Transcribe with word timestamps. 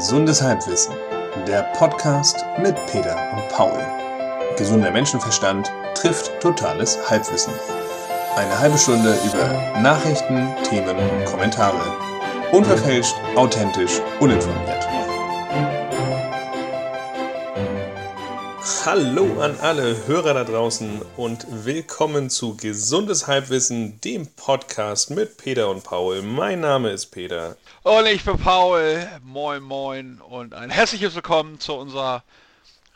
Gesundes 0.00 0.40
Halbwissen, 0.40 0.94
der 1.46 1.62
Podcast 1.74 2.42
mit 2.58 2.74
Peter 2.86 3.18
und 3.34 3.46
Paul. 3.50 3.78
Gesunder 4.56 4.90
Menschenverstand 4.90 5.70
trifft 5.94 6.40
totales 6.40 6.98
Halbwissen. 7.10 7.52
Eine 8.34 8.58
halbe 8.58 8.78
Stunde 8.78 9.14
über 9.26 9.78
Nachrichten, 9.82 10.54
Themen 10.64 10.96
und 10.96 11.24
Kommentare. 11.26 11.82
Unverfälscht, 12.50 13.14
authentisch, 13.36 14.00
uninformiert. 14.20 14.79
Hallo 18.86 19.42
an 19.42 19.58
alle 19.60 20.06
Hörer 20.06 20.32
da 20.32 20.44
draußen 20.44 21.02
und 21.18 21.46
willkommen 21.66 22.30
zu 22.30 22.56
Gesundes 22.56 23.26
Halbwissen, 23.26 24.00
dem 24.00 24.26
Podcast 24.26 25.10
mit 25.10 25.36
Peter 25.36 25.68
und 25.68 25.84
Paul. 25.84 26.22
Mein 26.22 26.60
Name 26.60 26.88
ist 26.88 27.08
Peter. 27.08 27.58
Und 27.82 28.06
ich 28.06 28.24
bin 28.24 28.38
Paul. 28.38 29.06
Moin, 29.22 29.62
moin 29.62 30.22
und 30.22 30.54
ein 30.54 30.70
herzliches 30.70 31.14
Willkommen 31.14 31.60
zu 31.60 31.74
unserer 31.74 32.24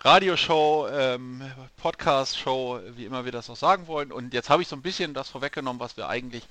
Radioshow, 0.01 0.89
ähm, 0.91 1.43
Podcast-Show, 1.77 2.81
wie 2.97 3.05
immer 3.05 3.27
wir 3.27 3.33
das 3.33 3.51
auch 3.51 3.57
sagen 3.57 3.87
wollen. 3.87 4.11
Und 4.11 4.33
jetzt 4.33 4.49
habe 4.49 4.63
ich 4.63 4.69
so 4.69 4.77
ein 4.77 4.83
bisschen 4.83 5.13
das 5.13 5.29
vorweggenommen, 5.29 5.81
was 5.81 5.99
wir 5.99 6.09
eigentlich 6.09 6.45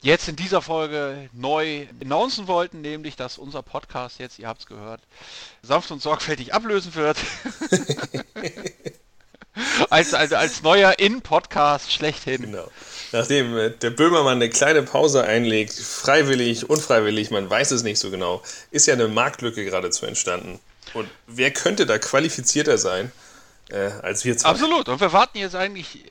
jetzt 0.00 0.28
in 0.28 0.36
dieser 0.36 0.62
Folge 0.62 1.28
neu 1.32 1.86
announcen 2.00 2.46
wollten, 2.46 2.80
nämlich, 2.80 3.16
dass 3.16 3.38
unser 3.38 3.62
Podcast 3.62 4.18
jetzt, 4.18 4.38
ihr 4.38 4.48
habt 4.48 4.60
es 4.60 4.66
gehört, 4.66 5.00
sanft 5.62 5.90
und 5.90 6.02
sorgfältig 6.02 6.54
ablösen 6.54 6.94
wird. 6.94 7.18
als, 9.90 10.14
als, 10.14 10.32
als 10.32 10.62
neuer 10.62 10.98
In-Podcast 10.98 11.92
schlechthin. 11.92 12.42
Genau. 12.42 12.70
Nachdem 13.12 13.56
äh, 13.56 13.70
der 13.70 13.90
Böhmermann 13.90 14.36
eine 14.36 14.50
kleine 14.50 14.82
Pause 14.82 15.24
einlegt, 15.24 15.72
freiwillig, 15.72 16.68
unfreiwillig, 16.68 17.30
man 17.30 17.48
weiß 17.48 17.70
es 17.72 17.82
nicht 17.82 17.98
so 17.98 18.10
genau, 18.10 18.42
ist 18.70 18.86
ja 18.86 18.94
eine 18.94 19.08
Marktlücke 19.08 19.64
geradezu 19.64 20.06
entstanden. 20.06 20.60
Und 20.94 21.08
wer 21.26 21.50
könnte 21.50 21.86
da 21.86 21.98
qualifizierter 21.98 22.78
sein 22.78 23.12
äh, 23.70 23.90
als 24.02 24.24
wir 24.24 24.36
zwei? 24.36 24.50
Absolut. 24.50 24.88
Und 24.88 25.00
wir 25.00 25.12
warten 25.12 25.38
jetzt 25.38 25.54
eigentlich 25.54 26.04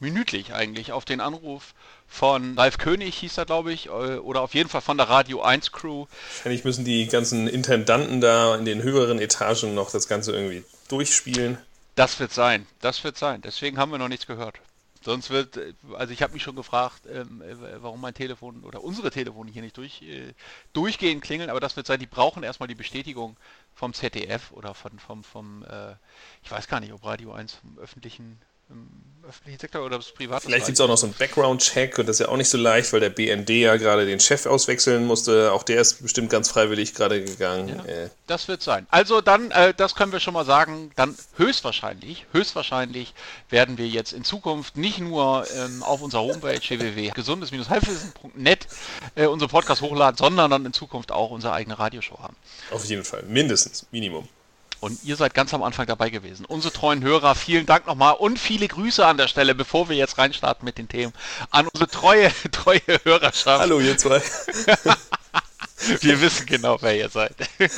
minütlich 0.00 0.54
eigentlich 0.54 0.92
auf 0.92 1.04
den 1.04 1.20
Anruf 1.20 1.74
von 2.08 2.58
Ralf 2.58 2.78
König 2.78 3.16
hieß 3.18 3.38
er, 3.38 3.44
glaube 3.44 3.72
ich, 3.72 3.86
äh, 3.86 3.90
oder 3.90 4.40
auf 4.40 4.54
jeden 4.54 4.68
Fall 4.68 4.80
von 4.80 4.96
der 4.96 5.08
Radio 5.08 5.42
1 5.42 5.72
Crew. 5.72 6.06
Wahrscheinlich 6.36 6.64
müssen 6.64 6.84
die 6.84 7.06
ganzen 7.06 7.46
Intendanten 7.46 8.20
da 8.20 8.56
in 8.56 8.64
den 8.64 8.82
höheren 8.82 9.20
Etagen 9.20 9.74
noch 9.74 9.90
das 9.90 10.08
Ganze 10.08 10.32
irgendwie 10.32 10.64
durchspielen. 10.88 11.58
Das 11.94 12.18
wird 12.18 12.32
sein, 12.32 12.66
das 12.80 13.04
wird 13.04 13.18
sein. 13.18 13.42
Deswegen 13.42 13.78
haben 13.78 13.92
wir 13.92 13.98
noch 13.98 14.08
nichts 14.08 14.26
gehört. 14.26 14.60
Sonst 15.02 15.30
wird, 15.30 15.56
äh, 15.56 15.74
also 15.96 16.12
ich 16.12 16.22
habe 16.22 16.32
mich 16.32 16.42
schon 16.42 16.56
gefragt, 16.56 17.02
ähm, 17.06 17.42
äh, 17.42 17.82
warum 17.82 18.00
mein 18.00 18.14
Telefon 18.14 18.64
oder 18.64 18.82
unsere 18.82 19.10
Telefone 19.10 19.50
hier 19.50 19.62
nicht 19.62 19.76
durch, 19.76 20.02
äh, 20.02 20.34
durchgehend 20.72 21.22
klingeln, 21.22 21.50
aber 21.50 21.60
das 21.60 21.76
wird 21.76 21.86
sein, 21.86 22.00
die 22.00 22.06
brauchen 22.06 22.42
erstmal 22.42 22.68
die 22.68 22.74
Bestätigung 22.74 23.36
vom 23.74 23.94
ZDF 23.94 24.50
oder 24.52 24.74
von, 24.74 24.98
vom, 24.98 25.22
vom 25.22 25.64
äh, 25.64 25.94
ich 26.42 26.50
weiß 26.50 26.68
gar 26.68 26.80
nicht, 26.80 26.92
ob 26.92 27.04
Radio 27.04 27.32
1 27.32 27.54
vom 27.54 27.78
öffentlichen 27.78 28.40
im 28.70 28.98
öffentlichen 29.28 29.60
Sektor 29.60 29.84
oder 29.84 29.98
das 29.98 30.10
private 30.10 30.46
Vielleicht 30.46 30.66
gibt 30.66 30.78
es 30.78 30.80
auch 30.80 30.88
noch 30.88 30.96
so 30.96 31.06
einen 31.06 31.14
Background-Check 31.14 31.98
und 31.98 32.08
das 32.08 32.16
ist 32.16 32.20
ja 32.20 32.28
auch 32.28 32.36
nicht 32.36 32.48
so 32.48 32.56
leicht, 32.56 32.92
weil 32.92 33.00
der 33.00 33.10
BND 33.10 33.50
ja 33.50 33.76
gerade 33.76 34.06
den 34.06 34.20
Chef 34.20 34.46
auswechseln 34.46 35.06
musste. 35.06 35.52
Auch 35.52 35.62
der 35.62 35.80
ist 35.80 36.02
bestimmt 36.02 36.30
ganz 36.30 36.48
freiwillig 36.48 36.94
gerade 36.94 37.22
gegangen. 37.22 37.68
Ja, 37.68 37.84
äh. 37.84 38.10
Das 38.26 38.48
wird 38.48 38.62
sein. 38.62 38.86
Also 38.90 39.20
dann, 39.20 39.50
äh, 39.50 39.74
das 39.74 39.94
können 39.94 40.12
wir 40.12 40.20
schon 40.20 40.34
mal 40.34 40.46
sagen, 40.46 40.90
dann 40.96 41.16
höchstwahrscheinlich, 41.36 42.26
höchstwahrscheinlich 42.32 43.14
werden 43.50 43.78
wir 43.78 43.86
jetzt 43.86 44.12
in 44.12 44.24
Zukunft 44.24 44.76
nicht 44.76 44.98
nur 44.98 45.46
ähm, 45.56 45.82
auf 45.82 46.00
unserer 46.00 46.22
Homepage 46.22 46.60
www.gesundes-halbwissen.net 46.60 48.66
äh, 49.14 49.26
unsere 49.26 49.50
Podcast 49.50 49.82
hochladen, 49.82 50.16
sondern 50.16 50.50
dann 50.50 50.64
in 50.64 50.72
Zukunft 50.72 51.12
auch 51.12 51.30
unsere 51.30 51.52
eigene 51.52 51.78
Radioshow 51.78 52.18
haben. 52.18 52.36
Auf 52.70 52.84
jeden 52.86 53.04
Fall, 53.04 53.22
mindestens, 53.24 53.86
Minimum. 53.90 54.28
Und 54.80 55.02
ihr 55.02 55.16
seid 55.16 55.34
ganz 55.34 55.52
am 55.54 55.62
Anfang 55.62 55.86
dabei 55.86 56.08
gewesen. 56.08 56.44
Unsere 56.44 56.72
treuen 56.72 57.02
Hörer, 57.02 57.34
vielen 57.34 57.66
Dank 57.66 57.86
nochmal 57.86 58.14
und 58.14 58.38
viele 58.38 58.68
Grüße 58.68 59.04
an 59.04 59.16
der 59.16 59.26
Stelle, 59.26 59.54
bevor 59.54 59.88
wir 59.88 59.96
jetzt 59.96 60.18
reinstarten 60.18 60.64
mit 60.64 60.78
den 60.78 60.88
Themen, 60.88 61.12
an 61.50 61.66
unsere 61.66 61.90
treue, 61.90 62.30
treue 62.52 62.80
Hörerschaft. 63.02 63.60
Hallo 63.60 63.80
ihr 63.80 63.98
zwei. 63.98 64.22
wir 66.00 66.20
wissen 66.20 66.46
genau, 66.46 66.78
wer 66.80 66.96
ihr 66.96 67.08
seid. 67.08 67.34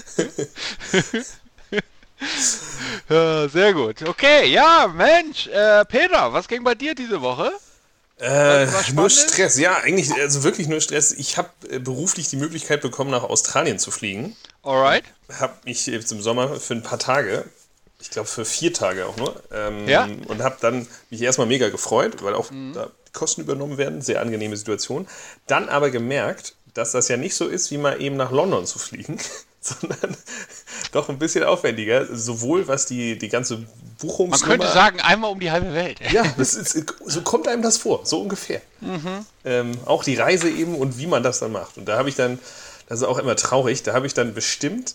ja, 3.09 3.49
sehr 3.49 3.73
gut. 3.73 4.03
Okay, 4.03 4.49
ja, 4.49 4.87
Mensch, 4.89 5.47
äh, 5.47 5.87
Peter, 5.87 6.33
was 6.35 6.49
ging 6.49 6.63
bei 6.63 6.75
dir 6.75 6.95
diese 6.95 7.23
Woche? 7.23 7.51
Äh, 8.21 8.67
nur 8.93 9.09
Stress, 9.09 9.59
ja, 9.59 9.79
eigentlich, 9.79 10.13
also 10.13 10.43
wirklich 10.43 10.69
nur 10.69 10.81
Stress. 10.81 11.13
Ich 11.13 11.39
habe 11.39 11.49
äh, 11.71 11.79
beruflich 11.79 12.29
die 12.29 12.37
Möglichkeit 12.37 12.83
bekommen, 12.83 13.11
nach 13.11 13.23
Australien 13.23 13.79
zu 13.79 13.91
fliegen. 13.91 14.37
Alright. 14.63 15.05
Habe 15.39 15.55
mich 15.65 15.87
jetzt 15.87 16.13
im 16.13 16.21
Sommer 16.21 16.61
für 16.61 16.75
ein 16.75 16.83
paar 16.83 16.99
Tage, 16.99 17.45
ich 17.99 18.11
glaube 18.11 18.29
für 18.29 18.45
vier 18.45 18.75
Tage 18.75 19.07
auch 19.07 19.17
nur, 19.17 19.43
ähm, 19.53 19.89
ja? 19.89 20.09
und 20.29 20.43
habe 20.43 20.59
dann 20.61 20.87
mich 21.09 21.23
erstmal 21.23 21.47
mega 21.47 21.71
gefreut, 21.71 22.23
weil 22.23 22.35
auch 22.35 22.51
mhm. 22.51 22.75
da 22.75 22.91
Kosten 23.13 23.41
übernommen 23.41 23.79
werden, 23.79 24.03
sehr 24.03 24.21
angenehme 24.21 24.57
Situation. 24.57 25.09
Dann 25.47 25.69
aber 25.69 25.91
gemerkt, 25.91 26.55
dass 26.75 26.93
das 26.93 27.09
ja 27.09 27.17
nicht 27.17 27.35
so 27.35 27.49
ist, 27.49 27.71
wie 27.71 27.79
mal 27.79 28.01
eben 28.01 28.17
nach 28.17 28.31
London 28.31 28.67
zu 28.67 28.79
fliegen, 28.79 29.19
sondern 29.81 30.17
doch 30.93 31.09
ein 31.09 31.19
bisschen 31.19 31.45
aufwendiger, 31.45 32.07
sowohl 32.15 32.67
was 32.67 32.87
die, 32.87 33.19
die 33.19 33.29
ganze 33.29 33.67
Buchungs... 33.99 34.41
Man 34.41 34.51
könnte 34.51 34.69
sagen, 34.69 35.01
einmal 35.01 35.31
um 35.31 35.39
die 35.39 35.51
halbe 35.51 35.75
Welt. 35.75 35.99
Ja, 36.13 36.25
ist, 36.39 36.85
so 37.07 37.23
kommt 37.23 37.47
einem 37.47 37.63
das 37.63 37.77
vor, 37.77 38.01
so 38.05 38.23
ungefähr. 38.23 38.63
Mhm. 38.81 39.27
Ähm, 39.45 39.79
auch 39.85 40.03
die 40.03 40.15
Reise 40.15 40.49
eben 40.49 40.75
und 40.75 40.99
wie 40.99 41.07
man 41.07 41.23
das 41.23 41.39
dann 41.41 41.53
macht. 41.53 41.77
Und 41.77 41.87
da 41.87 41.99
habe 41.99 42.09
ich 42.09 42.17
dann, 42.17 42.39
das 42.89 43.01
ist 43.01 43.07
auch 43.07 43.19
immer 43.19 43.37
traurig, 43.37 43.83
da 43.83 43.93
habe 43.93 44.07
ich 44.07 44.15
dann 44.15 44.35
bestimmt, 44.35 44.95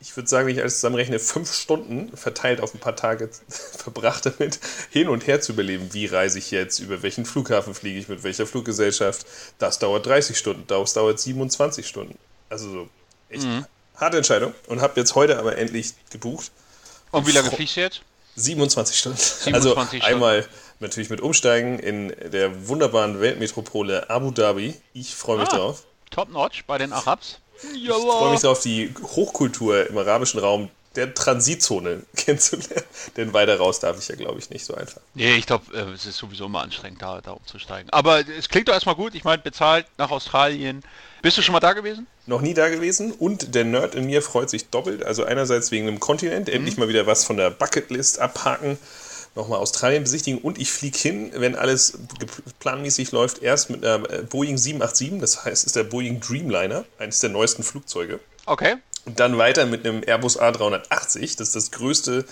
ich 0.00 0.16
würde 0.16 0.28
sagen, 0.28 0.46
wenn 0.46 0.54
ich 0.54 0.60
alles 0.60 0.76
zusammenrechne, 0.76 1.18
fünf 1.18 1.52
Stunden 1.54 2.14
verteilt 2.16 2.60
auf 2.60 2.74
ein 2.74 2.80
paar 2.80 2.96
Tage 2.96 3.30
verbracht 3.48 4.26
damit, 4.26 4.58
hin 4.90 5.08
und 5.08 5.26
her 5.26 5.40
zu 5.40 5.52
überleben. 5.52 5.90
Wie 5.92 6.06
reise 6.06 6.38
ich 6.38 6.50
jetzt, 6.50 6.80
über 6.80 7.02
welchen 7.02 7.24
Flughafen 7.24 7.74
fliege 7.74 7.98
ich, 7.98 8.08
mit 8.08 8.24
welcher 8.24 8.46
Fluggesellschaft. 8.46 9.24
Das 9.58 9.78
dauert 9.78 10.06
30 10.06 10.36
Stunden, 10.36 10.64
das 10.66 10.94
dauert 10.94 11.20
27 11.20 11.86
Stunden. 11.86 12.18
Also 12.48 12.70
so 12.70 12.88
echt 13.28 13.44
mhm. 13.44 13.64
Harte 14.00 14.16
Entscheidung. 14.16 14.54
Und 14.66 14.80
habe 14.80 14.98
jetzt 14.98 15.14
heute 15.14 15.38
aber 15.38 15.58
endlich 15.58 15.94
gebucht. 16.10 16.50
Und 17.10 17.26
wie 17.26 17.32
lange 17.32 17.50
fliegst 17.50 17.76
du 17.76 17.80
jetzt? 17.80 18.02
27 18.36 18.98
Stunden. 18.98 19.18
27 19.18 19.54
also 19.54 19.70
Stunden. 19.72 20.02
einmal 20.02 20.46
natürlich 20.78 21.10
mit 21.10 21.20
Umsteigen 21.20 21.78
in 21.78 22.14
der 22.30 22.68
wunderbaren 22.68 23.20
Weltmetropole 23.20 24.08
Abu 24.08 24.30
Dhabi. 24.30 24.74
Ich 24.94 25.14
freue 25.14 25.38
mich 25.38 25.48
ah, 25.50 25.56
drauf. 25.56 25.84
Top 26.10 26.30
Notch 26.30 26.64
bei 26.66 26.78
den 26.78 26.92
Arabs. 26.92 27.38
Ich 27.74 27.88
freue 27.88 28.32
mich 28.32 28.44
auf 28.46 28.60
die 28.60 28.94
Hochkultur 29.02 29.86
im 29.88 29.98
arabischen 29.98 30.40
Raum 30.40 30.70
der 30.96 31.14
Transitzone 31.14 32.02
kennenzulernen. 32.16 32.84
Denn 33.16 33.32
weiter 33.32 33.58
raus 33.58 33.80
darf 33.80 33.98
ich 33.98 34.08
ja, 34.08 34.16
glaube 34.16 34.38
ich, 34.38 34.50
nicht 34.50 34.64
so 34.64 34.74
einfach. 34.74 35.00
Nee, 35.14 35.36
ich 35.36 35.46
glaube, 35.46 35.72
äh, 35.76 35.92
es 35.92 36.06
ist 36.06 36.16
sowieso 36.16 36.48
mal 36.48 36.62
anstrengend, 36.62 37.02
da, 37.02 37.20
da 37.20 37.32
umzusteigen. 37.32 37.90
Aber 37.90 38.26
es 38.28 38.48
klingt 38.48 38.68
doch 38.68 38.74
erstmal 38.74 38.96
gut. 38.96 39.14
Ich 39.14 39.24
meine, 39.24 39.42
bezahlt 39.42 39.86
nach 39.98 40.10
Australien. 40.10 40.82
Bist 41.22 41.38
du 41.38 41.42
schon 41.42 41.52
mal 41.52 41.60
da 41.60 41.74
gewesen? 41.74 42.06
Noch 42.26 42.40
nie 42.40 42.54
da 42.54 42.68
gewesen. 42.68 43.12
Und 43.12 43.54
der 43.54 43.64
Nerd 43.64 43.94
in 43.94 44.06
mir 44.06 44.22
freut 44.22 44.50
sich 44.50 44.70
doppelt. 44.70 45.04
Also 45.04 45.24
einerseits 45.24 45.70
wegen 45.70 45.86
dem 45.86 46.00
Kontinent, 46.00 46.48
endlich 46.48 46.76
mhm. 46.76 46.84
mal 46.84 46.88
wieder 46.88 47.06
was 47.06 47.24
von 47.24 47.36
der 47.36 47.50
Bucketlist 47.50 48.18
abhaken 48.18 48.78
nochmal 49.34 49.58
Australien 49.58 50.02
besichtigen 50.02 50.40
und 50.40 50.58
ich 50.58 50.72
fliege 50.72 50.98
hin, 50.98 51.30
wenn 51.34 51.54
alles 51.54 51.98
planmäßig 52.58 53.12
läuft, 53.12 53.42
erst 53.42 53.70
mit 53.70 53.84
einer 53.84 54.10
äh, 54.10 54.22
Boeing 54.22 54.58
787, 54.58 55.20
das 55.20 55.44
heißt, 55.44 55.66
ist 55.66 55.76
der 55.76 55.84
Boeing 55.84 56.20
Dreamliner, 56.20 56.84
eines 56.98 57.20
der 57.20 57.30
neuesten 57.30 57.62
Flugzeuge. 57.62 58.20
Okay. 58.46 58.76
Und 59.06 59.18
dann 59.18 59.38
weiter 59.38 59.66
mit 59.66 59.86
einem 59.86 60.02
Airbus 60.06 60.38
A380, 60.38 61.38
das 61.38 61.48
ist 61.48 61.56
das 61.56 61.70
größte 61.70 62.24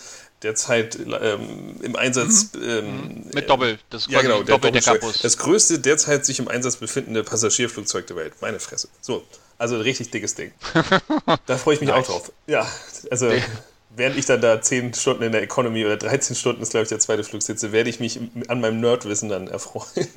derzeit 0.42 0.96
ähm, 0.98 1.76
im 1.82 1.96
Einsatz. 1.96 2.52
Mhm. 2.54 2.62
Ähm, 2.62 2.86
mhm. 2.86 3.30
mit 3.34 3.50
Doppel, 3.50 3.78
das 3.90 4.06
ja, 4.08 4.20
genau, 4.22 4.42
der 4.42 4.54
Doppeldeckerbus. 4.54 5.22
Das 5.22 5.38
größte 5.38 5.78
derzeit 5.78 6.24
sich 6.24 6.38
im 6.38 6.48
Einsatz 6.48 6.76
befindende 6.76 7.24
Passagierflugzeug 7.24 8.06
der 8.06 8.16
Welt. 8.16 8.34
Meine 8.40 8.60
Fresse. 8.60 8.88
So, 9.00 9.24
also 9.56 9.74
ein 9.74 9.80
richtig 9.80 10.10
dickes 10.10 10.34
Ding. 10.34 10.52
da 11.46 11.58
freue 11.58 11.74
ich 11.74 11.80
mich 11.80 11.90
nice. 11.90 12.04
auch 12.04 12.06
drauf. 12.06 12.32
Ja, 12.46 12.70
also 13.10 13.32
während 13.98 14.16
ich 14.16 14.26
dann 14.26 14.40
da 14.40 14.60
10 14.60 14.94
Stunden 14.94 15.22
in 15.22 15.32
der 15.32 15.42
Economy 15.42 15.84
oder 15.84 15.96
13 15.96 16.36
Stunden 16.36 16.62
ist, 16.62 16.70
glaube 16.70 16.84
ich, 16.84 16.88
der 16.88 16.98
zweite 16.98 17.24
Flug 17.24 17.42
sitze, 17.42 17.72
werde 17.72 17.90
ich 17.90 18.00
mich 18.00 18.18
an 18.48 18.60
meinem 18.60 18.80
Nerdwissen 18.80 19.28
dann 19.28 19.48
erfreuen. 19.48 20.08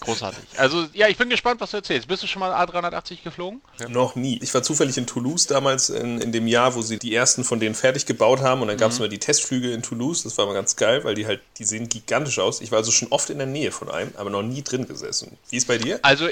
Großartig. 0.00 0.42
Also, 0.56 0.86
ja, 0.92 1.08
ich 1.08 1.16
bin 1.16 1.28
gespannt, 1.28 1.60
was 1.60 1.70
du 1.70 1.76
erzählst. 1.78 2.08
Bist 2.08 2.22
du 2.22 2.26
schon 2.26 2.40
mal 2.40 2.52
A380 2.52 3.22
geflogen? 3.22 3.60
Ja. 3.78 3.88
Noch 3.88 4.16
nie. 4.16 4.38
Ich 4.42 4.52
war 4.54 4.62
zufällig 4.62 4.96
in 4.98 5.06
Toulouse 5.06 5.46
damals, 5.46 5.90
in, 5.90 6.20
in 6.20 6.32
dem 6.32 6.46
Jahr, 6.46 6.74
wo 6.74 6.82
sie 6.82 6.98
die 6.98 7.14
ersten 7.14 7.44
von 7.44 7.60
denen 7.60 7.74
fertig 7.74 8.06
gebaut 8.06 8.40
haben. 8.40 8.62
Und 8.62 8.68
dann 8.68 8.78
gab 8.78 8.90
es 8.90 8.98
mhm. 8.98 9.04
mal 9.04 9.08
die 9.08 9.18
Testflüge 9.18 9.72
in 9.72 9.82
Toulouse. 9.82 10.24
Das 10.24 10.36
war 10.38 10.46
mal 10.46 10.54
ganz 10.54 10.76
geil, 10.76 11.04
weil 11.04 11.14
die 11.14 11.26
halt, 11.26 11.40
die 11.58 11.64
sehen 11.64 11.88
gigantisch 11.88 12.38
aus. 12.38 12.60
Ich 12.60 12.72
war 12.72 12.78
also 12.78 12.90
schon 12.90 13.08
oft 13.08 13.30
in 13.30 13.38
der 13.38 13.46
Nähe 13.46 13.70
von 13.70 13.90
einem, 13.90 14.12
aber 14.16 14.30
noch 14.30 14.42
nie 14.42 14.62
drin 14.62 14.86
gesessen. 14.86 15.36
Wie 15.50 15.56
ist 15.56 15.68
bei 15.68 15.78
dir? 15.78 16.00
Also, 16.02 16.28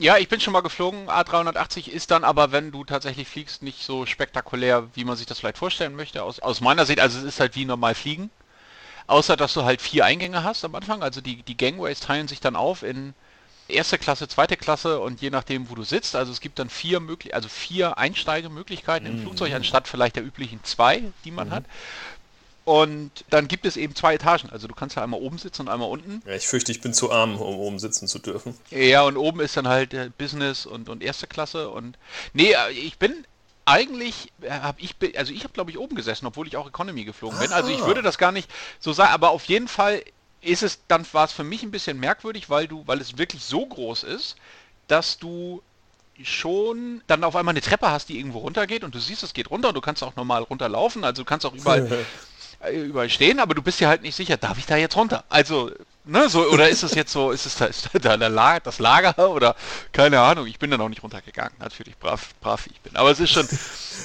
ja, 0.00 0.16
ich 0.16 0.28
bin 0.28 0.40
schon 0.40 0.52
mal 0.52 0.62
geflogen. 0.62 1.08
A380 1.08 1.88
ist 1.88 2.10
dann 2.10 2.24
aber, 2.24 2.52
wenn 2.52 2.72
du 2.72 2.84
tatsächlich 2.84 3.28
fliegst, 3.28 3.62
nicht 3.62 3.84
so 3.84 4.06
spektakulär, 4.06 4.88
wie 4.94 5.04
man 5.04 5.16
sich 5.16 5.26
das 5.26 5.38
vielleicht 5.38 5.58
vorstellen 5.58 5.94
möchte. 5.94 6.22
Aus, 6.22 6.40
aus 6.40 6.60
meiner 6.60 6.86
Sicht, 6.86 7.00
also 7.00 7.18
es 7.18 7.24
ist 7.24 7.40
halt 7.40 7.54
wie 7.54 7.66
normal 7.66 7.94
fliegen. 7.94 8.30
Außer, 9.06 9.36
dass 9.36 9.52
du 9.54 9.64
halt 9.64 9.82
vier 9.82 10.06
Eingänge 10.06 10.42
hast 10.42 10.64
am 10.64 10.74
Anfang. 10.74 11.02
Also 11.02 11.20
die, 11.20 11.42
die 11.42 11.56
Gangways 11.56 12.00
teilen 12.00 12.28
sich 12.28 12.40
dann 12.40 12.56
auf 12.56 12.82
in, 12.82 13.14
erste 13.70 13.98
Klasse, 13.98 14.28
zweite 14.28 14.56
Klasse 14.56 15.00
und 15.00 15.20
je 15.20 15.30
nachdem, 15.30 15.70
wo 15.70 15.74
du 15.74 15.84
sitzt. 15.84 16.16
Also 16.16 16.32
es 16.32 16.40
gibt 16.40 16.58
dann 16.58 16.70
vier 16.70 17.00
möglich, 17.00 17.34
also 17.34 17.48
vier 17.48 17.98
Einsteigemöglichkeiten 17.98 19.06
im 19.06 19.18
Flugzeug 19.18 19.52
anstatt 19.52 19.88
vielleicht 19.88 20.16
der 20.16 20.24
üblichen 20.24 20.62
zwei, 20.64 21.02
die 21.24 21.30
man 21.30 21.50
hat. 21.50 21.64
Und 22.70 23.24
dann 23.30 23.48
gibt 23.48 23.66
es 23.66 23.76
eben 23.76 23.96
zwei 23.96 24.14
Etagen. 24.14 24.48
Also 24.50 24.68
du 24.68 24.76
kannst 24.76 24.94
ja 24.94 25.02
einmal 25.02 25.20
oben 25.20 25.38
sitzen 25.38 25.62
und 25.62 25.68
einmal 25.68 25.88
unten. 25.88 26.22
Ja, 26.24 26.34
ich 26.34 26.46
fürchte, 26.46 26.70
ich 26.70 26.80
bin 26.80 26.94
zu 26.94 27.10
arm, 27.10 27.34
um 27.40 27.58
oben 27.58 27.80
sitzen 27.80 28.06
zu 28.06 28.20
dürfen. 28.20 28.56
Ja, 28.70 29.02
und 29.02 29.16
oben 29.16 29.40
ist 29.40 29.56
dann 29.56 29.66
halt 29.66 29.92
äh, 29.92 30.08
Business 30.16 30.66
und, 30.66 30.88
und 30.88 31.02
erste 31.02 31.26
Klasse. 31.26 31.68
Und 31.70 31.98
nee, 32.32 32.52
äh, 32.52 32.70
ich 32.70 32.96
bin 32.96 33.26
eigentlich, 33.64 34.32
habe 34.48 34.80
ich, 34.80 34.94
also 35.18 35.32
ich 35.32 35.42
habe 35.42 35.52
glaube 35.52 35.72
ich 35.72 35.78
oben 35.78 35.96
gesessen, 35.96 36.26
obwohl 36.26 36.46
ich 36.46 36.56
auch 36.56 36.68
Economy 36.68 37.02
geflogen 37.04 37.40
bin. 37.40 37.52
Also 37.52 37.72
ich 37.72 37.80
Ah. 37.80 37.86
würde 37.88 38.02
das 38.02 38.18
gar 38.18 38.30
nicht 38.30 38.48
so 38.78 38.92
sagen, 38.92 39.12
aber 39.14 39.30
auf 39.30 39.46
jeden 39.46 39.66
Fall 39.66 40.04
ist 40.40 40.62
es, 40.62 40.78
dann 40.86 41.04
war 41.12 41.24
es 41.24 41.32
für 41.32 41.42
mich 41.42 41.64
ein 41.64 41.72
bisschen 41.72 41.98
merkwürdig, 41.98 42.50
weil 42.50 42.68
du, 42.68 42.84
weil 42.86 43.00
es 43.00 43.18
wirklich 43.18 43.42
so 43.42 43.66
groß 43.66 44.04
ist, 44.04 44.36
dass 44.86 45.18
du 45.18 45.60
schon 46.22 47.02
dann 47.08 47.24
auf 47.24 47.34
einmal 47.34 47.52
eine 47.52 47.62
Treppe 47.62 47.90
hast, 47.90 48.10
die 48.10 48.18
irgendwo 48.18 48.38
runtergeht 48.38 48.84
und 48.84 48.94
du 48.94 49.00
siehst, 49.00 49.24
es 49.24 49.32
geht 49.32 49.50
runter 49.50 49.68
und 49.70 49.74
du 49.74 49.80
kannst 49.80 50.04
auch 50.04 50.14
normal 50.14 50.42
runterlaufen, 50.42 51.02
also 51.02 51.22
du 51.22 51.26
kannst 51.26 51.44
auch 51.46 51.54
überall 51.54 52.06
äh, 52.60 52.80
überall 52.80 53.10
stehen, 53.10 53.40
aber 53.40 53.54
du 53.54 53.62
bist 53.62 53.80
dir 53.80 53.88
halt 53.88 54.02
nicht 54.02 54.14
sicher, 54.14 54.36
darf 54.36 54.58
ich 54.58 54.66
da 54.66 54.76
jetzt 54.76 54.96
runter? 54.96 55.24
Also, 55.28 55.70
ne, 56.04 56.28
so, 56.28 56.46
oder 56.48 56.68
ist 56.68 56.82
es 56.82 56.94
jetzt 56.94 57.12
so, 57.12 57.30
ist 57.30 57.46
es 57.46 57.56
da, 57.56 57.66
ist 57.66 57.88
da 57.92 58.14
Lager, 58.14 58.60
das 58.60 58.78
Lager 58.78 59.30
oder 59.30 59.56
keine 59.92 60.20
Ahnung, 60.20 60.46
ich 60.46 60.58
bin 60.58 60.70
dann 60.70 60.80
auch 60.80 60.88
nicht 60.88 61.02
runtergegangen, 61.02 61.54
natürlich, 61.58 61.96
brav, 61.96 62.34
brav 62.40 62.66
ich 62.66 62.80
bin. 62.80 62.96
Aber 62.96 63.10
es 63.10 63.20
ist 63.20 63.30
schon, 63.30 63.48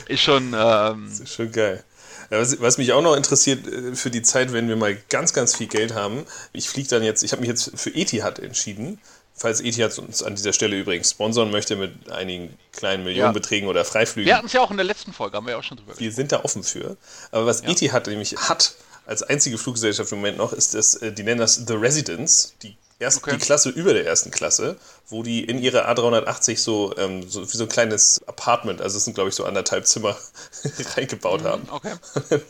ist 0.08 0.22
schon, 0.22 0.56
ähm, 0.58 1.08
ist 1.08 1.34
schon 1.34 1.52
geil. 1.52 1.84
Ja, 2.32 2.40
Was, 2.40 2.60
was 2.60 2.78
mich 2.78 2.92
auch 2.94 3.02
noch 3.02 3.16
interessiert 3.16 3.68
äh, 3.68 3.96
für 3.96 4.10
die 4.10 4.22
Zeit, 4.22 4.54
wenn 4.54 4.68
wir 4.68 4.76
mal 4.76 4.98
ganz, 5.10 5.34
ganz 5.34 5.56
viel 5.56 5.68
Geld 5.68 5.94
haben, 5.94 6.26
ich 6.54 6.70
fliege 6.70 6.90
dann 6.90 7.04
jetzt, 7.04 7.24
ich 7.24 7.32
habe 7.32 7.42
mich 7.42 7.50
jetzt 7.50 7.72
für 7.76 7.90
Etihad 7.92 8.40
entschieden. 8.40 9.00
Falls 9.38 9.60
Etihad 9.60 9.98
uns 10.00 10.24
an 10.24 10.36
dieser 10.36 10.54
Stelle 10.54 10.80
übrigens 10.80 11.12
sponsern 11.12 11.52
möchte 11.52 11.76
mit 11.76 12.10
einigen 12.10 12.58
kleinen 12.72 13.04
Millionenbeträgen 13.04 13.68
oder 13.68 13.84
Freiflügen. 13.84 14.28
wir 14.28 14.38
hatten 14.38 14.46
es 14.48 14.54
ja 14.54 14.62
auch 14.62 14.72
in 14.72 14.78
der 14.78 14.86
letzten 14.86 15.12
Folge, 15.12 15.36
haben 15.36 15.46
wir 15.46 15.52
ja 15.52 15.60
auch 15.60 15.64
schon 15.64 15.76
drüber 15.78 15.94
Wir 16.00 16.12
sind 16.14 16.32
da 16.32 16.44
offen 16.44 16.64
für. 16.64 16.96
Aber 17.32 17.46
was 17.46 17.62
Etihad 17.62 18.08
nämlich 18.08 18.38
hat, 18.38 18.76
als 19.06 19.24
einzige 19.24 19.58
Fluggesellschaft 19.58 20.10
im 20.14 20.20
Moment 20.20 20.38
noch, 20.38 20.54
ist 20.54 20.74
das, 20.74 20.96
äh, 20.96 21.12
die 21.12 21.24
nennen 21.24 21.40
das 21.42 21.56
The 21.68 21.74
Residence, 21.74 22.54
die, 22.64 22.78
erst, 22.98 23.18
Okay. 23.18 23.32
die 23.34 23.40
Klasse 23.40 23.70
über 23.72 23.94
der 23.94 24.06
ersten 24.06 24.32
Klasse, 24.32 24.78
wo 25.10 25.22
die 25.22 25.44
in 25.44 25.60
ihre 25.60 25.90
A380 25.90 26.58
so, 26.58 26.96
ähm, 26.98 27.30
so 27.30 27.44
wie 27.44 27.58
so 27.58 27.64
ein 27.66 27.70
kleines 27.70 28.22
Apartment, 28.28 28.82
also 28.82 28.98
es 28.98 29.04
sind 29.04 29.16
glaube 29.16 29.30
ich 29.30 29.36
so 29.36 29.44
anderthalb 29.44 29.86
Zimmer 29.86 30.16
reingebaut 30.96 31.44
haben. 31.44 31.68
Okay. 31.70 31.94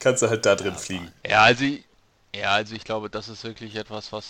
Kannst 0.00 0.22
du 0.22 0.28
halt 0.28 0.44
da 0.44 0.56
drin 0.56 0.74
fliegen. 0.74 1.12
Ja, 1.24 1.42
also, 1.42 1.64
ja, 2.34 2.50
also 2.50 2.74
ich 2.74 2.82
glaube, 2.84 3.10
das 3.10 3.28
ist 3.28 3.44
wirklich 3.44 3.76
etwas, 3.76 4.10
was 4.10 4.26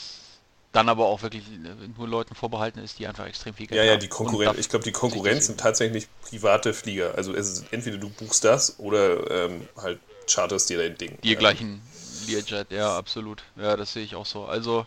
dann 0.72 0.88
aber 0.88 1.06
auch 1.06 1.22
wirklich 1.22 1.48
äh, 1.50 1.88
nur 1.96 2.08
Leuten 2.08 2.34
vorbehalten 2.34 2.78
ist, 2.80 2.98
die 2.98 3.06
einfach 3.06 3.26
extrem 3.26 3.54
viel 3.54 3.66
Geld 3.66 3.78
Ja, 3.78 3.84
haben. 3.84 3.92
ja, 3.94 3.96
die 3.96 4.08
Und 4.22 4.32
Konkurrenz, 4.38 4.58
ich 4.58 4.68
glaube, 4.68 4.84
die 4.84 4.92
Konkurrenz 4.92 5.46
sind 5.46 5.58
tatsächlich 5.60 6.08
private 6.20 6.72
Flieger. 6.72 7.14
Also 7.16 7.34
es 7.34 7.48
ist, 7.48 7.64
entweder 7.72 7.98
du 7.98 8.08
buchst 8.10 8.44
das 8.44 8.78
oder 8.78 9.30
ähm, 9.30 9.68
halt 9.76 10.00
charterst 10.28 10.68
dir 10.70 10.78
dein 10.78 10.96
Ding. 10.96 11.18
Die 11.24 11.34
Ja. 11.34 11.36
gleichen 11.36 11.82
Learjet, 12.26 12.70
ja, 12.72 12.96
absolut. 12.96 13.42
Ja, 13.56 13.76
das 13.76 13.92
sehe 13.92 14.04
ich 14.04 14.14
auch 14.14 14.26
so. 14.26 14.44
Also, 14.46 14.86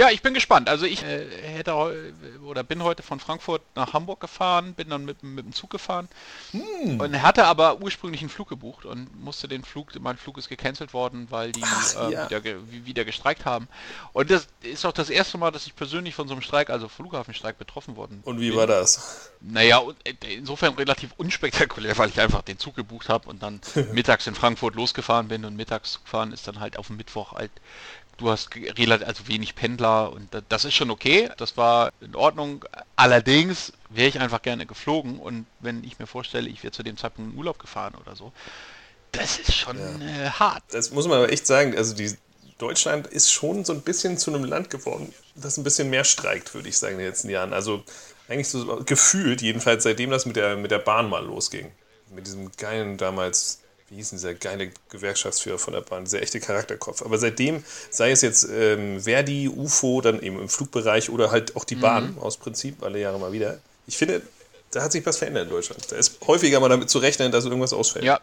ja, 0.00 0.08
ich 0.08 0.22
bin 0.22 0.32
gespannt. 0.32 0.70
Also 0.70 0.86
ich 0.86 1.02
äh, 1.02 1.26
hätte 1.42 1.74
oder 2.46 2.62
bin 2.64 2.82
heute 2.82 3.02
von 3.02 3.20
Frankfurt 3.20 3.60
nach 3.74 3.92
Hamburg 3.92 4.18
gefahren, 4.20 4.72
bin 4.72 4.88
dann 4.88 5.04
mit, 5.04 5.22
mit 5.22 5.44
dem 5.44 5.52
Zug 5.52 5.68
gefahren 5.68 6.08
Hm. 6.52 6.98
und 7.00 7.20
hatte 7.22 7.44
aber 7.44 7.82
ursprünglich 7.82 8.22
einen 8.22 8.30
Flug 8.30 8.48
gebucht 8.48 8.86
und 8.86 9.14
musste 9.22 9.46
den 9.46 9.62
Flug, 9.62 9.88
mein 10.00 10.16
Flug 10.16 10.38
ist 10.38 10.48
gecancelt 10.48 10.94
worden, 10.94 11.26
weil 11.28 11.52
die 11.52 11.62
Ach, 11.62 12.06
ähm, 12.06 12.12
ja. 12.12 12.30
wieder, 12.30 12.42
wieder 12.70 13.04
gestreikt 13.04 13.44
haben. 13.44 13.68
Und 14.14 14.30
das 14.30 14.48
ist 14.62 14.86
auch 14.86 14.92
das 14.92 15.10
erste 15.10 15.36
Mal, 15.36 15.50
dass 15.50 15.66
ich 15.66 15.76
persönlich 15.76 16.14
von 16.14 16.28
so 16.28 16.32
einem 16.32 16.42
Streik, 16.42 16.70
also 16.70 16.88
Flughafenstreik, 16.88 17.58
betroffen 17.58 17.96
worden 17.96 18.22
Und 18.24 18.40
wie 18.40 18.54
war 18.56 18.66
das? 18.66 19.30
naja, 19.42 19.82
äh, 20.04 20.14
insofern 20.34 20.74
relativ 20.76 21.10
unspektakulär, 21.18 21.98
weil 21.98 22.08
ich 22.08 22.18
einfach 22.20 22.40
den 22.40 22.58
Zug 22.58 22.74
gebucht 22.74 23.10
habe 23.10 23.28
und 23.28 23.42
dann 23.42 23.60
mittags 23.92 24.26
in 24.26 24.34
Frankfurt 24.34 24.76
losgefahren 24.76 25.28
bin 25.28 25.44
und 25.44 25.56
mittags 25.56 26.00
fahren 26.04 26.32
ist 26.32 26.48
dann 26.48 26.58
halt 26.58 26.78
auf 26.78 26.86
dem 26.86 26.96
Mittwoch 26.96 27.32
halt, 27.32 27.50
du 28.20 28.30
hast 28.30 28.54
relativ 28.54 29.06
also 29.06 29.28
wenig 29.28 29.54
Pendler 29.54 30.12
und 30.12 30.32
da- 30.32 30.42
das 30.48 30.64
ist 30.64 30.74
schon 30.74 30.90
okay, 30.90 31.30
das 31.38 31.56
war 31.56 31.92
in 32.00 32.14
Ordnung. 32.14 32.64
Allerdings 32.96 33.72
wäre 33.88 34.08
ich 34.08 34.20
einfach 34.20 34.42
gerne 34.42 34.66
geflogen 34.66 35.18
und 35.18 35.46
wenn 35.58 35.82
ich 35.84 35.98
mir 35.98 36.06
vorstelle, 36.06 36.48
ich 36.48 36.62
wäre 36.62 36.72
zu 36.72 36.82
dem 36.82 36.96
Zeitpunkt 36.96 37.32
in 37.32 37.38
Urlaub 37.38 37.58
gefahren 37.58 37.94
oder 38.00 38.14
so, 38.14 38.32
das 39.12 39.38
ist 39.38 39.54
schon 39.54 39.76
äh, 39.76 40.30
hart. 40.30 40.62
Das 40.70 40.90
muss 40.90 41.08
man 41.08 41.18
aber 41.18 41.32
echt 41.32 41.46
sagen. 41.46 41.76
Also 41.76 41.94
die 41.94 42.14
Deutschland 42.58 43.06
ist 43.06 43.32
schon 43.32 43.64
so 43.64 43.72
ein 43.72 43.80
bisschen 43.80 44.18
zu 44.18 44.32
einem 44.32 44.44
Land 44.44 44.70
geworden, 44.70 45.12
das 45.34 45.56
ein 45.56 45.64
bisschen 45.64 45.90
mehr 45.90 46.04
streikt, 46.04 46.54
würde 46.54 46.68
ich 46.68 46.78
sagen, 46.78 46.94
in 46.94 46.98
den 47.00 47.08
letzten 47.08 47.30
Jahren. 47.30 47.52
Also 47.52 47.82
eigentlich 48.28 48.48
so 48.48 48.82
gefühlt, 48.84 49.42
jedenfalls 49.42 49.82
seitdem 49.82 50.10
das 50.10 50.26
mit 50.26 50.36
der, 50.36 50.56
mit 50.56 50.70
der 50.70 50.78
Bahn 50.78 51.08
mal 51.08 51.24
losging. 51.24 51.72
Mit 52.14 52.26
diesem 52.26 52.52
geilen 52.52 52.98
damals, 52.98 53.59
wie 53.90 53.96
hieß 53.96 54.10
denn 54.10 54.18
dieser 54.18 54.34
geile 54.34 54.70
Gewerkschaftsführer 54.88 55.58
von 55.58 55.74
der 55.74 55.80
Bahn, 55.80 56.04
dieser 56.04 56.22
echte 56.22 56.40
Charakterkopf. 56.40 57.02
Aber 57.02 57.18
seitdem, 57.18 57.64
sei 57.90 58.12
es 58.12 58.22
jetzt 58.22 58.48
ähm, 58.48 59.00
Verdi, 59.00 59.48
UFO, 59.48 60.00
dann 60.00 60.20
eben 60.22 60.40
im 60.40 60.48
Flugbereich 60.48 61.10
oder 61.10 61.30
halt 61.32 61.56
auch 61.56 61.64
die 61.64 61.74
Bahn 61.74 62.16
aus 62.20 62.36
Prinzip, 62.36 62.82
alle 62.82 63.00
Jahre 63.00 63.18
mal 63.18 63.32
wieder. 63.32 63.58
Ich 63.86 63.96
finde, 63.96 64.22
da 64.70 64.82
hat 64.82 64.92
sich 64.92 65.04
was 65.04 65.16
verändert 65.16 65.44
in 65.44 65.50
Deutschland. 65.50 65.90
Da 65.90 65.96
ist 65.96 66.20
häufiger 66.26 66.60
mal 66.60 66.68
damit 66.68 66.88
zu 66.88 66.98
rechnen, 66.98 67.32
dass 67.32 67.44
irgendwas 67.44 67.72
ausfällt. 67.72 68.04
Ja, 68.04 68.20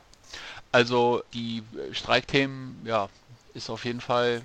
also 0.72 1.24
die 1.34 1.64
Streikthemen, 1.92 2.82
ja, 2.86 3.10
ist 3.54 3.70
auf 3.70 3.84
jeden 3.84 4.02
Fall, 4.02 4.42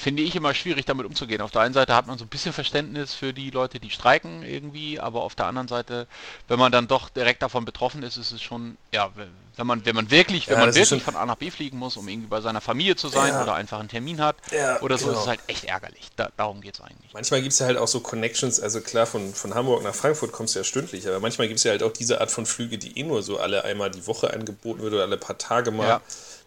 finde 0.00 0.22
ich 0.22 0.34
immer 0.34 0.52
schwierig 0.54 0.84
damit 0.86 1.06
umzugehen. 1.06 1.40
Auf 1.40 1.50
der 1.50 1.60
einen 1.62 1.74
Seite 1.74 1.94
hat 1.94 2.06
man 2.06 2.18
so 2.18 2.24
ein 2.24 2.28
bisschen 2.28 2.52
Verständnis 2.52 3.14
für 3.14 3.32
die 3.32 3.50
Leute, 3.50 3.78
die 3.78 3.90
streiken 3.90 4.42
irgendwie, 4.42 4.98
aber 4.98 5.22
auf 5.22 5.34
der 5.34 5.46
anderen 5.46 5.68
Seite, 5.68 6.06
wenn 6.48 6.58
man 6.58 6.72
dann 6.72 6.88
doch 6.88 7.08
direkt 7.08 7.42
davon 7.42 7.64
betroffen 7.64 8.02
ist, 8.02 8.16
ist 8.16 8.32
es 8.32 8.42
schon, 8.42 8.76
ja, 8.92 9.10
wenn 9.56 9.66
man, 9.66 9.84
wenn 9.84 9.94
man 9.94 10.10
wirklich, 10.10 10.48
wenn 10.48 10.58
Ja, 10.58 10.64
man 10.66 10.74
wirklich 10.74 11.02
von 11.02 11.16
A 11.16 11.26
nach 11.26 11.36
B 11.36 11.50
fliegen 11.50 11.78
muss, 11.78 11.96
um 11.96 12.08
irgendwie 12.08 12.28
bei 12.28 12.40
seiner 12.40 12.60
Familie 12.60 12.96
zu 12.96 13.08
sein 13.08 13.28
Ja. 13.34 13.42
oder 13.42 13.54
einfach 13.54 13.78
einen 13.78 13.88
Termin 13.88 14.20
hat 14.20 14.36
Ja, 14.52 14.80
oder 14.80 14.96
so, 14.98 15.06
genau. 15.06 15.18
ist 15.18 15.22
es 15.24 15.28
halt 15.28 15.40
echt 15.46 15.64
ärgerlich. 15.64 16.08
Da, 16.16 16.30
darum 16.36 16.60
geht 16.62 16.74
es 16.74 16.80
eigentlich. 16.80 17.12
Manchmal 17.12 17.42
gibt 17.42 17.52
es 17.52 17.58
ja 17.58 17.66
halt 17.66 17.76
auch 17.78 17.88
so 17.88 18.00
Connections, 18.00 18.58
also 18.60 18.80
klar, 18.80 19.06
von, 19.06 19.34
von 19.34 19.54
Hamburg 19.54 19.82
nach 19.82 19.94
Frankfurt 19.94 20.32
kommst 20.32 20.54
du 20.54 20.60
ja 20.60 20.64
stündlich, 20.64 21.06
aber 21.06 21.20
manchmal 21.20 21.46
gibt 21.48 21.58
es 21.58 21.64
ja 21.64 21.72
halt 21.72 21.82
auch 21.82 21.92
diese 21.92 22.20
Art 22.20 22.30
von 22.30 22.46
Flüge, 22.46 22.78
die 22.78 22.98
eh 22.98 23.02
nur 23.02 23.22
so 23.22 23.38
alle 23.38 23.64
einmal 23.64 23.90
die 23.90 24.06
Woche 24.06 24.32
angeboten 24.32 24.80
wird 24.82 24.94
oder 24.94 25.02
alle 25.02 25.18
paar 25.18 25.36
Tage 25.38 25.70
mal. 25.70 25.86
Ja. 25.88 26.00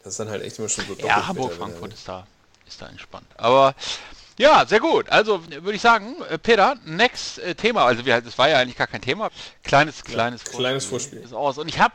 Das 0.03 0.13
ist 0.13 0.19
dann 0.19 0.29
halt 0.29 0.43
echt 0.43 0.59
immer 0.59 0.67
schon 0.67 0.83
so 0.85 0.91
doppelt 0.95 1.07
Ja, 1.09 1.27
Hamburg, 1.27 1.51
bitter, 1.51 1.61
wenn 1.61 1.67
Frankfurt 1.69 1.91
er- 1.91 1.93
ist 1.93 2.07
da, 2.07 2.27
ist 2.73 2.81
da 2.81 2.87
entspannt. 2.87 3.27
Aber 3.37 3.75
ja, 4.37 4.65
sehr 4.65 4.79
gut. 4.79 5.09
Also 5.09 5.43
würde 5.47 5.73
ich 5.73 5.81
sagen, 5.81 6.15
äh, 6.29 6.37
Peter, 6.37 6.75
next 6.85 7.39
äh, 7.39 7.55
Thema. 7.55 7.85
Also 7.85 8.05
wir, 8.05 8.19
das 8.21 8.37
war 8.37 8.49
ja 8.49 8.57
eigentlich 8.59 8.77
gar 8.77 8.87
kein 8.87 9.01
Thema. 9.01 9.29
Kleines, 9.63 10.03
kleines, 10.03 10.43
kleines 10.43 10.85
Vorspiel. 10.85 11.19
Ist 11.19 11.33
aus. 11.33 11.57
Und 11.57 11.67
ich 11.67 11.79
habe, 11.79 11.93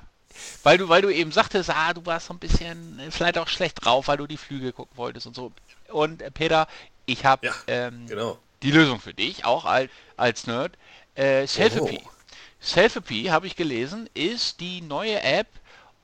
weil 0.62 0.79
du, 0.79 0.88
weil 0.88 1.02
du 1.02 1.11
eben 1.11 1.33
sagtest, 1.33 1.71
ah, 1.71 1.93
du 1.93 2.07
warst 2.07 2.26
so 2.26 2.35
ein 2.35 2.38
bisschen 2.38 2.99
äh, 3.00 3.11
vielleicht 3.11 3.38
auch 3.38 3.49
schlecht 3.49 3.85
drauf, 3.85 4.09
weil 4.09 4.17
du 4.19 4.26
die 4.26 4.37
Flüge 4.37 4.73
gucken 4.73 4.97
wolltest 4.97 5.26
und 5.26 5.35
so. 5.35 5.52
Und 5.88 6.23
Peter, 6.35 6.69
ich 7.07 7.25
habe 7.25 7.47
Ja, 7.47 7.55
ähm, 7.67 8.07
Genau. 8.07 8.38
die 8.62 8.71
Lösung 8.71 9.00
für 9.00 9.14
dich, 9.14 9.45
auch 9.45 9.64
als, 9.64 9.91
als 10.17 10.47
Nerd. 10.47 10.73
Äh, 11.17 11.47
Selfie. 11.47 12.00
Selfie, 12.61 13.31
habe 13.31 13.47
ich 13.47 13.57
gelesen, 13.57 14.09
ist 14.14 14.61
die 14.61 14.81
neue 14.81 15.21
App, 15.23 15.47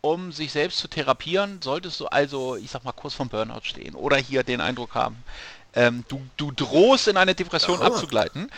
um 0.05 0.33
sich 0.33 0.53
selbst 0.53 0.79
zu 0.79 0.89
therapieren. 0.89 1.61
Solltest 1.63 1.99
du 1.99 2.07
also, 2.07 2.57
ich 2.57 2.71
sag 2.71 2.85
mal, 2.85 2.93
kurz 2.93 3.15
vom 3.15 3.31
Burnout 3.31 3.63
stehen 3.63 3.95
oder 3.95 4.19
hier 4.19 4.43
den 4.43 4.61
Eindruck 4.61 4.95
haben, 4.95 5.17
ähm, 5.75 6.05
du, 6.09 6.21
du 6.37 6.53
drohst 6.53 7.09
in 7.09 7.17
eine 7.17 7.35
Depression 7.35 7.81
Aha. 7.81 7.87
abzugleiten. 7.87 8.51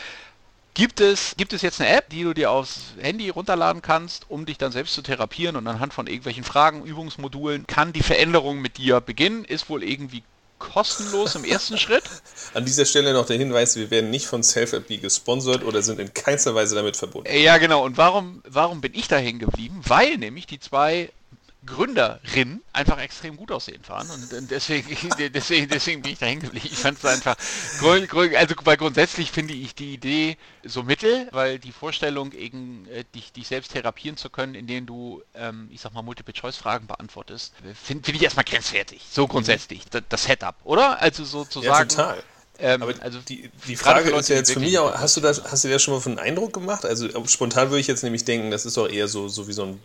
Gibt 0.75 1.01
es, 1.01 1.37
gibt 1.37 1.53
es 1.53 1.63
jetzt 1.63 1.81
eine 1.81 1.89
App, 1.89 2.11
die 2.11 2.25
du 2.25 2.35
dir 2.35 2.51
aufs 2.51 2.95
Handy 2.99 3.31
runterladen 3.31 3.81
kannst, 3.81 4.29
um 4.29 4.45
dich 4.45 4.59
dann 4.59 4.73
selbst 4.73 4.93
zu 4.93 5.03
therapieren 5.03 5.55
und 5.55 5.67
anhand 5.69 5.95
von 5.95 6.09
irgendwelchen 6.09 6.43
Fragen, 6.43 6.85
Übungsmodulen 6.85 7.67
kann 7.67 7.93
die 7.93 8.03
Veränderung 8.03 8.61
mit 8.61 8.77
dir 8.77 9.01
beginnen? 9.01 9.45
Ist 9.45 9.71
wohl 9.71 9.85
irgendwie 9.85 10.25
kostenlos 10.59 11.37
im 11.37 11.45
ersten 11.45 11.79
Schritt. 11.79 12.05
An 12.55 12.65
dieser 12.65 12.85
Stelle 12.85 13.13
noch 13.13 13.27
der 13.27 13.39
Hinweis, 13.39 13.77
wir 13.77 13.91
werden 13.91 14.11
nicht 14.11 14.27
von 14.27 14.43
Self-App 14.43 14.89
gesponsert 15.01 15.63
oder 15.63 15.81
sind 15.81 16.01
in 16.01 16.13
keinster 16.13 16.57
Weise 16.57 16.75
damit 16.75 16.97
verbunden. 16.97 17.31
Ja, 17.33 17.59
genau. 17.59 17.85
Und 17.85 17.97
warum, 17.97 18.43
warum 18.49 18.81
bin 18.81 18.95
ich 18.95 19.07
da 19.07 19.17
hängen 19.17 19.39
geblieben? 19.39 19.81
Weil 19.85 20.19
nämlich 20.19 20.47
die 20.47 20.59
zwei 20.59 21.11
Gründerinnen 21.67 22.63
einfach 22.73 22.99
extrem 22.99 23.37
gut 23.37 23.51
aussehen 23.51 23.83
waren 23.89 24.09
und, 24.11 24.51
deswegen, 24.51 24.89
deswegen, 25.35 25.69
deswegen 25.69 26.03
bin 26.03 26.13
ich 26.13 26.19
da 26.19 26.27
hängen 26.27 26.43
geblieben. 26.43 26.69
Ich 26.71 26.79
fand 26.79 26.99
es 26.99 27.05
einfach, 27.05 27.37
also 28.37 28.55
weil 28.65 28.77
grundsätzlich 28.77 29.31
finde 29.31 29.55
ich 29.55 29.75
die 29.75 29.95
Idee 29.95 30.37
so 30.65 30.83
mittel, 30.83 31.29
weil 31.33 31.59
die 31.59 31.73
Vorstellung, 31.73 32.33
eben, 32.33 32.87
äh, 32.89 33.05
dich, 33.15 33.33
dich 33.33 33.49
selbst 33.49 33.73
therapieren 33.73 34.17
zu 34.17 34.31
können, 34.31 34.55
indem 34.55 34.87
du, 34.87 35.23
ähm, 35.35 35.69
ich 35.73 35.81
sag 35.81 35.93
mal, 35.93 36.03
Multiple-Choice-Fragen 36.03 36.87
beantwortest, 36.87 37.55
finde 37.83 38.05
find 38.05 38.17
ich 38.17 38.23
erstmal 38.23 38.45
grenzwertig. 38.45 39.03
So 39.11 39.27
grundsätzlich, 39.27 39.85
das, 39.91 40.03
das 40.09 40.25
Setup, 40.25 40.55
oder? 40.65 41.01
Also 41.03 41.25
sozusagen. 41.25 41.67
Ja, 41.67 41.85
total. 41.85 42.23
Ähm, 42.59 42.83
Aber 42.83 42.95
also 43.01 43.19
die, 43.21 43.51
die 43.67 43.77
Frage 43.77 44.11
Leute, 44.11 44.21
ist 44.21 44.29
ja 44.29 44.37
jetzt 44.37 44.53
für 44.53 44.61
mich 44.61 44.79
auch, 44.79 44.95
hast 44.95 45.17
du, 45.17 45.21
das, 45.21 45.43
hast 45.45 45.65
du 45.65 45.69
dir 45.69 45.75
das 45.75 45.83
schon 45.83 45.95
mal 45.95 46.01
für 46.01 46.09
einen 46.09 46.19
Eindruck 46.19 46.53
gemacht? 46.53 46.87
Also 46.87 47.09
spontan 47.27 47.69
würde 47.69 47.81
ich 47.81 47.87
jetzt 47.87 48.03
nämlich 48.03 48.25
denken, 48.25 48.51
das 48.51 48.65
ist 48.65 48.79
auch 48.79 48.89
eher 48.89 49.09
so, 49.09 49.29
so 49.29 49.47
wie 49.47 49.53
so 49.53 49.65
ein, 49.65 49.81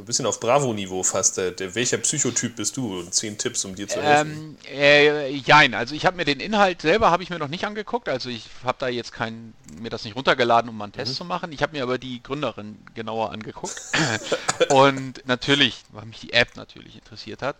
So 0.00 0.04
ein 0.04 0.06
bisschen 0.06 0.24
auf 0.24 0.40
Bravo-Niveau 0.40 1.02
fast. 1.02 1.36
Der, 1.36 1.50
der, 1.50 1.74
welcher 1.74 1.98
Psychotyp 1.98 2.56
bist 2.56 2.78
du? 2.78 3.00
Und 3.00 3.12
zehn 3.12 3.36
Tipps, 3.36 3.66
um 3.66 3.74
dir 3.74 3.86
zu 3.86 4.00
helfen. 4.00 4.56
Ähm, 4.64 4.74
äh, 4.74 5.28
jein, 5.28 5.74
also 5.74 5.94
ich 5.94 6.06
habe 6.06 6.16
mir 6.16 6.24
den 6.24 6.40
Inhalt 6.40 6.80
selber 6.80 7.10
habe 7.10 7.22
ich 7.22 7.28
mir 7.28 7.38
noch 7.38 7.48
nicht 7.48 7.66
angeguckt. 7.66 8.08
Also 8.08 8.30
ich 8.30 8.46
habe 8.64 8.78
da 8.78 8.88
jetzt 8.88 9.12
kein, 9.12 9.52
mir 9.78 9.90
das 9.90 10.04
nicht 10.04 10.16
runtergeladen, 10.16 10.70
um 10.70 10.78
mal 10.78 10.84
einen 10.84 10.94
Test 10.94 11.12
mhm. 11.12 11.16
zu 11.16 11.24
machen. 11.26 11.52
Ich 11.52 11.60
habe 11.60 11.76
mir 11.76 11.82
aber 11.82 11.98
die 11.98 12.22
Gründerin 12.22 12.78
genauer 12.94 13.30
angeguckt. 13.30 13.76
und 14.70 15.20
natürlich, 15.26 15.82
weil 15.90 16.06
mich 16.06 16.20
die 16.20 16.32
App 16.32 16.56
natürlich 16.56 16.94
interessiert 16.94 17.42
hat. 17.42 17.56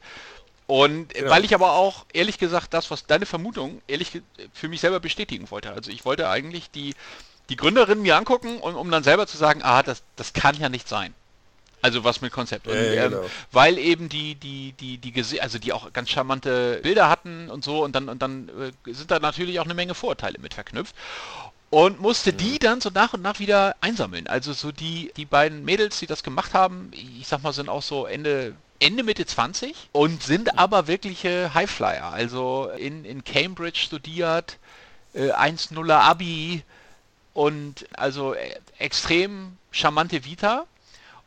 Und 0.67 1.13
genau. 1.13 1.31
weil 1.31 1.45
ich 1.45 1.55
aber 1.55 1.75
auch, 1.75 2.07
ehrlich 2.11 2.39
gesagt, 2.39 2.73
das, 2.73 2.91
was 2.91 3.05
deine 3.05 3.27
Vermutung, 3.27 3.83
ehrlich 3.87 4.23
für 4.55 4.69
mich 4.69 4.81
selber 4.81 5.01
bestätigen 5.01 5.51
wollte. 5.51 5.75
Also 5.75 5.91
ich 5.91 6.07
wollte 6.07 6.31
eigentlich 6.31 6.71
die, 6.71 6.95
die 7.51 7.57
Gründerin 7.57 8.01
mir 8.01 8.17
angucken, 8.17 8.61
um, 8.61 8.77
um 8.77 8.91
dann 8.91 9.03
selber 9.03 9.27
zu 9.27 9.37
sagen, 9.37 9.61
ah, 9.63 9.83
das, 9.83 10.03
das 10.17 10.33
kann 10.33 10.59
ja 10.59 10.71
nicht 10.71 10.89
sein. 10.89 11.15
Also 11.83 12.05
was 12.05 12.21
mit 12.21 12.33
Konzept. 12.33 12.67
Und, 12.67 12.75
ja, 12.75 12.81
ähm, 12.83 13.11
genau. 13.11 13.31
weil 13.53 13.79
eben 13.79 14.09
die, 14.09 14.35
die, 14.35 14.73
die, 14.73 14.99
die, 14.99 15.41
also 15.41 15.59
die 15.59 15.73
auch 15.73 15.93
ganz 15.93 16.11
charmante 16.11 16.81
Bilder 16.83 17.09
hatten 17.09 17.51
und 17.51 17.65
so 17.65 17.83
und 17.83 17.95
dann, 17.95 18.09
und 18.09 18.21
dann 18.21 18.51
äh, 18.87 18.93
sind 18.93 19.11
da 19.11 19.19
natürlich 19.19 19.61
auch 19.61 19.65
eine 19.65 19.75
Menge 19.75 19.95
Vorteile 19.95 20.39
mit 20.39 20.55
verknüpft. 20.55 20.95
Und 21.71 22.01
musste 22.01 22.33
mhm. 22.33 22.37
die 22.37 22.59
dann 22.59 22.81
so 22.81 22.91
nach 22.93 23.13
und 23.15 23.23
nach 23.23 23.39
wieder 23.39 23.77
einsammeln. 23.81 24.27
Also 24.27 24.53
so 24.53 24.73
die, 24.73 25.13
die 25.17 25.25
beiden 25.25 25.65
Mädels, 25.65 26.01
die 26.01 26.07
das 26.07 26.25
gemacht 26.25 26.53
haben, 26.53 26.91
ich 26.93 27.29
sag 27.29 27.43
mal, 27.43 27.53
sind 27.53 27.69
auch 27.69 27.83
so 27.83 28.07
Ende 28.07 28.55
Ende 28.81 29.03
Mitte 29.03 29.27
20 29.27 29.77
und 29.93 30.23
sind 30.23 30.59
aber 30.59 30.87
wirkliche 30.87 31.53
Highflyer. 31.53 32.13
Also 32.13 32.71
in, 32.79 33.05
in 33.05 33.25
Cambridge 33.25 33.79
studiert, 33.79 34.57
äh, 35.13 35.31
1-0er 35.33 36.01
Abi 36.01 36.63
und 37.35 37.87
also 37.93 38.33
äh, 38.35 38.55
extrem 38.79 39.57
charmante 39.71 40.25
Vita. 40.25 40.67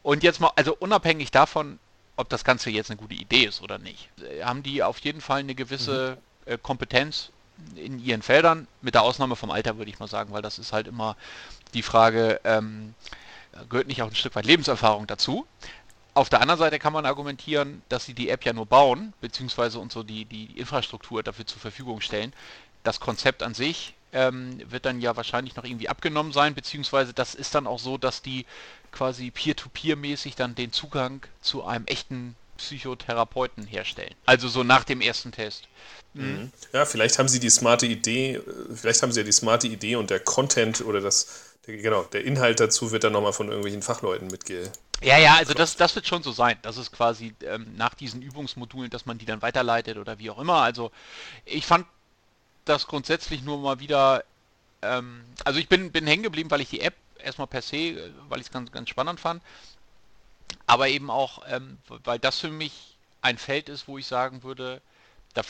Und 0.04 0.22
jetzt 0.24 0.40
mal, 0.40 0.52
also 0.56 0.76
unabhängig 0.76 1.32
davon, 1.32 1.80
ob 2.16 2.30
das 2.30 2.44
Ganze 2.44 2.70
jetzt 2.70 2.92
eine 2.92 2.98
gute 2.98 3.16
Idee 3.16 3.46
ist 3.46 3.62
oder 3.62 3.80
nicht, 3.80 4.10
haben 4.44 4.62
die 4.62 4.84
auf 4.84 5.00
jeden 5.00 5.22
Fall 5.22 5.40
eine 5.40 5.56
gewisse 5.56 6.18
mhm. 6.46 6.54
äh, 6.54 6.58
Kompetenz 6.58 7.32
in 7.76 8.04
ihren 8.04 8.22
Feldern, 8.22 8.68
mit 8.82 8.96
der 8.96 9.04
Ausnahme 9.04 9.36
vom 9.36 9.50
Alter, 9.50 9.78
würde 9.78 9.90
ich 9.90 10.00
mal 10.00 10.08
sagen, 10.08 10.34
weil 10.34 10.42
das 10.42 10.60
ist 10.60 10.74
halt 10.74 10.88
immer 10.88 11.16
die 11.74 11.84
Frage, 11.84 12.42
ähm, 12.44 12.94
gehört 13.70 13.88
nicht 13.88 14.02
auch 14.02 14.08
ein 14.08 14.16
Stück 14.16 14.36
weit 14.36 14.46
Lebenserfahrung 14.46 15.08
dazu. 15.08 15.46
Auf 16.16 16.30
der 16.30 16.42
anderen 16.42 16.60
Seite 16.60 16.78
kann 16.78 16.94
man 16.94 17.06
argumentieren, 17.06 17.82
dass 17.90 18.06
sie 18.06 18.14
die 18.14 18.30
App 18.30 18.46
ja 18.46 18.54
nur 18.54 18.66
bauen, 18.66 19.14
beziehungsweise 19.22 19.80
uns 19.80 19.94
so 19.94 20.04
die, 20.04 20.26
die 20.26 20.46
Infrastruktur 20.58 21.24
dafür 21.24 21.46
zur 21.46 21.60
Verfügung 21.60 22.02
stellen. 22.02 22.34
Das 22.84 23.00
Konzept 23.00 23.42
an 23.42 23.54
sich 23.54 23.94
ähm, 24.14 24.60
wird 24.70 24.86
dann 24.86 25.02
ja 25.02 25.16
wahrscheinlich 25.16 25.56
noch 25.56 25.64
irgendwie 25.64 25.90
abgenommen 25.90 26.32
sein, 26.32 26.56
beziehungsweise 26.56 27.14
das 27.14 27.36
ist 27.36 27.56
dann 27.56 27.68
auch 27.68 27.80
so, 27.80 27.98
dass 27.98 28.22
die 28.22 28.46
quasi 28.92 29.32
peer-to-peer-mäßig 29.32 30.36
dann 30.36 30.56
den 30.56 30.72
Zugang 30.72 31.22
zu 31.42 31.64
einem 31.64 31.86
echten 31.88 32.36
Psychotherapeuten 32.58 33.66
herstellen. 33.66 34.14
Also 34.26 34.48
so 34.48 34.64
nach 34.64 34.84
dem 34.84 35.02
ersten 35.02 35.32
Test. 35.32 35.68
Mhm. 36.14 36.24
mhm. 36.24 36.52
Ja, 36.72 36.86
vielleicht 36.86 37.20
haben 37.20 37.28
sie 37.28 37.40
die 37.40 37.50
smarte 37.50 37.86
Idee, 37.86 38.42
vielleicht 38.74 39.02
haben 39.02 39.12
sie 39.12 39.22
ja 39.22 39.26
die 39.26 39.32
smarte 39.32 39.68
Idee 39.68 39.96
und 39.96 40.10
der 40.10 40.20
Content 40.20 40.82
oder 40.82 41.02
das, 41.02 41.56
der, 41.66 41.78
genau, 41.78 42.04
der 42.04 42.24
Inhalt 42.24 42.60
dazu 42.60 42.92
wird 42.92 43.04
dann 43.04 43.14
nochmal 43.14 43.34
von 43.34 43.48
irgendwelchen 43.48 43.82
Fachleuten 43.82 44.28
mitge. 44.28 44.72
Ja, 45.02 45.18
ja, 45.18 45.36
also 45.36 45.54
das, 45.54 45.76
das 45.76 45.96
wird 45.96 46.08
schon 46.08 46.24
so 46.24 46.32
sein. 46.32 46.58
Das 46.62 46.78
ist 46.78 46.92
quasi 46.92 47.34
ähm, 47.44 47.74
nach 47.76 47.94
diesen 47.94 48.22
Übungsmodulen, 48.22 48.90
dass 48.90 49.06
man 49.06 49.18
die 49.18 49.26
dann 49.26 49.42
weiterleitet 49.42 49.98
oder 49.98 50.18
wie 50.20 50.30
auch 50.30 50.40
immer. 50.40 50.62
Also 50.62 50.92
ich 51.44 51.66
fand 51.66 51.86
das 52.66 52.88
grundsätzlich 52.88 53.44
nur 53.44 53.58
mal 53.58 53.80
wieder, 53.80 54.24
ähm, 54.82 55.24
also 55.44 55.60
ich 55.60 55.68
bin, 55.68 55.92
bin 55.92 56.08
hängen 56.08 56.24
geblieben, 56.24 56.52
weil 56.52 56.62
ich 56.62 56.70
die 56.70 56.82
App 56.82 56.96
erstmal 57.20 57.48
per 57.48 57.62
se, 57.62 57.78
äh, 57.78 58.12
weil 58.30 58.40
ich 58.40 58.48
es 58.48 58.52
ganz, 58.52 58.72
ganz 58.72 58.90
spannend 58.90 59.20
fand, 59.20 59.42
aber 60.66 60.88
eben 60.88 61.10
auch, 61.10 61.42
ähm, 61.48 61.78
weil 61.88 62.20
das 62.20 62.40
für 62.40 62.50
mich 62.50 62.98
ein 63.22 63.38
Feld 63.38 63.70
ist, 63.70 63.88
wo 63.88 63.98
ich 63.98 64.06
sagen 64.06 64.44
würde, 64.44 64.82
da, 65.34 65.42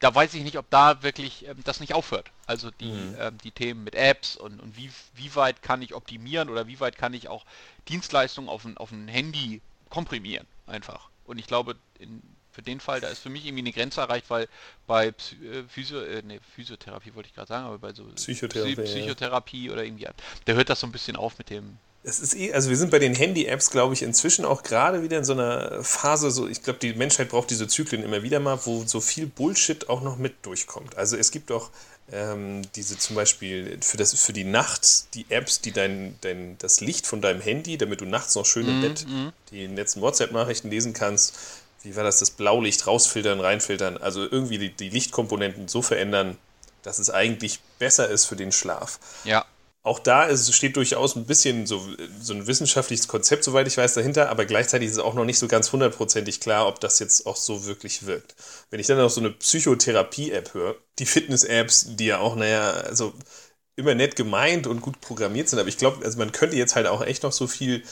da 0.00 0.14
weiß 0.14 0.34
ich 0.34 0.42
nicht, 0.42 0.58
ob 0.58 0.68
da 0.70 1.02
wirklich 1.02 1.46
ähm, 1.46 1.62
das 1.64 1.80
nicht 1.80 1.94
aufhört. 1.94 2.30
Also 2.46 2.70
die, 2.70 2.92
mhm. 2.92 3.16
ähm, 3.18 3.38
die 3.38 3.52
Themen 3.52 3.84
mit 3.84 3.94
Apps 3.94 4.36
und, 4.36 4.60
und 4.60 4.76
wie, 4.76 4.90
wie 5.14 5.34
weit 5.36 5.62
kann 5.62 5.82
ich 5.82 5.94
optimieren 5.94 6.50
oder 6.50 6.66
wie 6.66 6.80
weit 6.80 6.98
kann 6.98 7.14
ich 7.14 7.28
auch 7.28 7.44
Dienstleistungen 7.88 8.48
auf 8.48 8.64
ein, 8.64 8.76
auf 8.76 8.90
ein 8.90 9.08
Handy 9.08 9.62
komprimieren 9.88 10.46
einfach. 10.66 11.08
Und 11.24 11.38
ich 11.38 11.46
glaube, 11.46 11.76
in, 11.98 12.22
für 12.52 12.62
den 12.62 12.80
Fall, 12.80 13.00
da 13.00 13.08
ist 13.08 13.20
für 13.20 13.30
mich 13.30 13.44
irgendwie 13.46 13.62
eine 13.62 13.72
Grenze 13.72 14.00
erreicht, 14.00 14.28
weil 14.28 14.48
bei 14.86 15.10
Psy 15.12 15.36
äh, 15.36 15.64
Physio, 15.68 16.00
äh, 16.00 16.22
nee, 16.24 16.40
Physiotherapie 16.54 17.14
wollte 17.14 17.28
ich 17.28 17.34
gerade 17.34 17.48
sagen, 17.48 17.66
aber 17.66 17.78
bei 17.78 17.92
so 17.92 18.04
Psychotherapie, 18.14 18.76
Psy 18.76 18.84
Psychotherapie 18.84 19.66
ja. 19.66 19.72
oder 19.72 19.84
irgendwie, 19.84 20.06
da 20.44 20.52
hört 20.52 20.68
das 20.68 20.80
so 20.80 20.86
ein 20.86 20.92
bisschen 20.92 21.16
auf 21.16 21.38
mit 21.38 21.50
dem. 21.50 21.78
Es 22.04 22.18
ist 22.18 22.34
eh, 22.34 22.52
also 22.52 22.68
wir 22.68 22.76
sind 22.76 22.90
bei 22.90 22.98
den 22.98 23.14
Handy-Apps, 23.14 23.70
glaube 23.70 23.94
ich, 23.94 24.02
inzwischen 24.02 24.44
auch 24.44 24.62
gerade 24.62 25.02
wieder 25.02 25.18
in 25.18 25.24
so 25.24 25.32
einer 25.32 25.82
Phase, 25.84 26.30
so 26.30 26.48
ich 26.48 26.62
glaube, 26.62 26.80
die 26.80 26.94
Menschheit 26.94 27.28
braucht 27.28 27.50
diese 27.50 27.68
Zyklen 27.68 28.02
immer 28.02 28.22
wieder 28.22 28.40
mal, 28.40 28.58
wo 28.64 28.84
so 28.84 29.00
viel 29.00 29.26
Bullshit 29.26 29.88
auch 29.88 30.02
noch 30.02 30.18
mit 30.18 30.44
durchkommt. 30.44 30.96
Also 30.96 31.16
es 31.16 31.30
gibt 31.30 31.52
auch 31.52 31.70
ähm, 32.10 32.62
diese 32.74 32.98
zum 32.98 33.16
Beispiel 33.16 33.78
für, 33.80 33.96
das, 33.96 34.14
für 34.20 34.32
die 34.32 34.44
Nacht 34.44 35.14
die 35.14 35.26
Apps, 35.28 35.60
die 35.60 35.70
dein, 35.72 36.16
dein, 36.20 36.56
das 36.58 36.80
Licht 36.80 37.06
von 37.06 37.20
deinem 37.20 37.40
Handy, 37.40 37.78
damit 37.78 38.00
du 38.00 38.04
nachts 38.04 38.34
noch 38.34 38.44
schön 38.44 38.66
im 38.66 38.80
mm, 38.80 38.82
Bett 38.82 39.06
mm. 39.06 39.28
die 39.50 39.66
letzten 39.66 40.00
WhatsApp-Nachrichten 40.00 40.70
lesen 40.70 40.92
kannst, 40.92 41.34
wie 41.82 41.96
war 41.96 42.04
das, 42.04 42.18
das 42.18 42.30
Blaulicht 42.30 42.86
rausfiltern, 42.86 43.40
reinfiltern, 43.40 43.98
also 43.98 44.22
irgendwie 44.22 44.58
die, 44.58 44.74
die 44.74 44.90
Lichtkomponenten 44.90 45.68
so 45.68 45.82
verändern, 45.82 46.38
dass 46.82 46.98
es 46.98 47.10
eigentlich 47.10 47.60
besser 47.78 48.08
ist 48.08 48.24
für 48.24 48.36
den 48.36 48.52
Schlaf. 48.52 48.98
Ja. 49.24 49.44
Auch 49.84 49.98
da 49.98 50.24
ist, 50.24 50.52
steht 50.54 50.76
durchaus 50.76 51.16
ein 51.16 51.26
bisschen 51.26 51.66
so, 51.66 51.84
so 52.20 52.34
ein 52.34 52.46
wissenschaftliches 52.46 53.08
Konzept, 53.08 53.42
soweit 53.42 53.66
ich 53.66 53.76
weiß, 53.76 53.94
dahinter, 53.94 54.30
aber 54.30 54.44
gleichzeitig 54.44 54.86
ist 54.88 54.94
es 54.94 54.98
auch 55.00 55.14
noch 55.14 55.24
nicht 55.24 55.40
so 55.40 55.48
ganz 55.48 55.72
hundertprozentig 55.72 56.38
klar, 56.38 56.68
ob 56.68 56.78
das 56.78 57.00
jetzt 57.00 57.26
auch 57.26 57.34
so 57.34 57.66
wirklich 57.66 58.06
wirkt. 58.06 58.36
Wenn 58.70 58.78
ich 58.78 58.86
dann 58.86 58.98
noch 58.98 59.10
so 59.10 59.20
eine 59.20 59.30
Psychotherapie-App 59.30 60.54
höre, 60.54 60.76
die 61.00 61.06
Fitness-Apps, 61.06 61.96
die 61.96 62.06
ja 62.06 62.18
auch, 62.18 62.36
naja, 62.36 62.70
also 62.70 63.12
immer 63.74 63.96
nett 63.96 64.14
gemeint 64.14 64.68
und 64.68 64.82
gut 64.82 65.00
programmiert 65.00 65.48
sind, 65.48 65.58
aber 65.58 65.68
ich 65.68 65.78
glaube, 65.78 66.04
also 66.04 66.16
man 66.16 66.30
könnte 66.30 66.56
jetzt 66.56 66.76
halt 66.76 66.86
auch 66.86 67.02
echt 67.02 67.24
noch 67.24 67.32
so 67.32 67.48
viel 67.48 67.82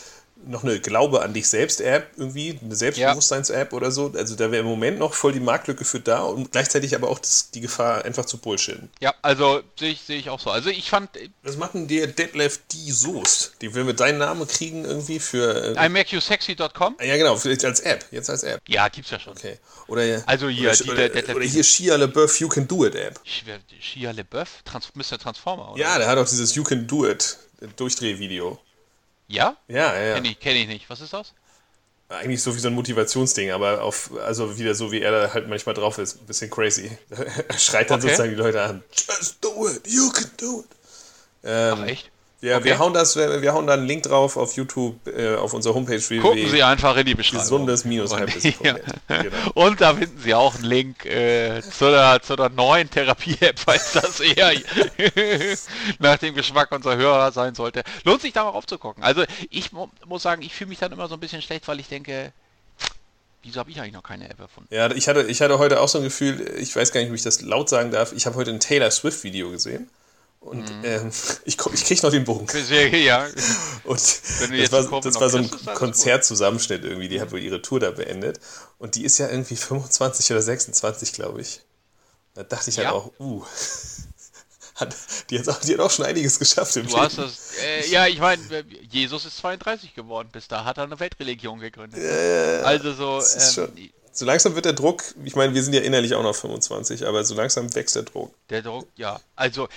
noch 0.47 0.65
eine 0.65 0.81
Glaube 0.81 1.23
an 1.23 1.35
dich 1.35 1.49
selbst 1.49 1.81
App 1.81 2.11
irgendwie, 2.17 2.59
eine 2.63 2.75
Selbstbewusstseins-App 2.75 3.73
oder 3.73 3.91
so. 3.91 4.13
Also 4.17 4.37
da 4.37 4.51
wäre 4.51 4.63
im 4.63 4.69
Moment 4.69 4.99
noch 4.99 5.15
voll 5.15 5.33
die 5.33 5.41
Marktlücke 5.41 5.85
für 5.85 6.01
da 6.01 6.23
und 6.23 6.53
gleichzeitig 6.53 6.95
aber 6.95 7.09
auch 7.09 7.19
das, 7.19 7.51
die 7.51 7.61
Gefahr, 7.61 8.05
einfach 8.05 8.25
zu 8.25 8.39
bullshitten. 8.39 8.91
Ja, 9.01 9.15
also 9.23 9.63
sehe 9.79 9.91
ich, 9.91 10.03
seh 10.03 10.17
ich 10.17 10.31
auch 10.31 10.41
so. 10.41 10.51
Also 10.51 10.71
ich 10.71 10.89
fand. 10.91 11.11
Was 11.43 11.57
macht 11.57 11.75
denn 11.75 11.89
der 11.89 12.07
Detlef 12.07 12.61
D. 12.73 12.91
Soest? 12.91 13.55
Die 13.61 13.75
will 13.75 13.85
mit 13.85 14.01
deinen 14.01 14.19
Namen 14.19 14.47
kriegen 14.47 14.85
irgendwie 14.85 15.21
für. 15.21 15.77
Äh, 15.77 15.87
IMakeYouSexy.com? 15.87 16.97
Ja, 17.03 17.17
genau, 17.17 17.37
vielleicht 17.37 17.65
als 17.65 17.81
App, 17.81 18.07
jetzt 18.11 18.31
als 18.31 18.43
App. 18.43 18.61
Ja, 18.67 18.89
gibt's 18.89 19.11
ja 19.11 19.19
schon. 19.19 19.33
Okay. 19.33 19.59
Oder, 19.87 20.23
also 20.27 20.49
hier, 20.49 20.71
oder, 20.71 20.77
die, 20.77 20.91
oder, 20.91 21.09
der, 21.09 21.23
der, 21.23 21.37
oder 21.37 21.45
hier 21.45 21.65
Shia 21.65 21.97
LeBeouf 21.97 22.41
You 22.41 22.49
Can 22.49 22.67
Do 22.67 22.87
It 22.87 22.95
App. 22.95 23.21
Shia 23.25 24.11
LeBeouf? 24.11 24.63
Trans 24.65 24.89
Mr. 24.95 25.19
Transformer, 25.19 25.73
oder? 25.73 25.81
Ja, 25.81 25.99
der 25.99 26.09
hat 26.09 26.19
auch 26.19 26.29
dieses 26.29 26.55
You 26.55 26.63
Can 26.63 26.87
Do 26.87 27.07
It 27.07 27.39
Durchdrehvideo. 27.77 28.59
Ja? 29.31 29.57
Ja, 29.69 29.97
ja. 29.97 30.15
Kenne 30.15 30.29
ich, 30.29 30.41
kenn 30.41 30.57
ich 30.57 30.67
nicht. 30.67 30.91
Was 30.91 31.01
ist 31.01 31.13
das? 31.13 31.33
Eigentlich 32.09 32.43
so 32.43 32.55
wie 32.57 32.59
so 32.59 32.67
ein 32.67 32.75
Motivationsding, 32.75 33.53
aber 33.53 33.83
auf, 33.83 34.11
also 34.25 34.59
wieder 34.59 34.75
so 34.75 34.91
wie 34.91 35.01
er 35.01 35.13
da 35.13 35.33
halt 35.33 35.49
manchmal 35.49 35.77
drauf 35.77 35.99
ist. 35.99 36.21
Ein 36.21 36.27
bisschen 36.27 36.51
crazy. 36.51 36.91
er 37.49 37.59
schreit 37.59 37.91
dann 37.91 38.01
okay. 38.01 38.09
sozusagen 38.09 38.31
die 38.31 38.37
Leute 38.37 38.61
an. 38.61 38.83
Just 38.93 39.37
do 39.41 39.69
it, 39.69 39.87
you 39.87 40.11
can 40.11 40.31
do 40.37 40.61
it. 40.61 40.67
Ähm, 41.45 41.79
Ach 41.79 41.87
echt? 41.87 42.11
Ja, 42.43 42.57
okay. 42.57 42.65
wir 42.65 42.79
hauen 42.79 42.95
das, 42.95 43.17
wir 43.17 43.53
hauen 43.53 43.67
da 43.67 43.75
einen 43.75 43.87
Link 43.87 44.05
drauf 44.05 44.39
auf 44.39 44.57
YouTube, 44.57 45.07
äh, 45.07 45.37
auf 45.37 45.53
unserer 45.53 45.75
Homepage. 45.75 46.01
Gucken 46.21 46.49
Sie 46.49 46.63
einfach 46.63 46.97
in 46.97 47.05
die 47.05 47.15
Beschreibung. 47.15 47.43
Gesundes 47.43 47.85
minus 47.85 48.11
genau. 48.63 48.79
und 49.53 49.81
da 49.83 49.95
finden 49.95 50.19
Sie 50.19 50.35
auch 50.35 50.55
einen 50.55 50.65
Link 50.65 51.05
äh, 51.05 51.61
zu, 51.61 51.91
der, 51.91 52.23
zu 52.23 52.37
der 52.37 52.49
neuen 52.49 52.89
Therapie-App, 52.89 53.59
falls 53.65 53.93
das 53.93 54.21
eher 54.21 54.53
nach 55.99 56.17
dem 56.17 56.35
Geschmack 56.35 56.73
unserer 56.73 56.97
Hörer 56.97 57.31
sein 57.31 57.55
sollte. 57.55 57.83
Lohnt 58.05 58.23
sich 58.23 58.33
da 58.33 58.45
mal 58.45 58.51
aufzugucken. 58.51 59.03
Also 59.03 59.25
ich 59.51 59.73
mu 59.73 59.89
muss 60.07 60.23
sagen, 60.23 60.41
ich 60.41 60.55
fühle 60.55 60.71
mich 60.71 60.79
dann 60.79 60.93
immer 60.93 61.09
so 61.09 61.15
ein 61.15 61.21
bisschen 61.21 61.43
schlecht, 61.43 61.69
weil 61.69 61.79
ich 61.81 61.89
denke, 61.89 62.33
Wieso 63.43 63.61
habe 63.61 63.71
ich 63.71 63.81
eigentlich 63.81 63.95
noch 63.95 64.03
keine 64.03 64.29
App 64.29 64.39
erfunden? 64.39 64.69
Ja, 64.75 64.91
ich 64.91 65.09
hatte, 65.09 65.23
ich 65.23 65.41
hatte 65.41 65.59
heute 65.59 65.81
auch 65.81 65.89
so 65.89 65.97
ein 65.97 66.05
Gefühl, 66.05 66.57
ich 66.59 66.77
weiß 66.77 66.93
gar 66.93 67.01
nicht, 67.01 67.09
ob 67.09 67.17
ich 67.17 67.23
das 67.23 67.41
laut 67.41 67.71
sagen 67.71 67.91
darf. 67.91 68.13
Ich 68.13 68.27
habe 68.27 68.37
heute 68.37 68.51
ein 68.51 68.61
Taylor 68.61 68.91
Swift-Video 68.91 69.51
gesehen. 69.51 69.89
Und 70.41 70.71
mhm. 70.71 70.85
ähm, 70.85 71.13
ich, 71.45 71.59
ich 71.59 71.85
kriege 71.85 72.03
noch 72.03 72.11
den 72.11 72.25
Bogen. 72.25 72.47
Ja. 72.93 73.27
Und 73.85 74.01
das 74.01 74.73
war, 74.73 75.01
das 75.01 75.21
war 75.21 75.29
so 75.29 75.39
ein 75.39 75.51
Konzertzusammenschnitt 75.51 76.83
irgendwie. 76.83 77.09
Die 77.09 77.21
hat 77.21 77.31
wohl 77.31 77.41
ihre 77.41 77.61
Tour 77.61 77.79
da 77.79 77.91
beendet. 77.91 78.41
Und 78.79 78.95
die 78.95 79.05
ist 79.05 79.19
ja 79.19 79.29
irgendwie 79.29 79.57
25 79.57 80.31
oder 80.31 80.43
26, 80.43 81.13
glaube 81.13 81.43
ich. 81.43 81.61
Da 82.35 82.43
dachte 82.43 82.71
ich 82.71 82.79
halt 82.79 82.87
ja. 82.87 82.93
auch, 82.93 83.13
uh. 83.19 83.45
Hat, 84.77 84.97
die, 85.29 85.39
hat 85.39 85.47
auch, 85.47 85.61
die 85.61 85.75
hat 85.75 85.81
auch 85.81 85.91
schon 85.91 86.07
einiges 86.07 86.39
geschafft 86.39 86.75
im 86.77 86.87
du 86.87 86.93
Leben. 86.93 87.03
Hast 87.03 87.19
das, 87.19 87.53
äh, 87.63 87.87
ja, 87.91 88.07
ich 88.07 88.19
meine, 88.19 88.41
Jesus 88.91 89.27
ist 89.27 89.37
32 89.37 89.95
geworden. 89.95 90.31
Bis 90.33 90.49
da 90.49 90.65
hat 90.65 90.79
er 90.79 90.85
eine 90.85 90.99
Weltreligion 90.99 91.61
gegründet. 91.61 92.01
Äh, 92.01 92.63
also 92.65 92.95
so. 92.95 93.63
Ähm, 93.63 93.91
so 94.11 94.25
langsam 94.25 94.55
wird 94.55 94.65
der 94.65 94.73
Druck, 94.73 95.05
ich 95.23 95.37
meine, 95.37 95.55
wir 95.55 95.63
sind 95.63 95.75
ja 95.75 95.83
innerlich 95.83 96.15
auch 96.15 96.23
noch 96.23 96.35
25, 96.35 97.07
aber 97.07 97.25
so 97.25 97.35
langsam 97.35 97.75
wächst 97.75 97.95
der 97.95 98.05
Druck. 98.05 98.35
Der 98.49 98.63
Druck, 98.63 98.89
ja. 98.97 99.21
Also 99.37 99.69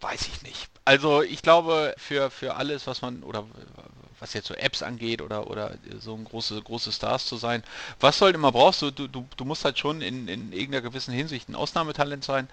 Weiß 0.00 0.28
ich 0.28 0.42
nicht. 0.42 0.68
Also 0.84 1.22
ich 1.22 1.42
glaube, 1.42 1.94
für, 1.98 2.30
für 2.30 2.56
alles, 2.56 2.86
was 2.86 3.02
man, 3.02 3.22
oder 3.22 3.44
was 4.20 4.34
jetzt 4.34 4.48
so 4.48 4.54
Apps 4.54 4.82
angeht 4.82 5.20
oder, 5.20 5.50
oder 5.50 5.76
so 5.98 6.14
ein 6.14 6.24
große, 6.24 6.60
große 6.62 6.92
Stars 6.92 7.26
zu 7.26 7.36
sein. 7.36 7.62
Was 8.00 8.18
du 8.18 8.26
halt 8.26 8.34
immer 8.34 8.52
brauchst, 8.52 8.82
du, 8.82 8.90
du, 8.90 9.08
du 9.08 9.44
musst 9.44 9.64
halt 9.64 9.78
schon 9.78 10.00
in, 10.00 10.28
in 10.28 10.52
irgendeiner 10.52 10.82
gewissen 10.82 11.12
Hinsicht 11.12 11.48
ein 11.48 11.54
Ausnahmetalent 11.54 12.24
sein. 12.24 12.48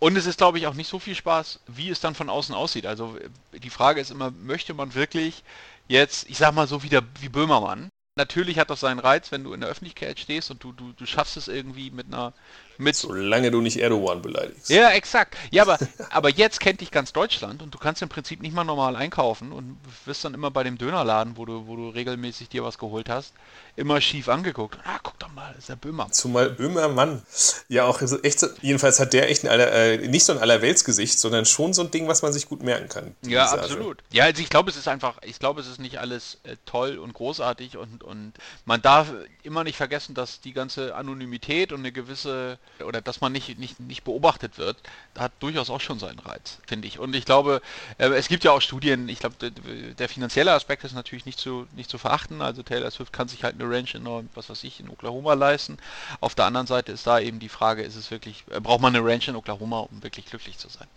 Und 0.00 0.16
es 0.16 0.26
ist, 0.26 0.38
glaube 0.38 0.58
ich, 0.58 0.66
auch 0.66 0.74
nicht 0.74 0.88
so 0.88 0.98
viel 0.98 1.14
Spaß, 1.14 1.60
wie 1.66 1.90
es 1.90 2.00
dann 2.00 2.14
von 2.14 2.30
außen 2.30 2.54
aussieht. 2.54 2.86
Also 2.86 3.16
die 3.52 3.70
Frage 3.70 4.00
ist 4.00 4.10
immer, 4.10 4.30
möchte 4.30 4.74
man 4.74 4.94
wirklich 4.94 5.42
jetzt, 5.88 6.28
ich 6.30 6.38
sag 6.38 6.54
mal 6.54 6.68
so 6.68 6.82
wieder 6.82 7.02
wie 7.20 7.28
Böhmermann, 7.28 7.88
natürlich 8.16 8.58
hat 8.58 8.70
das 8.70 8.80
seinen 8.80 9.00
Reiz, 9.00 9.32
wenn 9.32 9.44
du 9.44 9.52
in 9.52 9.60
der 9.60 9.70
Öffentlichkeit 9.70 10.20
stehst 10.20 10.50
und 10.50 10.62
du, 10.62 10.72
du, 10.72 10.92
du 10.92 11.06
schaffst 11.06 11.36
es 11.36 11.48
irgendwie 11.48 11.90
mit 11.90 12.06
einer 12.06 12.32
mit 12.78 12.96
Solange 12.96 13.50
du 13.50 13.60
nicht 13.60 13.78
Erdogan 13.78 14.22
beleidigst. 14.22 14.70
Ja, 14.70 14.90
exakt. 14.90 15.36
Ja, 15.50 15.62
aber, 15.64 15.78
aber 16.10 16.30
jetzt 16.30 16.60
kennt 16.60 16.80
dich 16.80 16.90
ganz 16.90 17.12
Deutschland 17.12 17.60
und 17.62 17.74
du 17.74 17.78
kannst 17.78 18.02
im 18.02 18.08
Prinzip 18.08 18.40
nicht 18.40 18.54
mal 18.54 18.64
normal 18.64 18.96
einkaufen 18.96 19.52
und 19.52 19.76
wirst 20.04 20.24
dann 20.24 20.34
immer 20.34 20.50
bei 20.50 20.62
dem 20.62 20.78
Dönerladen, 20.78 21.36
wo 21.36 21.44
du, 21.44 21.66
wo 21.66 21.76
du 21.76 21.88
regelmäßig 21.88 22.48
dir 22.48 22.64
was 22.64 22.78
geholt 22.78 23.08
hast, 23.08 23.34
immer 23.76 24.00
schief 24.00 24.28
angeguckt. 24.28 24.78
Ah, 24.84 24.98
guck 25.02 25.18
doch 25.18 25.32
mal, 25.32 25.54
ist 25.58 25.68
der 25.68 25.76
Böhmer. 25.76 26.10
Zumal 26.10 26.50
Böhmermann. 26.50 27.22
Ja, 27.68 27.84
auch 27.84 28.00
echt, 28.22 28.46
jedenfalls 28.62 29.00
hat 29.00 29.12
der 29.12 29.30
echt 29.30 29.44
ein 29.44 29.48
aller, 29.48 29.72
äh, 29.72 30.08
nicht 30.08 30.24
so 30.24 30.32
ein 30.32 30.38
Allerweltsgesicht, 30.38 31.18
sondern 31.18 31.46
schon 31.46 31.72
so 31.72 31.82
ein 31.82 31.90
Ding, 31.90 32.08
was 32.08 32.22
man 32.22 32.32
sich 32.32 32.48
gut 32.48 32.62
merken 32.62 32.88
kann. 32.88 33.14
Ja, 33.22 33.50
absolut. 33.50 34.02
Ja, 34.12 34.24
also 34.24 34.40
ich 34.40 34.50
glaube, 34.50 34.70
es 34.70 34.76
ist 34.76 34.88
einfach, 34.88 35.18
ich 35.22 35.38
glaube, 35.38 35.60
es 35.60 35.66
ist 35.66 35.80
nicht 35.80 35.98
alles 35.98 36.38
äh, 36.44 36.56
toll 36.66 36.98
und 36.98 37.12
großartig 37.12 37.76
und, 37.76 38.04
und 38.04 38.32
man 38.64 38.82
darf 38.82 39.12
immer 39.42 39.64
nicht 39.64 39.76
vergessen, 39.76 40.14
dass 40.14 40.40
die 40.40 40.52
ganze 40.52 40.94
Anonymität 40.94 41.72
und 41.72 41.80
eine 41.80 41.92
gewisse 41.92 42.58
oder 42.84 43.00
dass 43.00 43.20
man 43.20 43.32
nicht, 43.32 43.58
nicht, 43.58 43.80
nicht 43.80 44.04
beobachtet 44.04 44.58
wird, 44.58 44.76
hat 45.16 45.32
durchaus 45.40 45.70
auch 45.70 45.80
schon 45.80 45.98
seinen 45.98 46.18
Reiz, 46.18 46.58
finde 46.66 46.88
ich. 46.88 46.98
Und 46.98 47.14
ich 47.14 47.24
glaube, 47.24 47.60
äh, 47.98 48.08
es 48.08 48.28
gibt 48.28 48.44
ja 48.44 48.52
auch 48.52 48.60
Studien, 48.60 49.08
ich 49.08 49.20
glaube, 49.20 49.36
der, 49.40 49.50
der, 49.50 50.08
finanzielle 50.08 50.52
Aspekt 50.52 50.84
ist 50.84 50.94
natürlich 50.94 51.26
nicht 51.26 51.38
zu, 51.38 51.66
nicht 51.74 51.90
zu 51.90 51.98
verachten. 51.98 52.42
Also 52.42 52.62
Taylor 52.62 52.90
Swift 52.90 53.12
kann 53.12 53.28
sich 53.28 53.44
halt 53.44 53.60
eine 53.60 53.70
Ranch 53.70 53.94
in, 53.94 54.06
was 54.34 54.48
weiß 54.48 54.64
ich, 54.64 54.80
in 54.80 54.88
Oklahoma 54.88 55.34
leisten. 55.34 55.78
Auf 56.20 56.34
der 56.34 56.46
anderen 56.46 56.66
Seite 56.66 56.92
ist 56.92 57.06
da 57.06 57.20
eben 57.20 57.38
die 57.38 57.48
Frage, 57.48 57.82
ist 57.82 57.96
es 57.96 58.10
wirklich, 58.10 58.44
äh, 58.50 58.60
braucht 58.60 58.80
man 58.80 58.94
eine 58.94 59.04
Ranch 59.04 59.28
in 59.28 59.36
Oklahoma, 59.36 59.80
um 59.80 60.02
wirklich 60.02 60.26
glücklich 60.26 60.58
zu 60.58 60.68
sein? 60.68 60.88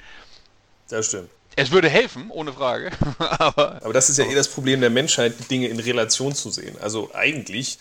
Das 0.90 1.08
stimmt. 1.08 1.30
Es 1.56 1.72
würde 1.72 1.90
helfen, 1.90 2.30
ohne 2.30 2.54
Frage. 2.54 2.92
aber, 3.20 3.82
aber 3.84 3.94
das 3.94 4.10
ist 4.10 4.18
ja 4.18 4.26
eh 4.26 4.36
das 4.36 4.48
Problem 4.48 4.82
der 4.82 4.90
Menschheit, 4.90 5.34
Dinge 5.50 5.68
in 5.68 5.80
Relation 5.80 6.34
zu 6.34 6.50
sehen. 6.50 6.78
Also 6.80 7.10
eigentlich 7.14 7.78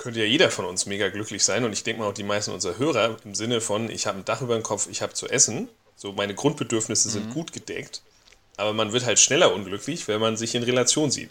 könnte 0.00 0.20
ja 0.20 0.24
jeder 0.24 0.50
von 0.50 0.64
uns 0.64 0.86
mega 0.86 1.10
glücklich 1.10 1.44
sein 1.44 1.64
und 1.64 1.74
ich 1.74 1.84
denke 1.84 2.00
mal 2.00 2.08
auch 2.08 2.14
die 2.14 2.22
meisten 2.22 2.52
unserer 2.52 2.78
Hörer 2.78 3.18
im 3.24 3.34
Sinne 3.34 3.60
von, 3.60 3.90
ich 3.90 4.06
habe 4.06 4.18
ein 4.18 4.24
Dach 4.24 4.40
über 4.40 4.54
dem 4.54 4.62
Kopf, 4.62 4.88
ich 4.90 5.02
habe 5.02 5.12
zu 5.12 5.28
essen, 5.28 5.68
so 5.94 6.12
meine 6.12 6.34
Grundbedürfnisse 6.34 7.08
mhm. 7.08 7.12
sind 7.12 7.34
gut 7.34 7.52
gedeckt, 7.52 8.00
aber 8.56 8.72
man 8.72 8.92
wird 8.92 9.04
halt 9.04 9.18
schneller 9.18 9.52
unglücklich, 9.52 10.08
wenn 10.08 10.18
man 10.18 10.38
sich 10.38 10.54
in 10.54 10.62
Relation 10.62 11.10
sieht. 11.10 11.30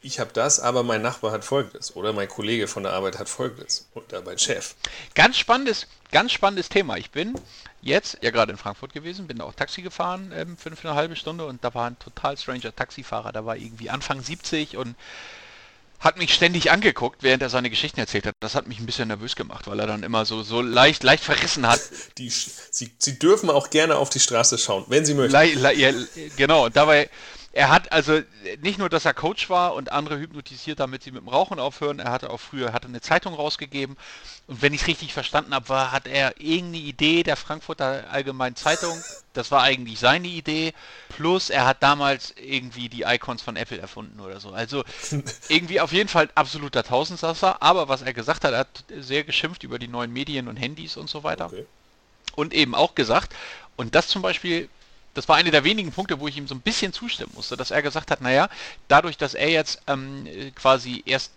Ich 0.00 0.18
habe 0.18 0.30
das, 0.32 0.58
aber 0.58 0.82
mein 0.82 1.00
Nachbar 1.00 1.30
hat 1.30 1.44
Folgendes 1.44 1.94
oder 1.94 2.12
mein 2.12 2.28
Kollege 2.28 2.66
von 2.66 2.82
der 2.82 2.92
Arbeit 2.92 3.18
hat 3.18 3.28
Folgendes 3.28 3.88
oder 3.94 4.20
mein 4.22 4.38
Chef. 4.38 4.74
Ganz 5.14 5.38
spannendes, 5.38 5.86
ganz 6.10 6.32
spannendes 6.32 6.68
Thema. 6.68 6.96
Ich 6.96 7.10
bin 7.10 7.34
jetzt 7.82 8.18
ja 8.20 8.30
gerade 8.30 8.50
in 8.50 8.58
Frankfurt 8.58 8.92
gewesen, 8.92 9.28
bin 9.28 9.40
auch 9.40 9.54
Taxi 9.54 9.82
gefahren 9.82 10.32
ähm, 10.34 10.56
für, 10.56 10.70
eine 10.70 10.94
halbe 10.96 11.14
Stunde 11.14 11.46
und 11.46 11.62
da 11.62 11.72
war 11.74 11.88
ein 11.88 11.98
total 12.00 12.36
stranger 12.36 12.74
Taxifahrer, 12.74 13.30
da 13.30 13.44
war 13.44 13.56
irgendwie 13.56 13.90
Anfang 13.90 14.20
70 14.20 14.76
und 14.76 14.96
hat 16.00 16.16
mich 16.18 16.32
ständig 16.32 16.70
angeguckt, 16.70 17.22
während 17.22 17.42
er 17.42 17.50
seine 17.50 17.70
Geschichten 17.70 17.98
erzählt 17.98 18.26
hat. 18.26 18.34
Das 18.40 18.54
hat 18.54 18.68
mich 18.68 18.78
ein 18.78 18.86
bisschen 18.86 19.08
nervös 19.08 19.34
gemacht, 19.34 19.66
weil 19.66 19.80
er 19.80 19.86
dann 19.86 20.02
immer 20.02 20.24
so, 20.24 20.42
so 20.42 20.60
leicht, 20.60 21.02
leicht 21.02 21.24
verrissen 21.24 21.66
hat. 21.66 21.80
Die, 22.18 22.30
sie, 22.30 22.90
sie 22.98 23.18
dürfen 23.18 23.50
auch 23.50 23.70
gerne 23.70 23.96
auf 23.96 24.10
die 24.10 24.20
Straße 24.20 24.58
schauen, 24.58 24.84
wenn 24.88 25.04
sie 25.04 25.14
möchten. 25.14 25.32
Le, 25.32 25.54
le, 25.54 25.74
ja, 25.74 25.92
genau, 26.36 26.66
und 26.66 26.76
dabei 26.76 27.10
er 27.58 27.70
hat 27.70 27.90
also 27.90 28.20
nicht 28.62 28.78
nur, 28.78 28.88
dass 28.88 29.04
er 29.04 29.14
Coach 29.14 29.50
war 29.50 29.74
und 29.74 29.90
andere 29.90 30.16
hypnotisiert, 30.16 30.78
damit 30.78 31.02
sie 31.02 31.10
mit 31.10 31.22
dem 31.22 31.28
Rauchen 31.28 31.58
aufhören, 31.58 31.98
er 31.98 32.12
hatte 32.12 32.30
auch 32.30 32.38
früher 32.38 32.72
hatte 32.72 32.86
eine 32.86 33.00
Zeitung 33.00 33.34
rausgegeben 33.34 33.96
und 34.46 34.62
wenn 34.62 34.72
ich 34.72 34.82
es 34.82 34.86
richtig 34.86 35.12
verstanden 35.12 35.52
habe, 35.52 35.68
war, 35.68 35.90
hat 35.90 36.06
er 36.06 36.40
irgendeine 36.40 36.84
Idee 36.84 37.24
der 37.24 37.34
Frankfurter 37.34 38.04
Allgemeinen 38.12 38.54
Zeitung, 38.54 39.02
das 39.32 39.50
war 39.50 39.62
eigentlich 39.62 39.98
seine 39.98 40.28
Idee, 40.28 40.72
plus 41.08 41.50
er 41.50 41.66
hat 41.66 41.82
damals 41.82 42.32
irgendwie 42.40 42.88
die 42.88 43.02
Icons 43.02 43.42
von 43.42 43.56
Apple 43.56 43.78
erfunden 43.78 44.20
oder 44.20 44.38
so. 44.38 44.50
Also 44.50 44.84
irgendwie 45.48 45.80
auf 45.80 45.90
jeden 45.90 46.08
Fall 46.08 46.28
absoluter 46.36 46.84
Tausendsasser, 46.84 47.60
aber 47.60 47.88
was 47.88 48.02
er 48.02 48.12
gesagt 48.12 48.44
hat, 48.44 48.52
er 48.52 48.60
hat 48.60 48.84
sehr 49.00 49.24
geschimpft 49.24 49.64
über 49.64 49.80
die 49.80 49.88
neuen 49.88 50.12
Medien 50.12 50.46
und 50.46 50.58
Handys 50.58 50.96
und 50.96 51.10
so 51.10 51.24
weiter. 51.24 51.46
Okay. 51.46 51.66
Und 52.36 52.54
eben 52.54 52.76
auch 52.76 52.94
gesagt, 52.94 53.34
und 53.74 53.96
das 53.96 54.06
zum 54.06 54.22
Beispiel 54.22 54.68
das 55.18 55.28
war 55.28 55.36
einer 55.36 55.50
der 55.50 55.64
wenigen 55.64 55.90
Punkte, 55.90 56.20
wo 56.20 56.28
ich 56.28 56.36
ihm 56.36 56.46
so 56.46 56.54
ein 56.54 56.60
bisschen 56.60 56.92
zustimmen 56.92 57.32
musste, 57.34 57.56
dass 57.56 57.72
er 57.72 57.82
gesagt 57.82 58.12
hat, 58.12 58.20
naja, 58.20 58.48
dadurch, 58.86 59.16
dass 59.16 59.34
er 59.34 59.50
jetzt 59.50 59.82
ähm, 59.88 60.26
quasi 60.54 61.02
erst 61.04 61.32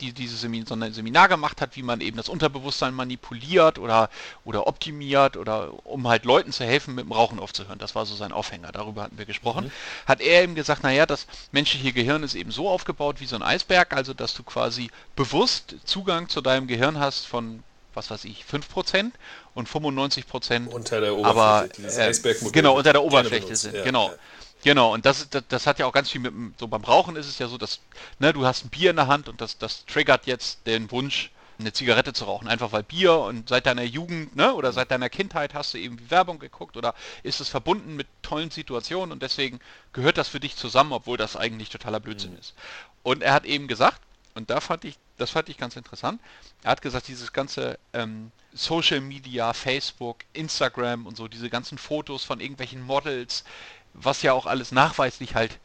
die, 0.00 0.12
dieses 0.12 0.40
Seminar, 0.40 0.66
so 0.66 0.90
Seminar 0.90 1.28
gemacht 1.28 1.60
hat, 1.60 1.76
wie 1.76 1.82
man 1.82 2.00
eben 2.00 2.16
das 2.16 2.30
Unterbewusstsein 2.30 2.94
manipuliert 2.94 3.78
oder, 3.78 4.08
oder 4.44 4.66
optimiert 4.66 5.36
oder 5.36 5.86
um 5.86 6.08
halt 6.08 6.24
Leuten 6.24 6.50
zu 6.50 6.64
helfen, 6.64 6.94
mit 6.94 7.04
dem 7.04 7.12
Rauchen 7.12 7.38
aufzuhören. 7.38 7.78
Das 7.78 7.94
war 7.94 8.06
so 8.06 8.14
sein 8.14 8.32
Aufhänger, 8.32 8.72
darüber 8.72 9.02
hatten 9.02 9.18
wir 9.18 9.26
gesprochen. 9.26 9.66
Mhm. 9.66 10.08
Hat 10.08 10.20
er 10.22 10.42
eben 10.42 10.54
gesagt, 10.54 10.82
naja, 10.82 11.04
das 11.04 11.26
menschliche 11.52 11.92
Gehirn 11.92 12.22
ist 12.22 12.34
eben 12.34 12.50
so 12.50 12.70
aufgebaut 12.70 13.20
wie 13.20 13.26
so 13.26 13.36
ein 13.36 13.42
Eisberg, 13.42 13.92
also 13.94 14.14
dass 14.14 14.32
du 14.34 14.42
quasi 14.42 14.90
bewusst 15.14 15.76
Zugang 15.84 16.30
zu 16.30 16.40
deinem 16.40 16.66
Gehirn 16.66 16.98
hast 16.98 17.26
von 17.26 17.62
was 17.94 18.10
weiß 18.10 18.24
ich, 18.24 18.44
5% 18.44 19.12
und 19.54 19.68
95% 19.68 20.68
unter 20.68 21.00
der 21.00 21.16
Oberfläche, 21.16 21.88
aber, 21.88 22.28
äh, 22.28 22.50
Genau, 22.52 22.76
unter 22.76 22.92
der 22.92 23.02
Oberfläche 23.02 23.56
sind, 23.56 23.74
ja, 23.74 23.84
genau. 23.84 24.08
Ja. 24.10 24.16
Genau, 24.64 24.94
und 24.94 25.04
das, 25.04 25.28
das, 25.28 25.42
das, 25.46 25.66
hat 25.66 25.78
ja 25.78 25.84
auch 25.84 25.92
ganz 25.92 26.10
viel 26.10 26.22
mit 26.22 26.58
so 26.58 26.66
beim 26.66 26.84
Rauchen 26.84 27.16
ist 27.16 27.28
es 27.28 27.38
ja 27.38 27.48
so, 27.48 27.58
dass 27.58 27.80
ne, 28.18 28.32
du 28.32 28.46
hast 28.46 28.64
ein 28.64 28.70
Bier 28.70 28.90
in 28.90 28.96
der 28.96 29.08
Hand 29.08 29.28
und 29.28 29.42
das, 29.42 29.58
das 29.58 29.84
triggert 29.84 30.26
jetzt 30.26 30.66
den 30.66 30.90
Wunsch, 30.90 31.30
eine 31.58 31.72
Zigarette 31.72 32.14
zu 32.14 32.24
rauchen, 32.24 32.48
einfach 32.48 32.72
weil 32.72 32.82
Bier 32.82 33.18
und 33.18 33.48
seit 33.50 33.66
deiner 33.66 33.82
Jugend 33.82 34.34
ne, 34.34 34.54
oder 34.54 34.72
seit 34.72 34.90
deiner 34.90 35.10
Kindheit 35.10 35.52
hast 35.52 35.74
du 35.74 35.78
eben 35.78 35.98
Werbung 36.10 36.38
geguckt 36.38 36.78
oder 36.78 36.94
ist 37.22 37.40
es 37.40 37.48
verbunden 37.48 37.94
mit 37.94 38.06
tollen 38.22 38.50
Situationen 38.50 39.12
und 39.12 39.22
deswegen 39.22 39.60
gehört 39.92 40.18
das 40.18 40.28
für 40.28 40.40
dich 40.40 40.56
zusammen, 40.56 40.92
obwohl 40.92 41.18
das 41.18 41.36
eigentlich 41.36 41.68
totaler 41.68 42.00
Blödsinn 42.00 42.32
mhm. 42.32 42.38
ist. 42.38 42.54
Und 43.02 43.22
er 43.22 43.34
hat 43.34 43.44
eben 43.44 43.68
gesagt, 43.68 44.00
und 44.34 44.50
da 44.50 44.60
fand 44.60 44.84
ich, 44.84 44.96
das 45.16 45.30
fand 45.30 45.48
ich 45.48 45.58
ganz 45.58 45.76
interessant. 45.76 46.20
Er 46.62 46.72
hat 46.72 46.82
gesagt, 46.82 47.08
dieses 47.08 47.32
ganze 47.32 47.78
ähm, 47.92 48.32
Social 48.52 49.00
Media, 49.00 49.52
Facebook, 49.52 50.18
Instagram 50.32 51.06
und 51.06 51.16
so, 51.16 51.28
diese 51.28 51.50
ganzen 51.50 51.78
Fotos 51.78 52.24
von 52.24 52.40
irgendwelchen 52.40 52.82
Models, 52.82 53.44
was 53.92 54.22
ja 54.22 54.32
auch 54.32 54.46
alles 54.46 54.72
nachweislich 54.72 55.34
halt 55.34 55.58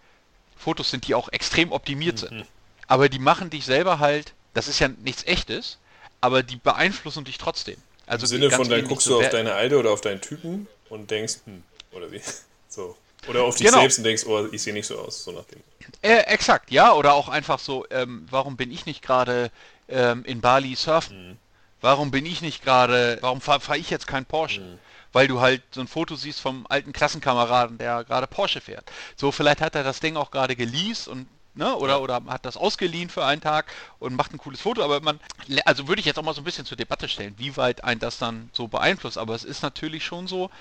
Fotos 0.56 0.92
sind, 0.92 1.08
die 1.08 1.16
auch 1.16 1.30
extrem 1.30 1.72
optimiert 1.72 2.22
mhm. 2.24 2.28
sind. 2.28 2.46
Aber 2.88 3.10
die 3.10 3.20
machen 3.20 3.50
dich 3.50 3.66
selber 3.66 4.00
halt, 4.00 4.34
das 4.54 4.68
ist 4.68 4.80
ja 4.80 4.88
nichts 4.88 5.24
echtes, 5.26 5.78
aber 6.22 6.44
die 6.44 6.58
beeinflussen 6.58 7.24
dich 7.24 7.38
trotzdem. 7.38 7.78
Also 8.06 8.26
Im 8.26 8.42
Sinne 8.42 8.52
von, 8.52 8.68
dann 8.70 8.88
guckst 8.88 9.08
du 9.08 9.20
auf 9.20 9.30
deine 9.30 9.54
Alte 9.54 9.78
oder 9.78 9.92
auf 9.92 10.02
deinen 10.02 10.22
Typen 10.22 10.68
und 10.90 11.10
denkst, 11.12 11.38
hm, 11.46 11.64
oder 11.92 12.12
wie? 12.12 12.22
So. 12.72 12.96
Oder 13.28 13.44
auf 13.44 13.56
dich 13.56 13.68
genau. 13.68 13.80
selbst 13.80 13.98
und 13.98 14.04
denkst, 14.06 14.26
oh, 14.26 14.48
ich 14.52 14.62
sehe 14.62 14.74
nicht 14.74 14.88
so 14.88 14.98
aus, 15.00 15.24
so 15.24 15.32
nach 15.32 15.46
dem. 15.46 15.62
Äh, 16.02 16.20
exakt, 16.22 16.72
ja, 16.72 16.94
oder 16.94 17.14
auch 17.14 17.30
einfach 17.30 17.60
so, 17.60 17.86
ähm, 17.90 18.26
warum 18.30 18.56
bin 18.56 18.72
ich 18.72 18.86
nicht 18.86 19.02
gerade 19.02 19.52
ähm, 19.88 20.24
in 20.26 20.42
Bali 20.42 20.76
surfen? 20.76 21.30
Mhm. 21.30 21.38
Warum 21.82 22.12
bin 22.12 22.26
ich 22.26 22.42
nicht 22.42 22.64
gerade, 22.64 23.18
warum 23.22 23.42
fahre 23.42 23.60
fahr 23.60 23.78
ich 23.78 23.90
jetzt 23.90 24.08
kein 24.08 24.26
Porsche? 24.26 24.62
Mhm. 24.62 24.80
Weil 25.12 25.28
du 25.28 25.42
halt 25.42 25.64
so 25.72 25.82
ein 25.82 25.88
Foto 25.88 26.16
siehst 26.16 26.40
vom 26.40 26.68
alten 26.70 26.94
Klassenkameraden, 26.94 27.78
der 27.78 28.04
gerade 28.04 28.28
Porsche 28.28 28.62
fährt. 28.62 28.92
So, 29.16 29.32
vielleicht 29.32 29.62
hat 29.62 29.76
er 29.76 29.84
das 29.84 30.00
Ding 30.00 30.16
auch 30.16 30.32
gerade 30.32 30.56
geleast 30.56 31.08
und 31.08 31.28
Ne, 31.56 31.76
oder, 31.76 31.94
ja. 31.94 32.00
oder 32.00 32.22
hat 32.28 32.46
das 32.46 32.56
ausgeliehen 32.56 33.10
für 33.10 33.26
einen 33.26 33.42
Tag 33.42 33.66
und 33.98 34.16
macht 34.16 34.32
ein 34.32 34.38
cooles 34.38 34.62
Foto, 34.62 34.84
aber 34.84 35.02
man, 35.02 35.20
also 35.66 35.88
würde 35.88 36.00
ich 36.00 36.06
jetzt 36.06 36.18
auch 36.20 36.24
mal 36.24 36.36
so 36.36 36.42
ein 36.42 36.46
bisschen 36.46 36.66
zur 36.66 36.78
Debatte 36.78 37.10
stellen, 37.10 37.34
wie 37.38 37.58
weit 37.58 37.84
ein 37.84 38.00
das 38.00 38.20
dann 38.20 38.50
so 38.54 38.68
beeinflusst, 38.68 39.18
aber 39.18 39.34
es 39.34 39.44
ist 39.44 39.64
natürlich 39.64 40.06
schon 40.06 40.28
so, 40.28 40.52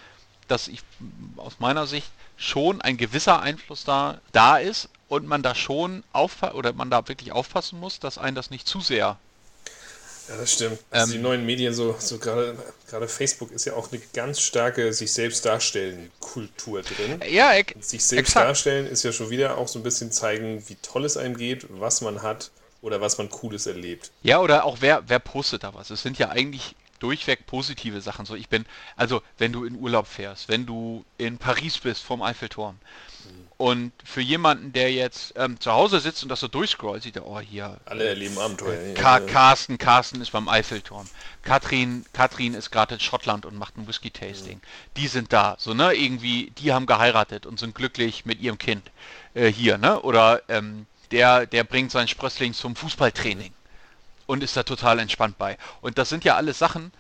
dass 0.49 0.69
ich 0.69 0.83
aus 1.37 1.61
meiner 1.61 1.87
Sicht 1.87 2.11
schon 2.37 2.81
ein 2.81 2.97
gewisser 2.97 3.41
Einfluss 3.41 3.85
da, 3.85 4.21
da 4.33 4.59
ist 4.59 4.89
und 5.09 5.27
man 5.27 5.43
da 5.43 5.55
schon 5.55 6.05
aufpassen 6.13 6.57
oder 6.57 6.73
man 6.73 6.91
da 6.91 7.07
wirklich 7.09 7.33
aufpassen 7.33 7.81
muss, 7.81 8.01
dass 8.01 8.19
einen 8.19 8.37
das 8.37 8.51
nicht 8.51 8.67
zu 8.67 8.81
sehr 8.81 9.19
ja, 10.29 10.37
das 10.37 10.53
stimmt. 10.53 10.79
Also 10.91 11.07
ähm, 11.07 11.19
die 11.19 11.23
neuen 11.23 11.47
Medien, 11.47 11.73
so, 11.73 11.97
so 11.99 12.19
gerade, 12.19 12.55
gerade 12.89 13.09
Facebook 13.09 13.51
ist 13.51 13.65
ja 13.65 13.73
auch 13.73 13.91
eine 13.91 14.01
ganz 14.13 14.41
starke 14.41 14.93
sich 14.93 15.13
selbst 15.13 15.47
darstellen 15.47 16.11
Kultur 16.21 16.83
drin. 16.83 17.21
Ja, 17.31 17.55
ex 17.55 17.89
sich 17.89 18.05
selbst 18.05 18.31
exakt. 18.31 18.47
darstellen 18.47 18.87
ist 18.87 19.05
ja 19.05 19.13
schon 19.13 19.31
wieder 19.31 19.57
auch 19.57 19.69
so 19.69 19.79
ein 19.79 19.83
bisschen 19.83 20.13
zeigen, 20.13 20.63
wie 20.69 20.77
toll 20.83 21.07
es 21.07 21.17
einem 21.17 21.37
geht, 21.37 21.67
was 21.71 22.03
man 22.03 22.23
hat 22.23 22.51
oder 22.83 23.01
was 23.01 23.17
man 23.17 23.31
Cooles 23.31 23.67
erlebt. 23.67 24.11
Ja, 24.23 24.41
oder 24.41 24.65
auch 24.65 24.79
wer, 24.81 25.03
wer 25.07 25.19
postet 25.19 25.65
da 25.65 25.73
was. 25.73 25.89
Es 25.89 26.03
sind 26.03 26.19
ja 26.19 26.29
eigentlich 26.29 26.75
durchweg 26.99 27.47
positive 27.47 28.01
Sachen. 28.01 28.27
So, 28.27 28.35
ich 28.35 28.49
bin, 28.49 28.67
also 28.97 29.23
wenn 29.39 29.53
du 29.53 29.65
in 29.65 29.77
Urlaub 29.77 30.07
fährst, 30.07 30.49
wenn 30.49 30.67
du 30.67 31.05
in 31.17 31.39
Paris 31.39 31.79
bist 31.79 32.03
vom 32.03 32.23
Eiffelturm 32.23 32.75
mhm. 32.75 33.47
und 33.57 33.93
für 34.05 34.21
jemanden, 34.21 34.73
der 34.73 34.93
jetzt 34.93 35.35
ähm, 35.37 35.61
zu 35.61 35.73
Hause 35.73 36.01
sitzt 36.01 36.23
und 36.23 36.29
das 36.29 36.41
so 36.41 36.49
durchscrollt, 36.49 37.03
sieht 37.03 37.17
er, 37.17 37.27
oh 37.27 37.41
hier. 37.41 37.79
Alle 37.85 38.09
erleben 38.09 38.39
Abenteuer. 38.39 38.95
Ka 38.95 39.21
Carsten, 39.21 39.79
Carsten 39.79 40.21
ist 40.21 40.33
beim 40.33 40.49
Eiffelturm. 40.49 41.07
Katrin, 41.43 42.05
Katrin 42.13 42.55
ist 42.55 42.71
gerade 42.71 42.95
in 42.95 43.01
Schottland 43.01 43.47
und 43.47 43.57
macht 43.57 43.77
ein 43.77 43.87
Whisky-Tasting. 43.87 44.57
Mhm. 44.57 44.97
Die 44.97 45.09
sind 45.09 45.33
da, 45.33 45.57
so, 45.59 45.75
ne, 45.75 45.95
irgendwie, 45.95 46.53
die 46.59 46.73
haben 46.73 46.87
geheiratet 46.87 47.47
und 47.47 47.59
sind 47.59 47.75
glücklich 47.75 48.27
mit 48.27 48.41
ihrem 48.41 48.59
Kind 48.59 48.91
äh, 49.35 49.47
hier, 49.47 49.79
ne, 49.79 50.01
oder, 50.03 50.43
ähm, 50.49 50.87
der, 51.11 51.47
der 51.47 51.65
bringt 51.65 51.91
seinen 51.91 52.09
Sprössling 52.09 52.53
zum 52.53 52.77
Fußballtraining 52.77 53.55
und 54.29 54.45
ist 54.45 54.57
da 54.57 54.63
total 54.63 55.01
entspannt 55.01 55.39
bei. 55.39 55.57
Und 55.81 55.99
das 55.99 56.11
sind 56.11 56.23
ja 56.23 56.37
alles 56.37 56.59
Sachen, 56.59 56.93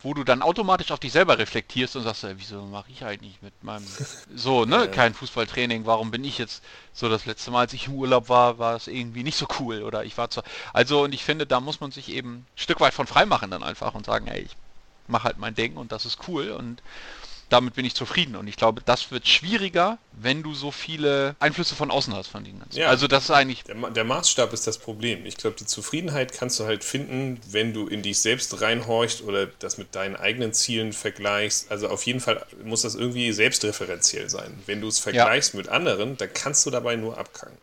wo 0.00 0.14
du 0.14 0.24
dann 0.24 0.42
automatisch 0.42 0.92
auf 0.92 1.00
dich 1.00 1.12
selber 1.12 1.38
reflektierst 1.38 1.96
und 1.96 2.04
sagst, 2.04 2.22
ja, 2.22 2.38
wieso 2.38 2.62
mache 2.62 2.90
ich 2.90 3.04
eigentlich 3.04 3.42
mit 3.42 3.52
meinem 3.62 3.86
so, 4.34 4.64
ne, 4.64 4.76
ja. 4.76 4.86
kein 4.86 5.12
Fußballtraining, 5.12 5.86
warum 5.86 6.10
bin 6.10 6.24
ich 6.24 6.38
jetzt 6.38 6.62
so 6.92 7.08
das 7.08 7.26
letzte 7.26 7.50
Mal, 7.50 7.60
als 7.60 7.72
ich 7.72 7.88
im 7.88 7.94
Urlaub 7.94 8.28
war, 8.28 8.58
war 8.58 8.76
es 8.76 8.86
irgendwie 8.86 9.24
nicht 9.24 9.36
so 9.36 9.46
cool 9.58 9.82
oder 9.82 10.04
ich 10.04 10.16
war 10.16 10.30
zu 10.30 10.42
Also 10.72 11.02
und 11.02 11.12
ich 11.12 11.24
finde, 11.24 11.46
da 11.46 11.60
muss 11.60 11.80
man 11.80 11.90
sich 11.90 12.10
eben 12.10 12.34
ein 12.34 12.46
Stück 12.54 12.80
weit 12.80 12.94
von 12.94 13.08
frei 13.08 13.26
machen 13.26 13.50
dann 13.50 13.64
einfach 13.64 13.94
und 13.94 14.06
sagen, 14.06 14.28
ey, 14.28 14.42
ich 14.42 14.56
mache 15.08 15.24
halt 15.24 15.38
mein 15.38 15.54
Ding 15.54 15.76
und 15.76 15.90
das 15.90 16.06
ist 16.06 16.28
cool 16.28 16.50
und 16.50 16.80
damit 17.48 17.74
bin 17.74 17.84
ich 17.84 17.94
zufrieden. 17.94 18.36
Und 18.36 18.48
ich 18.48 18.56
glaube, 18.56 18.82
das 18.84 19.10
wird 19.10 19.26
schwieriger, 19.28 19.98
wenn 20.12 20.42
du 20.42 20.54
so 20.54 20.70
viele 20.70 21.36
Einflüsse 21.38 21.74
von 21.74 21.90
außen 21.90 22.14
hast 22.14 22.28
von 22.28 22.44
den 22.44 22.58
ganzen. 22.58 22.78
Ja, 22.78 22.88
also 22.88 23.06
das 23.06 23.24
ist 23.24 23.30
eigentlich. 23.30 23.62
Der, 23.64 23.74
der, 23.90 24.04
Maßstab 24.04 24.52
ist 24.52 24.66
das 24.66 24.78
Problem. 24.78 25.24
Ich 25.26 25.36
glaube, 25.36 25.56
die 25.56 25.66
Zufriedenheit 25.66 26.32
kannst 26.32 26.58
du 26.58 26.64
halt 26.64 26.82
finden, 26.82 27.40
wenn 27.50 27.72
du 27.72 27.86
in 27.86 28.02
dich 28.02 28.20
selbst 28.20 28.60
reinhorchst 28.60 29.22
oder 29.22 29.46
das 29.46 29.78
mit 29.78 29.94
deinen 29.94 30.16
eigenen 30.16 30.52
Zielen 30.52 30.92
vergleichst. 30.92 31.70
Also 31.70 31.88
auf 31.88 32.04
jeden 32.04 32.20
Fall 32.20 32.44
muss 32.64 32.82
das 32.82 32.94
irgendwie 32.94 33.32
selbstreferenziell 33.32 34.28
sein. 34.28 34.58
Wenn 34.66 34.80
du 34.80 34.88
es 34.88 34.98
vergleichst 34.98 35.54
ja. 35.54 35.58
mit 35.58 35.68
anderen, 35.68 36.16
dann 36.16 36.32
kannst 36.32 36.66
du 36.66 36.70
dabei 36.70 36.96
nur 36.96 37.16
abkacken. 37.18 37.56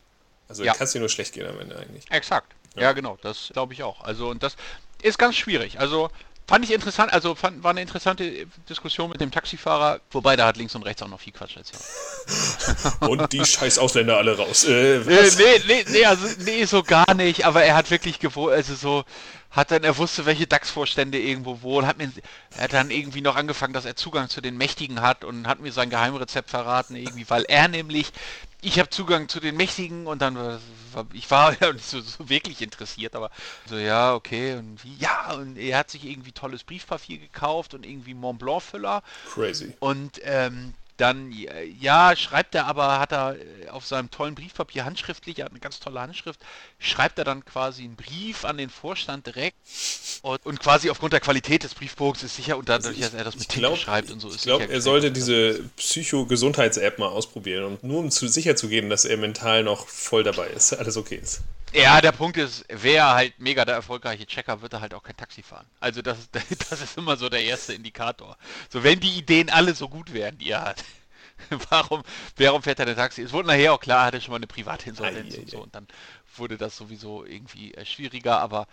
Also 0.47 0.63
ja. 0.63 0.73
kannst 0.73 0.93
dir 0.93 0.99
nur 0.99 1.09
schlecht 1.09 1.33
gehen 1.33 1.47
am 1.47 1.59
Ende 1.59 1.77
eigentlich. 1.77 2.09
Exakt. 2.09 2.53
Ja, 2.75 2.83
ja 2.83 2.91
genau, 2.93 3.17
das 3.21 3.49
glaube 3.53 3.73
ich 3.73 3.83
auch. 3.83 4.01
Also 4.01 4.29
und 4.29 4.43
das 4.43 4.55
ist 5.01 5.17
ganz 5.17 5.35
schwierig. 5.35 5.79
Also 5.79 6.09
Fand 6.45 6.65
ich 6.65 6.73
interessant, 6.73 7.13
also 7.13 7.35
fand, 7.35 7.63
war 7.63 7.71
eine 7.71 7.81
interessante 7.81 8.45
Diskussion 8.69 9.09
mit 9.09 9.21
dem 9.21 9.31
Taxifahrer, 9.31 10.01
wobei 10.11 10.35
da 10.35 10.45
hat 10.45 10.57
links 10.57 10.75
und 10.75 10.83
rechts 10.83 11.01
auch 11.01 11.07
noch 11.07 11.21
viel 11.21 11.31
Quatsch 11.31 11.55
erzählt. 11.55 11.81
und 12.99 13.31
die 13.31 13.45
scheiß 13.45 13.79
Ausländer 13.79 14.17
alle 14.17 14.37
raus. 14.37 14.65
Äh, 14.65 14.97
äh, 14.97 15.31
nee, 15.37 15.61
nee, 15.67 15.85
nee, 15.89 16.05
also, 16.05 16.27
nee, 16.39 16.65
so 16.65 16.83
gar 16.83 17.13
nicht, 17.13 17.45
aber 17.45 17.63
er 17.63 17.75
hat 17.75 17.91
wirklich 17.91 18.19
gewohnt, 18.19 18.51
also 18.51 18.75
so, 18.75 19.03
hat 19.53 19.69
dann, 19.69 19.83
er 19.83 19.97
wusste, 19.97 20.25
welche 20.25 20.47
DAX-Vorstände 20.47 21.19
irgendwo 21.19 21.61
wohnen, 21.61 21.87
hat 21.87 21.99
mir, 21.99 22.11
er 22.57 22.63
hat 22.63 22.73
dann 22.73 22.89
irgendwie 22.89 23.21
noch 23.21 23.35
angefangen, 23.35 23.73
dass 23.73 23.85
er 23.85 23.95
Zugang 23.95 24.27
zu 24.27 24.41
den 24.41 24.57
Mächtigen 24.57 25.01
hat 25.01 25.23
und 25.23 25.47
hat 25.47 25.59
mir 25.59 25.71
sein 25.71 25.91
Geheimrezept 25.91 26.49
verraten, 26.49 26.95
irgendwie, 26.95 27.29
weil 27.29 27.43
er 27.43 27.67
nämlich, 27.67 28.11
ich 28.61 28.79
habe 28.79 28.89
Zugang 28.89 29.29
zu 29.29 29.39
den 29.39 29.55
Mächtigen 29.55 30.07
und 30.07 30.23
dann, 30.23 30.59
ich 31.13 31.29
war 31.29 31.55
ja 31.61 31.71
nicht 31.71 31.85
so, 31.85 32.01
so, 32.01 32.29
wirklich 32.29 32.63
interessiert, 32.63 33.15
aber 33.15 33.29
so, 33.69 33.77
ja, 33.77 34.15
okay, 34.15 34.55
und 34.55 34.83
wie, 34.83 34.95
ja, 34.97 35.33
und 35.33 35.57
er 35.57 35.77
hat 35.77 35.91
sich 35.91 36.03
irgendwie 36.03 36.31
tolles 36.31 36.63
Briefpapier 36.63 37.19
gekauft 37.19 37.75
und 37.75 37.85
irgendwie 37.85 38.15
Mont 38.15 38.39
Blanc-Füller. 38.39 39.03
Crazy. 39.31 39.73
Und 39.79 40.19
ähm, 40.23 40.73
dann, 40.97 41.33
ja, 41.79 42.15
schreibt 42.15 42.53
er 42.55 42.67
aber, 42.67 42.99
hat 42.99 43.11
er 43.11 43.35
äh, 43.35 43.69
auf 43.69 43.85
seinem 43.85 44.11
tollen 44.11 44.35
Briefpapier 44.35 44.85
handschriftlich, 44.85 45.39
er 45.39 45.45
hat 45.45 45.51
eine 45.51 45.59
ganz 45.59 45.79
tolle 45.79 45.99
Handschrift, 45.99 46.39
schreibt 46.77 47.17
er 47.17 47.25
dann 47.25 47.43
quasi 47.45 47.83
einen 47.83 47.95
Brief 47.95 48.45
an 48.45 48.57
den 48.57 48.69
Vorstand 48.69 49.25
direkt 49.25 49.57
und, 50.21 50.45
und 50.45 50.59
quasi 50.59 50.89
aufgrund 50.89 51.13
der 51.13 51.19
Qualität 51.19 51.63
des 51.63 51.73
Briefbogens 51.73 52.23
ist 52.23 52.35
sicher 52.35 52.57
und 52.57 52.69
dadurch, 52.69 52.99
dass 52.99 53.13
er 53.13 53.23
das 53.23 53.35
mit 53.35 53.49
Tinte 53.49 53.75
schreibt 53.75 54.11
und 54.11 54.19
so 54.19 54.29
ist 54.29 54.37
Ich 54.37 54.43
glaube, 54.43 54.69
er 54.69 54.81
sollte 54.81 55.11
diese 55.11 55.63
Psycho-Gesundheits-App 55.77 56.99
mal 56.99 57.07
ausprobieren 57.07 57.63
und 57.63 57.83
nur 57.83 57.99
um 57.99 58.11
zu 58.11 58.27
sicher 58.27 58.55
zu 58.55 58.67
gehen, 58.67 58.89
dass 58.89 59.05
er 59.05 59.17
mental 59.17 59.63
noch 59.63 59.87
voll 59.87 60.23
dabei 60.23 60.47
ist, 60.47 60.73
alles 60.73 60.97
okay 60.97 61.19
ist. 61.21 61.41
Ja, 61.73 62.01
der 62.01 62.11
Punkt 62.11 62.37
ist, 62.37 62.65
wer 62.69 63.13
halt 63.13 63.39
mega 63.39 63.65
der 63.65 63.75
erfolgreiche 63.75 64.27
Checker, 64.27 64.61
wird 64.61 64.73
er 64.73 64.81
halt 64.81 64.93
auch 64.93 65.01
kein 65.01 65.17
Taxi 65.17 65.41
fahren. 65.41 65.65
Also 65.79 66.01
das, 66.01 66.29
das 66.69 66.81
ist 66.81 66.97
immer 66.97 67.17
so 67.17 67.29
der 67.29 67.43
erste 67.43 67.73
Indikator. 67.73 68.37
So, 68.69 68.83
wenn 68.83 68.99
die 68.99 69.17
Ideen 69.17 69.49
alle 69.49 69.73
so 69.73 69.89
gut 69.89 70.13
wären, 70.13 70.37
die 70.37 70.51
er 70.51 70.63
hat, 70.63 70.83
warum, 71.69 72.03
warum 72.37 72.61
fährt 72.61 72.79
er 72.79 72.87
ein 72.87 72.95
Taxi? 72.95 73.21
Es 73.23 73.33
wurde 73.33 73.47
nachher 73.47 73.73
auch 73.73 73.79
klar, 73.79 73.99
er 73.99 74.05
hatte 74.07 74.21
schon 74.21 74.31
mal 74.31 74.37
eine 74.37 74.47
Privatinsolvenz 74.47 75.37
und 75.37 75.49
so 75.49 75.59
und 75.59 75.75
dann 75.75 75.87
wurde 76.37 76.57
das 76.57 76.75
sowieso 76.77 77.25
irgendwie 77.25 77.73
äh, 77.73 77.85
schwieriger, 77.85 78.39
aber 78.39 78.67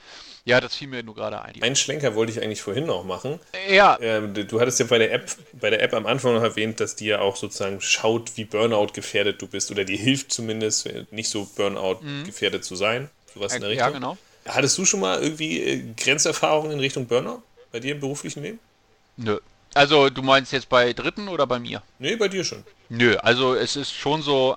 ja, 0.45 0.61
das 0.61 0.75
fiel 0.75 0.89
mir 0.89 1.03
nur 1.03 1.15
gerade 1.15 1.43
ein. 1.43 1.61
Einen 1.63 1.77
Schlenker 1.77 2.15
wollte 2.15 2.33
ich 2.33 2.43
eigentlich 2.43 2.63
vorhin 2.63 2.87
noch 2.87 3.05
machen. 3.05 3.39
Ja. 3.69 3.99
Ähm, 4.01 4.35
du 4.35 4.61
hattest 4.61 4.81
ja 4.81 4.87
bei 4.87 4.99
der 4.99 5.13
App, 5.13 5.31
bei 5.53 5.71
der 5.71 5.83
App 5.83 5.95
am 5.95 6.07
Anfang 6.07 6.35
noch 6.35 6.43
erwähnt, 6.43 6.81
dass 6.81 6.97
die 6.97 7.07
ja 7.07 7.21
auch 7.21 7.37
sozusagen 7.37 7.81
schaut, 7.81 8.37
wie 8.37 8.45
Burnout 8.45 8.89
gefährdet 8.93 9.43
du 9.43 9.47
bist 9.47 9.71
oder 9.71 9.85
die 9.85 9.97
hilft 9.97 10.33
zumindest, 10.33 10.89
nicht 11.11 11.29
so 11.29 11.45
Burnout 11.57 12.01
mhm. 12.01 12.25
gefährdet 12.25 12.65
zu 12.65 12.77
sein. 12.77 13.11
Sowas 13.35 13.55
in 13.55 13.61
der 13.61 13.71
Richtung. 13.71 13.89
Ja, 13.89 13.93
genau. 13.93 14.19
Hattest 14.47 14.79
du 14.79 14.85
schon 14.85 15.01
mal 15.01 15.23
irgendwie 15.23 15.61
äh, 15.61 15.85
Grenzerfahrungen 15.97 16.73
in 16.73 16.81
Richtung 16.81 17.07
Burnout 17.07 17.43
bei 17.73 17.81
dir 17.81 17.93
im 17.93 18.01
beruflichen 18.01 18.43
Leben? 18.43 18.59
Nö. 19.17 19.39
Also 19.75 20.11
du 20.11 20.23
meinst 20.23 20.53
jetzt 20.53 20.69
bei 20.69 20.93
Dritten 20.93 21.29
oder 21.29 21.47
bei 21.47 21.59
mir? 21.59 21.83
Nee, 21.99 22.17
bei 22.17 22.29
dir 22.29 22.45
schon. 22.45 22.65
Nö, 22.89 23.17
also 23.19 23.55
es 23.55 23.77
ist 23.77 23.93
schon 23.93 24.23
so, 24.23 24.57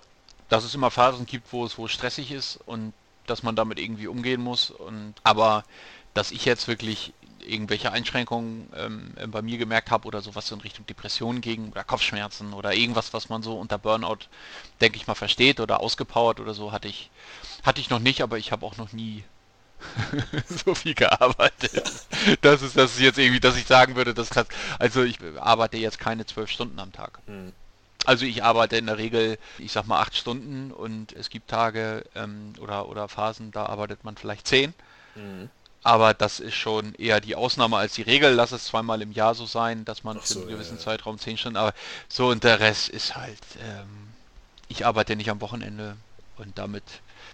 dass 0.49 0.63
es 0.63 0.73
immer 0.73 0.89
Phasen 0.89 1.26
gibt, 1.26 1.54
wo 1.54 1.65
es 1.65 1.78
wo 1.78 1.88
stressig 1.88 2.32
ist 2.32 2.60
und 2.65 2.93
dass 3.28 3.43
man 3.43 3.56
damit 3.56 3.80
irgendwie 3.80 4.08
umgehen 4.08 4.41
muss. 4.41 4.71
Und 4.71 5.13
aber 5.23 5.63
dass 6.13 6.32
ich 6.32 6.45
jetzt 6.45 6.67
wirklich 6.67 7.13
irgendwelche 7.45 7.91
Einschränkungen 7.91 8.69
ähm, 8.76 9.13
bei 9.28 9.41
mir 9.41 9.58
gemerkt 9.58 9.91
habe 9.91 10.08
oder 10.08 10.21
sowas 10.21 10.49
in 10.52 10.62
Richtung 10.62 10.86
Depressionen 10.86 11.41
gegen 11.41 11.69
oder 11.69 11.84
Kopfschmerzen 11.84 12.54
oder 12.54 12.73
irgendwas, 12.73 13.13
was 13.13 13.30
man 13.30 13.43
so 13.43 13.60
unter 13.60 13.78
Burnout, 13.78 14.28
denke 14.82 14.97
ich 14.97 15.08
mal, 15.08 15.15
versteht 15.15 15.60
oder 15.60 15.82
ausgepowert 15.82 16.39
oder 16.39 16.54
so, 16.54 16.71
hatte 16.71 16.88
ich, 16.88 17.10
hatte 17.63 17.82
ich 17.82 17.89
noch 17.89 17.99
nicht, 17.99 18.21
aber 18.21 18.38
ich 18.38 18.52
habe 18.52 18.65
auch 18.65 18.78
noch 18.78 18.93
nie 18.93 19.23
so 20.65 20.76
viel 20.76 20.93
gearbeitet. 20.93 21.91
Das 22.41 22.62
ist 22.62 22.78
das 22.78 22.93
ist 22.93 23.00
jetzt 23.00 23.17
irgendwie, 23.17 23.39
dass 23.39 23.58
ich 23.58 23.65
sagen 23.65 23.96
würde, 23.96 24.13
dass 24.13 24.30
also 24.80 25.04
ich 25.04 25.17
arbeite 25.39 25.78
jetzt 25.78 26.00
keine 26.00 26.26
zwölf 26.26 26.50
Stunden 26.50 26.80
am 26.80 26.91
Tag. 26.91 27.19
Mhm. 27.28 27.54
Also 28.06 28.26
ich 28.26 28.43
arbeite 28.43 28.76
in 28.78 28.86
der 28.86 28.98
Regel, 28.98 29.38
ich 29.60 29.72
sag 29.72 29.88
mal, 29.88 30.02
acht 30.02 30.15
Stunden 30.15 30.72
und 30.72 31.13
es 31.13 31.30
gibt 31.30 31.50
Tage 31.50 32.04
ähm, 32.15 32.54
oder, 32.60 32.89
oder 32.89 33.08
Phasen, 33.08 33.52
da 33.52 33.65
arbeitet 33.65 34.04
man 34.04 34.17
vielleicht 34.17 34.48
zehn. 34.48 34.74
Mhm. 35.15 35.50
Aber 35.84 36.13
das 36.13 36.39
ist 36.39 36.56
schon 36.56 36.96
eher 36.96 37.19
die 37.19 37.36
Ausnahme 37.36 37.78
als 37.78 37.93
die 37.93 38.02
Regel. 38.04 38.34
Lass 38.34 38.54
es 38.54 38.65
zweimal 38.65 39.02
im 39.02 39.12
Jahr 39.12 39.36
so 39.36 39.46
sein, 39.46 39.84
dass 39.86 40.04
man 40.04 40.19
so, 40.24 40.36
für 40.36 40.39
einen 40.41 40.50
gewissen 40.50 40.78
ja, 40.78 40.84
Zeitraum 40.84 41.19
zehn 41.19 41.38
Stunden, 41.38 41.58
aber 41.58 41.74
so 42.08 42.28
und 42.28 42.43
der 42.43 42.60
Rest 42.60 42.89
ist 42.89 43.15
halt, 43.15 43.39
ähm, 43.62 44.10
ich 44.69 44.86
arbeite 44.86 45.15
nicht 45.15 45.30
am 45.30 45.41
Wochenende 45.41 45.98
und 46.43 46.58
damit 46.58 46.84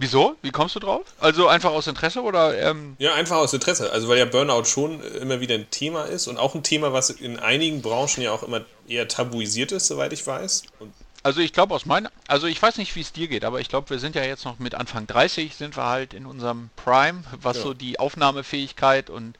Wieso? 0.02 0.38
Wie 0.41 0.52
kommst 0.52 0.76
du 0.76 0.80
drauf? 0.80 1.02
Also 1.19 1.50
einfach 1.50 1.72
aus 1.72 1.86
Interesse 1.88 2.22
oder? 2.22 2.58
Ähm 2.58 2.95
ja, 3.00 3.15
einfach 3.15 3.36
aus 3.36 3.54
Interesse. 3.54 3.91
Also 3.91 4.08
weil 4.08 4.17
ja 4.17 4.24
Burnout 4.24 4.63
schon 4.63 5.04
immer 5.04 5.41
wieder 5.41 5.56
ein 5.56 5.69
Thema 5.69 6.06
ist 6.06 6.28
und 6.28 6.38
auch 6.38 6.56
ein 6.56 6.63
Thema, 6.63 6.93
was 6.93 7.10
in 7.10 7.38
einigen 7.38 7.82
Branchen 7.82 8.22
ja 8.22 8.32
auch 8.32 8.43
immer 8.43 8.62
eher 8.88 9.10
tabuisiert 9.10 9.74
ist, 9.74 9.88
soweit 9.88 10.13
ich 10.13 10.26
weiß. 10.26 10.63
Und 10.80 10.93
also 11.22 11.41
ich 11.41 11.52
glaube 11.52 11.76
aus 11.76 11.86
meiner, 11.86 12.12
also 12.28 12.48
ich 12.48 12.62
weiß 12.62 12.78
nicht, 12.78 12.95
wie 12.95 13.02
es 13.02 13.12
dir 13.12 13.28
geht, 13.28 13.43
aber 13.43 13.60
ich 13.60 13.67
glaube, 13.67 13.89
wir 13.89 14.00
sind 14.00 14.15
ja 14.15 14.24
jetzt 14.24 14.45
noch 14.45 14.58
mit 14.58 14.74
Anfang 14.74 15.06
30, 15.06 15.54
sind 15.56 15.76
wir 15.76 15.86
halt 15.86 16.13
in 16.13 16.26
unserem 16.26 16.69
Prime, 16.78 17.24
was 17.41 17.58
ja. 17.58 17.63
so 17.63 17.74
die 17.74 18.00
Aufnahmefähigkeit 18.00 19.10
und 19.10 19.38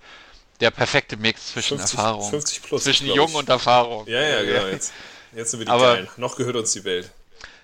der 0.60 0.72
perfekte 0.72 1.16
Mix 1.16 1.54
zwischen 1.54 1.78
50, 1.78 1.98
Erfahrung, 1.98 2.30
50 2.30 2.64
plus, 2.64 2.84
zwischen 2.84 3.08
Jung 3.08 3.34
und 3.34 3.48
Erfahrung. 3.48 4.06
Ja, 4.08 4.20
ja, 4.20 4.44
genau. 4.44 4.68
Jetzt, 4.68 4.92
jetzt 5.34 5.52
sind 5.52 5.62
wir 5.62 5.68
die 5.68 5.72
aber, 5.72 5.94
Geilen. 5.94 6.10
Noch 6.18 6.36
gehört 6.36 6.58
uns 6.58 6.74
die 6.74 6.84
Welt. 6.84 7.12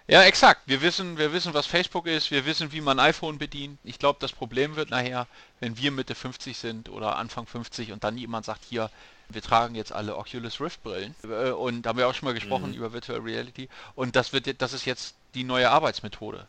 Ja, 0.07 0.21
exakt. 0.23 0.61
Wir 0.67 0.81
wissen, 0.81 1.17
wir 1.17 1.33
wissen, 1.33 1.55
was 1.55 1.65
Facebook 1.65 2.05
ist, 2.05 2.29
wir 2.29 2.45
wissen, 2.45 2.71
wie 2.71 2.81
man 2.81 2.99
iPhone 2.99 3.39
bedient. 3.39 3.79
Ich 3.83 3.97
glaube, 3.97 4.19
das 4.19 4.31
Problem 4.31 4.75
wird 4.75 4.91
nachher, 4.91 5.25
wenn 5.59 5.77
wir 5.77 5.91
Mitte 5.91 6.13
50 6.13 6.57
sind 6.57 6.89
oder 6.89 7.15
Anfang 7.15 7.47
50 7.47 7.91
und 7.91 8.03
dann 8.03 8.15
jemand 8.15 8.45
sagt, 8.45 8.63
hier, 8.69 8.91
wir 9.29 9.41
tragen 9.41 9.73
jetzt 9.73 9.91
alle 9.91 10.15
Oculus 10.15 10.61
Rift 10.61 10.83
Brillen 10.83 11.15
äh, 11.23 11.49
und 11.49 11.81
da 11.81 11.89
haben 11.89 11.97
wir 11.97 12.07
auch 12.07 12.13
schon 12.13 12.27
mal 12.27 12.35
gesprochen 12.35 12.69
mhm. 12.69 12.75
über 12.75 12.93
Virtual 12.93 13.19
Reality 13.19 13.67
und 13.95 14.15
das 14.15 14.33
wird 14.33 14.61
das 14.61 14.73
ist 14.73 14.85
jetzt 14.85 15.15
die 15.33 15.43
neue 15.43 15.71
Arbeitsmethode. 15.71 16.45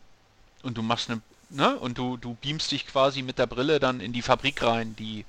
Und 0.61 0.77
du 0.77 0.83
machst 0.83 1.09
eine 1.09 1.21
ne 1.49 1.75
und 1.77 1.97
du 1.97 2.17
du 2.17 2.37
beamst 2.39 2.71
dich 2.71 2.85
quasi 2.85 3.23
mit 3.23 3.39
der 3.39 3.47
Brille 3.47 3.79
dann 3.79 4.01
in 4.01 4.13
die 4.13 4.21
Fabrik 4.21 4.61
rein, 4.61 4.95
die 4.95 5.25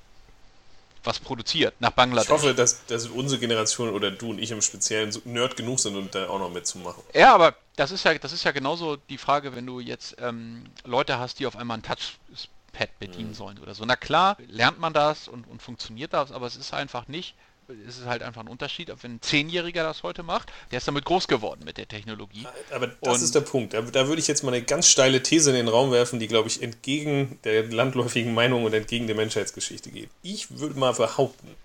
was 1.03 1.19
produziert 1.19 1.73
nach 1.79 1.91
Bangladesch. 1.91 2.29
Ich 2.29 2.33
hoffe, 2.33 2.53
dass, 2.53 2.85
dass 2.85 3.07
unsere 3.07 3.39
Generation 3.39 3.89
oder 3.89 4.11
du 4.11 4.31
und 4.31 4.39
ich 4.39 4.51
im 4.51 4.61
Speziellen 4.61 5.11
so 5.11 5.21
nerd 5.25 5.55
genug 5.55 5.79
sind, 5.79 5.95
um 5.95 6.09
da 6.11 6.27
auch 6.27 6.39
noch 6.39 6.51
mitzumachen. 6.51 7.03
Ja, 7.13 7.33
aber 7.33 7.55
das 7.75 7.91
ist 7.91 8.03
ja, 8.03 8.17
das 8.17 8.33
ist 8.33 8.43
ja 8.43 8.51
genauso 8.51 8.97
die 8.97 9.17
Frage, 9.17 9.55
wenn 9.55 9.65
du 9.65 9.79
jetzt 9.79 10.17
ähm, 10.19 10.65
Leute 10.83 11.19
hast, 11.19 11.39
die 11.39 11.45
auf 11.45 11.55
einmal 11.55 11.77
ein 11.77 11.83
Touchpad 11.83 12.99
bedienen 12.99 13.29
mhm. 13.29 13.35
sollen 13.35 13.59
oder 13.59 13.73
so. 13.73 13.85
Na 13.85 13.95
klar, 13.95 14.37
lernt 14.47 14.79
man 14.79 14.93
das 14.93 15.27
und, 15.27 15.47
und 15.47 15.61
funktioniert 15.61 16.13
das, 16.13 16.31
aber 16.31 16.47
es 16.47 16.55
ist 16.55 16.73
einfach 16.73 17.07
nicht 17.07 17.35
es 17.87 17.99
ist 17.99 18.05
halt 18.05 18.23
einfach 18.23 18.41
ein 18.41 18.47
Unterschied, 18.47 18.89
ob 18.89 19.03
wenn 19.03 19.15
ein 19.15 19.21
Zehnjähriger 19.21 19.83
das 19.83 20.03
heute 20.03 20.23
macht, 20.23 20.51
der 20.71 20.77
ist 20.77 20.87
damit 20.87 21.05
groß 21.05 21.27
geworden 21.27 21.61
mit 21.65 21.77
der 21.77 21.87
Technologie. 21.87 22.47
Aber 22.71 22.87
das 22.87 23.17
und 23.17 23.23
ist 23.23 23.35
der 23.35 23.41
Punkt. 23.41 23.73
Da, 23.73 23.81
da, 23.81 24.07
würde 24.07 24.19
ich 24.19 24.27
jetzt 24.27 24.43
mal 24.43 24.53
eine 24.53 24.63
ganz 24.63 24.87
steile 24.87 25.21
These 25.21 25.51
in 25.51 25.55
den 25.55 25.67
Raum 25.67 25.91
werfen, 25.91 26.19
die, 26.19 26.27
glaube 26.27 26.47
ich, 26.47 26.61
entgegen 26.61 27.39
der 27.43 27.67
landläufigen 27.67 28.33
Meinung 28.33 28.63
und 28.63 28.73
entgegen 28.73 29.07
der 29.07 29.15
Menschheitsgeschichte 29.15 29.91
geht. 29.91 30.09
Ich 30.23 30.59
würde 30.59 30.79
mal 30.79 30.93
behaupten, 30.93 31.55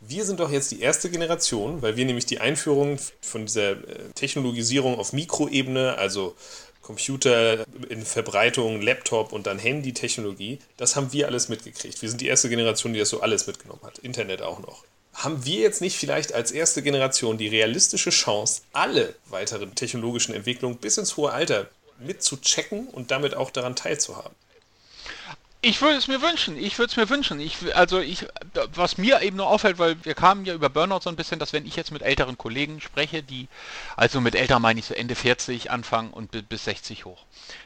wir 0.00 0.24
sind 0.24 0.40
doch 0.40 0.50
jetzt 0.50 0.72
die 0.72 0.80
erste 0.80 1.10
Generation, 1.10 1.80
weil 1.82 1.96
wir 1.96 2.04
nämlich 2.04 2.26
die 2.26 2.40
Einführung 2.40 2.98
von 3.20 3.46
dieser 3.46 3.72
äh, 3.72 4.10
Technologisierung 4.14 4.98
auf 4.98 5.12
Mikroebene, 5.12 5.96
also 5.96 6.34
Computer 6.80 7.64
in 7.88 8.04
Verbreitung, 8.04 8.82
Laptop 8.82 9.32
und 9.32 9.46
dann 9.46 9.58
Handy-Technologie, 9.58 10.58
das 10.76 10.96
haben 10.96 11.12
wir 11.12 11.28
alles 11.28 11.48
mitgekriegt. 11.48 12.02
Wir 12.02 12.08
sind 12.08 12.20
die 12.20 12.26
erste 12.26 12.48
Generation, 12.48 12.92
die 12.92 12.98
das 12.98 13.10
so 13.10 13.20
alles 13.20 13.46
mitgenommen 13.46 13.82
hat. 13.84 13.98
Internet 13.98 14.42
auch 14.42 14.58
noch 14.58 14.84
haben 15.14 15.44
wir 15.44 15.60
jetzt 15.60 15.80
nicht 15.80 15.96
vielleicht 15.96 16.32
als 16.32 16.50
erste 16.50 16.82
Generation 16.82 17.38
die 17.38 17.48
realistische 17.48 18.10
Chance, 18.10 18.62
alle 18.72 19.14
weiteren 19.26 19.74
technologischen 19.74 20.34
Entwicklungen 20.34 20.78
bis 20.78 20.98
ins 20.98 21.16
hohe 21.16 21.32
Alter 21.32 21.68
mitzuchecken 21.98 22.88
und 22.88 23.10
damit 23.10 23.34
auch 23.34 23.50
daran 23.50 23.76
teilzuhaben. 23.76 24.34
Ich 25.64 25.80
würde 25.80 25.96
es 25.96 26.08
mir 26.08 26.20
wünschen. 26.20 26.56
Ich 26.56 26.76
würde 26.80 26.90
es 26.90 26.96
mir 26.96 27.08
wünschen. 27.08 27.38
Ich, 27.38 27.76
also 27.76 28.00
ich, 28.00 28.26
was 28.74 28.98
mir 28.98 29.22
eben 29.22 29.36
nur 29.36 29.46
auffällt, 29.46 29.78
weil 29.78 30.04
wir 30.04 30.14
kamen 30.14 30.44
ja 30.44 30.54
über 30.54 30.68
Burnout 30.68 31.02
so 31.02 31.08
ein 31.08 31.14
bisschen, 31.14 31.38
dass 31.38 31.52
wenn 31.52 31.66
ich 31.66 31.76
jetzt 31.76 31.92
mit 31.92 32.02
älteren 32.02 32.36
Kollegen 32.36 32.80
spreche, 32.80 33.22
die, 33.22 33.46
also 33.96 34.20
mit 34.20 34.34
älter 34.34 34.58
meine 34.58 34.80
ich 34.80 34.86
so 34.86 34.94
Ende 34.94 35.14
40, 35.14 35.70
Anfang 35.70 36.10
und 36.10 36.48
bis 36.48 36.64
60 36.64 37.04
hoch, 37.04 37.24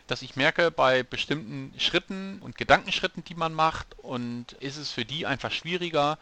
dass 0.09 0.21
ich 0.21 0.37
merke, 0.37 0.71
bei 0.71 1.05
bestimmten 1.05 1.73
Schritten 1.81 2.39
und 2.43 2.59
Gedankenschritten, 2.59 3.25
die 3.25 3.35
man 3.35 3.55
macht, 3.55 3.87
und 4.03 4.53
ist 4.61 4.77
es 4.77 4.91
für 4.91 5.07
die 5.07 5.25
einfach 5.25 5.51
schwieriger, 5.51 6.19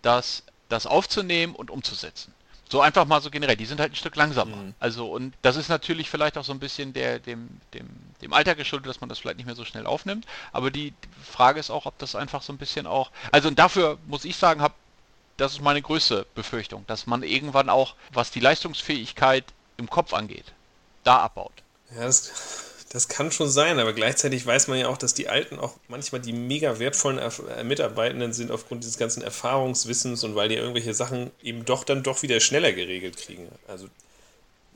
das, 0.00 0.44
das 0.68 0.86
aufzunehmen 0.86 1.54
und 1.54 1.70
umzusetzen. 1.70 2.32
So 2.70 2.82
einfach 2.82 3.06
mal 3.06 3.22
so 3.22 3.30
generell, 3.30 3.56
die 3.56 3.64
sind 3.64 3.80
halt 3.80 3.92
ein 3.92 3.96
Stück 3.96 4.14
langsamer. 4.16 4.56
Mhm. 4.56 4.74
Also 4.78 5.10
und 5.10 5.32
das 5.40 5.56
ist 5.56 5.68
natürlich 5.68 6.10
vielleicht 6.10 6.36
auch 6.36 6.44
so 6.44 6.52
ein 6.52 6.58
bisschen 6.58 6.92
der, 6.92 7.18
dem, 7.18 7.48
dem, 7.72 7.88
dem 8.20 8.32
Alter 8.34 8.54
geschuldet, 8.54 8.88
dass 8.88 9.00
man 9.00 9.08
das 9.08 9.18
vielleicht 9.18 9.38
nicht 9.38 9.46
mehr 9.46 9.54
so 9.54 9.64
schnell 9.64 9.86
aufnimmt. 9.86 10.26
Aber 10.52 10.70
die 10.70 10.92
Frage 11.24 11.60
ist 11.60 11.70
auch, 11.70 11.86
ob 11.86 11.96
das 11.98 12.14
einfach 12.14 12.42
so 12.42 12.52
ein 12.52 12.58
bisschen 12.58 12.86
auch. 12.86 13.10
Also 13.32 13.48
und 13.48 13.58
dafür 13.58 13.98
muss 14.06 14.26
ich 14.26 14.36
sagen, 14.36 14.60
habe 14.60 14.74
das 15.38 15.52
ist 15.52 15.60
meine 15.62 15.80
größte 15.80 16.26
Befürchtung, 16.34 16.84
dass 16.88 17.06
man 17.06 17.22
irgendwann 17.22 17.70
auch, 17.70 17.94
was 18.12 18.32
die 18.32 18.40
Leistungsfähigkeit 18.40 19.44
im 19.76 19.88
Kopf 19.88 20.12
angeht, 20.12 20.52
da 21.04 21.18
abbaut. 21.18 21.52
Ja, 21.94 22.04
das 22.04 22.67
das 22.90 23.08
kann 23.08 23.30
schon 23.30 23.48
sein, 23.48 23.78
aber 23.78 23.92
gleichzeitig 23.92 24.46
weiß 24.46 24.68
man 24.68 24.78
ja 24.78 24.88
auch, 24.88 24.96
dass 24.96 25.12
die 25.12 25.28
Alten 25.28 25.58
auch 25.58 25.74
manchmal 25.88 26.20
die 26.20 26.32
mega 26.32 26.78
wertvollen 26.78 27.18
äh, 27.18 27.64
Mitarbeitenden 27.64 28.32
sind 28.32 28.50
aufgrund 28.50 28.82
dieses 28.82 28.98
ganzen 28.98 29.22
Erfahrungswissens 29.22 30.24
und 30.24 30.34
weil 30.34 30.48
die 30.48 30.54
irgendwelche 30.54 30.94
Sachen 30.94 31.30
eben 31.42 31.64
doch 31.64 31.84
dann 31.84 32.02
doch 32.02 32.22
wieder 32.22 32.40
schneller 32.40 32.72
geregelt 32.72 33.18
kriegen. 33.18 33.48
Also 33.66 33.88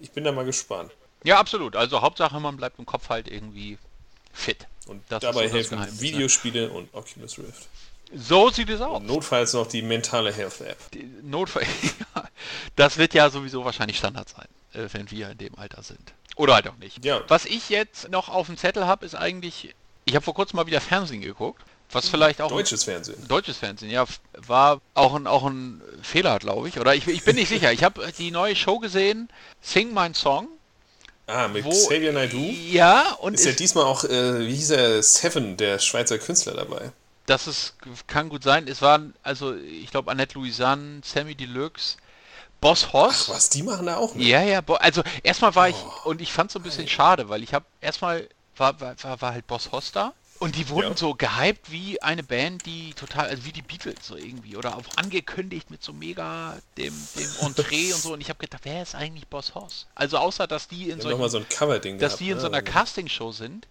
ich 0.01 0.11
bin 0.11 0.25
da 0.25 0.33
mal 0.33 0.45
gespannt. 0.45 0.93
Ja, 1.25 1.39
absolut. 1.39 1.77
Also 1.77 2.03
Hauptsache, 2.03 2.39
man 2.41 2.57
bleibt 2.57 2.79
im 2.79 2.87
Kopf 2.87 3.09
halt 3.09 3.29
irgendwie 3.29 3.79
fit. 4.33 4.67
Und 4.87 5.03
das 5.09 5.21
dabei 5.21 5.49
helfen 5.49 5.79
ne? 5.79 5.89
Videospiele 6.01 6.67
ne? 6.67 6.73
und 6.73 6.93
Oculus 6.93 7.39
Rift. 7.39 7.69
So 8.15 8.51
sieht 8.51 8.69
es 8.69 8.81
aus. 8.81 9.01
Und 9.01 9.07
notfalls 9.07 9.55
noch 9.55 9.67
die 9.67 9.81
mentale 9.81 10.33
Health 10.33 10.61
App. 10.61 10.91
Die 10.93 11.09
Notfall, 11.23 11.65
das 12.77 12.99
wird 12.99 13.15
ja 13.15 13.31
sowieso 13.31 13.65
wahrscheinlich 13.65 13.97
Standard 13.97 14.29
sein, 14.29 14.49
äh, 14.75 14.89
wenn 14.93 15.11
wir 15.11 15.31
in 15.31 15.39
dem 15.39 15.55
Alter 15.55 15.83
sind. 15.83 16.13
Oder 16.37 16.55
halt 16.55 16.69
auch 16.69 16.77
nicht. 16.77 17.05
Ja. 17.05 17.23
Was 17.29 17.45
ich 17.45 17.69
jetzt 17.69 18.11
noch 18.11 18.29
auf 18.29 18.47
dem 18.47 18.57
Zettel 18.57 18.87
habe, 18.87 19.05
ist 19.05 19.15
eigentlich, 19.15 19.75
ich 20.05 20.15
habe 20.15 20.25
vor 20.25 20.35
kurzem 20.35 20.57
mal 20.57 20.67
wieder 20.67 20.81
Fernsehen 20.81 21.21
geguckt. 21.21 21.63
Was 21.93 22.09
vielleicht 22.09 22.41
auch. 22.41 22.49
Deutsches 22.49 22.85
Fernsehen. 22.85 23.29
Deutsches 23.29 23.59
Fernsehen, 23.59 23.91
ja. 23.91 24.07
War 24.47 24.81
auch 24.95 25.15
ein, 25.15 25.27
auch 25.27 25.45
ein 25.45 25.83
Fehler, 26.03 26.39
glaube 26.39 26.69
ich. 26.69 26.81
Oder 26.81 26.95
ich, 26.95 27.07
ich 27.07 27.23
bin 27.23 27.37
nicht 27.37 27.49
sicher. 27.49 27.71
Ich 27.71 27.85
habe 27.85 28.11
die 28.17 28.31
neue 28.31 28.57
Show 28.57 28.79
gesehen, 28.79 29.29
Sing 29.61 29.93
My 29.93 30.09
Song. 30.15 30.49
Ah, 31.27 31.49
mit 31.49 31.65
wo, 31.65 31.71
Xavier 31.71 32.13
Naidoo? 32.13 32.51
Ja, 32.71 33.13
und. 33.21 33.35
Ist 33.35 33.45
ja 33.45 33.53
diesmal 33.53 33.85
auch, 33.85 34.05
äh, 34.05 34.47
wie 34.47 34.55
hieß 34.55 34.71
er, 34.71 35.03
Seven, 35.03 35.57
der 35.57 35.79
Schweizer 35.79 36.19
Künstler 36.19 36.55
dabei. 36.55 36.93
Das 37.27 37.47
ist, 37.47 37.75
kann 38.07 38.29
gut 38.29 38.43
sein. 38.43 38.67
Es 38.67 38.83
waren, 38.83 39.15
also, 39.23 39.55
ich 39.55 39.91
glaube, 39.91 40.11
Annette 40.11 40.35
Louisanne, 40.35 41.03
Sammy 41.05 41.35
Deluxe, 41.35 41.99
Boss 42.63 42.93
Hoss. 42.95 43.27
Ach 43.29 43.35
was, 43.35 43.51
die 43.51 43.63
machen 43.63 43.87
da 43.87 43.97
auch 43.97 44.15
mit? 44.15 44.25
Ja, 44.25 44.41
ja, 44.41 44.63
also 44.79 45.03
erstmal 45.23 45.55
war 45.55 45.69
ich, 45.69 45.77
oh. 45.77 46.09
und 46.11 46.23
ich 46.23 46.33
fand 46.33 46.49
es 46.49 46.55
so 46.55 46.61
ein 46.61 46.63
bisschen 46.63 46.89
schade, 46.89 47.29
weil 47.29 47.43
ich 47.43 47.53
habe 47.53 47.67
erstmal, 47.83 48.27
war, 48.57 48.81
war, 48.81 49.21
war 49.21 49.33
halt 49.35 49.47
Boss 49.47 49.71
Hoss 49.73 49.93
da. 49.93 50.15
Und 50.39 50.57
die 50.57 50.69
wurden 50.71 50.91
ja. 50.91 50.97
so 50.97 51.15
gehypt 51.15 51.71
wie 51.71 52.03
eine 52.03 52.23
Band, 52.23 52.67
die 52.67 52.95
total, 52.95 53.29
also 53.29 53.45
wie 53.45 53.53
die 53.53 53.63
Beatles 53.63 54.07
so 54.07 54.17
irgendwie. 54.17 54.57
Oder 54.57 54.77
auch 54.77 54.83
angekündigt 54.97 55.71
mit 55.71 55.85
so 55.85 55.93
mega 55.93 56.57
dem, 56.79 56.95
dem 57.17 57.31
Entree 57.47 57.93
und 57.95 58.01
so. 58.01 58.13
Und 58.15 58.21
ich 58.21 58.29
habe 58.29 58.39
gedacht, 58.39 58.63
wer 58.65 58.83
ist 58.83 58.95
eigentlich 58.95 59.29
Boss 59.29 59.55
Hoss? 59.55 59.87
Also 59.95 60.19
außer, 60.19 60.47
dass 60.47 60.67
die 60.67 60.91
in 60.91 61.01
so, 61.01 61.29
so 61.29 61.39
ein 61.39 61.49
Cover-Ding 61.49 61.99
dass 61.99 62.13
gehabt, 62.13 62.21
die 62.21 62.31
in 62.31 62.41
so 62.41 62.47
einer. 62.47 62.63
Castingshow 62.63 63.31
sind, 63.31 63.69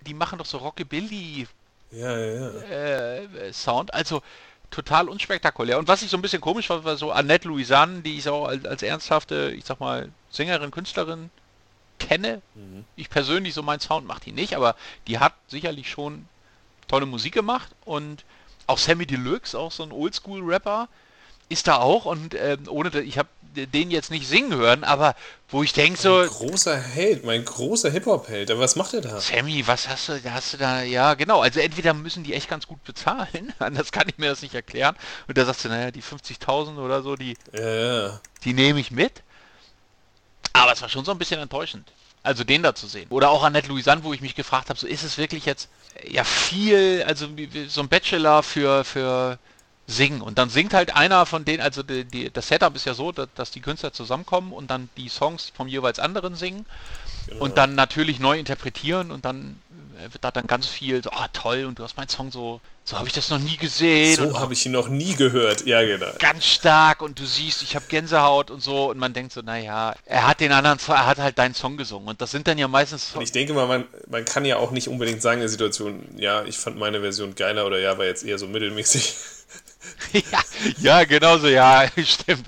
die 0.00 0.14
machen 0.14 0.38
doch 0.38 0.46
so 0.46 0.58
Rockabilly 0.58 1.46
ja, 1.92 2.16
ja, 2.16 2.50
ja. 2.50 2.60
Äh, 2.60 3.52
Sound. 3.52 3.92
Also 3.92 4.22
total 4.70 5.08
unspektakulär. 5.08 5.78
Und 5.78 5.88
was 5.88 6.02
ich 6.02 6.10
so 6.10 6.16
ein 6.16 6.22
bisschen 6.22 6.40
komisch 6.40 6.68
fand, 6.68 6.84
war 6.84 6.96
so 6.96 7.10
Annette 7.10 7.48
Louisanne, 7.48 8.02
die 8.02 8.18
ich 8.18 8.28
auch 8.28 8.46
als, 8.46 8.64
als 8.64 8.82
ernsthafte, 8.82 9.52
ich 9.56 9.64
sag 9.64 9.80
mal, 9.80 10.10
Sängerin, 10.30 10.70
Künstlerin 10.70 11.30
kenne. 11.98 12.40
Mhm. 12.54 12.84
Ich 12.96 13.10
persönlich, 13.10 13.54
so 13.54 13.62
mein 13.62 13.80
Sound 13.80 14.06
macht 14.06 14.26
die 14.26 14.32
nicht, 14.32 14.54
aber 14.56 14.76
die 15.06 15.18
hat 15.18 15.34
sicherlich 15.48 15.90
schon 15.90 16.26
tolle 16.88 17.06
Musik 17.06 17.34
gemacht 17.34 17.70
und 17.84 18.24
auch 18.66 18.78
Sammy 18.78 19.06
Deluxe, 19.06 19.58
auch 19.58 19.72
so 19.72 19.82
ein 19.82 19.92
Oldschool-Rapper, 19.92 20.88
ist 21.50 21.66
da 21.66 21.76
auch 21.76 22.06
und 22.06 22.34
äh, 22.34 22.56
ohne, 22.68 23.00
ich 23.00 23.18
habe 23.18 23.28
den 23.54 23.90
jetzt 23.90 24.10
nicht 24.10 24.28
singen 24.28 24.54
hören, 24.54 24.84
aber 24.84 25.16
wo 25.48 25.62
ich 25.62 25.72
denke 25.72 26.00
so... 26.00 26.18
Mein 26.18 26.28
großer 26.28 26.80
Held, 26.80 27.24
mein 27.24 27.44
großer 27.44 27.90
Hip-Hop-Held, 27.90 28.56
was 28.56 28.76
macht 28.76 28.94
er 28.94 29.00
da? 29.00 29.20
Sammy, 29.20 29.66
was 29.66 29.88
hast 29.88 30.08
du, 30.08 30.20
hast 30.32 30.52
du 30.52 30.56
da, 30.56 30.82
ja 30.82 31.14
genau, 31.14 31.40
also 31.40 31.58
entweder 31.58 31.92
müssen 31.92 32.22
die 32.22 32.34
echt 32.34 32.48
ganz 32.48 32.66
gut 32.68 32.82
bezahlen, 32.84 33.52
anders 33.58 33.90
kann 33.90 34.08
ich 34.08 34.18
mir 34.18 34.30
das 34.30 34.42
nicht 34.42 34.54
erklären, 34.54 34.94
und 35.26 35.36
da 35.36 35.44
sagst 35.44 35.64
du, 35.64 35.68
naja, 35.68 35.90
die 35.90 36.02
50.000 36.02 36.78
oder 36.78 37.02
so, 37.02 37.16
die, 37.16 37.36
ja. 37.52 38.20
die 38.44 38.52
nehme 38.52 38.78
ich 38.78 38.92
mit, 38.92 39.22
aber 40.52 40.72
es 40.72 40.80
war 40.80 40.88
schon 40.88 41.04
so 41.04 41.10
ein 41.10 41.18
bisschen 41.18 41.40
enttäuschend. 41.40 41.92
Also 42.22 42.44
den 42.44 42.62
da 42.62 42.74
zu 42.74 42.86
sehen. 42.86 43.06
Oder 43.08 43.30
auch 43.30 43.42
Annette 43.42 43.68
Louisanne, 43.68 44.04
wo 44.04 44.12
ich 44.12 44.20
mich 44.20 44.34
gefragt 44.34 44.68
habe, 44.68 44.78
so 44.78 44.86
ist 44.86 45.04
es 45.04 45.16
wirklich 45.16 45.46
jetzt 45.46 45.70
ja 46.06 46.22
viel, 46.22 47.02
also 47.06 47.26
so 47.68 47.80
ein 47.80 47.88
Bachelor 47.88 48.42
für, 48.42 48.84
für 48.84 49.38
singen. 49.90 50.22
Und 50.22 50.38
dann 50.38 50.48
singt 50.48 50.72
halt 50.72 50.94
einer 50.94 51.26
von 51.26 51.44
denen, 51.44 51.60
also 51.62 51.82
die, 51.82 52.04
die, 52.04 52.30
das 52.30 52.48
Setup 52.48 52.74
ist 52.76 52.86
ja 52.86 52.94
so, 52.94 53.12
dass, 53.12 53.28
dass, 53.34 53.50
die 53.50 53.60
Künstler 53.60 53.92
zusammenkommen 53.92 54.52
und 54.52 54.70
dann 54.70 54.88
die 54.96 55.08
Songs 55.08 55.52
vom 55.54 55.68
jeweils 55.68 55.98
anderen 55.98 56.34
singen 56.36 56.64
genau. 57.26 57.44
und 57.44 57.58
dann 57.58 57.74
natürlich 57.74 58.20
neu 58.20 58.38
interpretieren 58.38 59.10
und 59.10 59.24
dann 59.24 59.60
äh, 59.98 60.12
wird 60.12 60.22
da 60.22 60.30
dann 60.30 60.46
ganz 60.46 60.66
viel 60.66 61.02
so, 61.02 61.10
oh 61.10 61.26
toll, 61.32 61.64
und 61.64 61.78
du 61.78 61.82
hast 61.82 61.96
meinen 61.96 62.08
Song 62.08 62.30
so, 62.30 62.60
so 62.84 62.96
habe 62.96 63.08
ich 63.08 63.12
das 63.12 63.30
noch 63.30 63.38
nie 63.38 63.56
gesehen. 63.56 64.16
So 64.16 64.38
habe 64.38 64.52
ich 64.52 64.64
ihn 64.64 64.72
noch 64.72 64.88
nie 64.88 65.14
gehört, 65.14 65.66
ja 65.66 65.82
genau. 65.82 66.06
Ganz 66.18 66.44
stark 66.44 67.02
und 67.02 67.18
du 67.18 67.26
siehst, 67.26 67.62
ich 67.62 67.74
habe 67.74 67.84
Gänsehaut 67.88 68.50
und 68.50 68.62
so 68.62 68.90
und 68.90 68.98
man 68.98 69.12
denkt 69.12 69.32
so, 69.32 69.42
naja, 69.42 69.94
er 70.04 70.26
hat 70.26 70.40
den 70.40 70.52
anderen, 70.52 70.78
er 70.88 71.06
hat 71.06 71.18
halt 71.18 71.38
deinen 71.38 71.54
Song 71.54 71.76
gesungen 71.76 72.08
und 72.08 72.20
das 72.20 72.30
sind 72.30 72.46
dann 72.46 72.58
ja 72.58 72.68
meistens... 72.68 73.14
Und 73.14 73.22
ich 73.22 73.32
denke 73.32 73.52
mal, 73.52 73.66
man, 73.66 73.86
man 74.08 74.24
kann 74.24 74.44
ja 74.44 74.56
auch 74.56 74.70
nicht 74.70 74.88
unbedingt 74.88 75.20
sagen 75.20 75.38
in 75.38 75.42
der 75.42 75.48
Situation, 75.48 76.04
ja, 76.16 76.44
ich 76.44 76.58
fand 76.58 76.78
meine 76.78 77.00
Version 77.00 77.34
geiler 77.34 77.66
oder 77.66 77.78
ja, 77.78 77.98
war 77.98 78.04
jetzt 78.04 78.24
eher 78.24 78.38
so 78.38 78.46
mittelmäßig. 78.46 79.14
ja, 80.12 80.40
ja, 80.78 81.04
genau 81.08 81.38
so, 81.38 81.48
ja, 81.48 81.88
stimmt. 82.04 82.46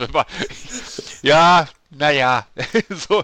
Ja, 1.23 1.69
naja, 1.91 2.47
so. 2.89 3.23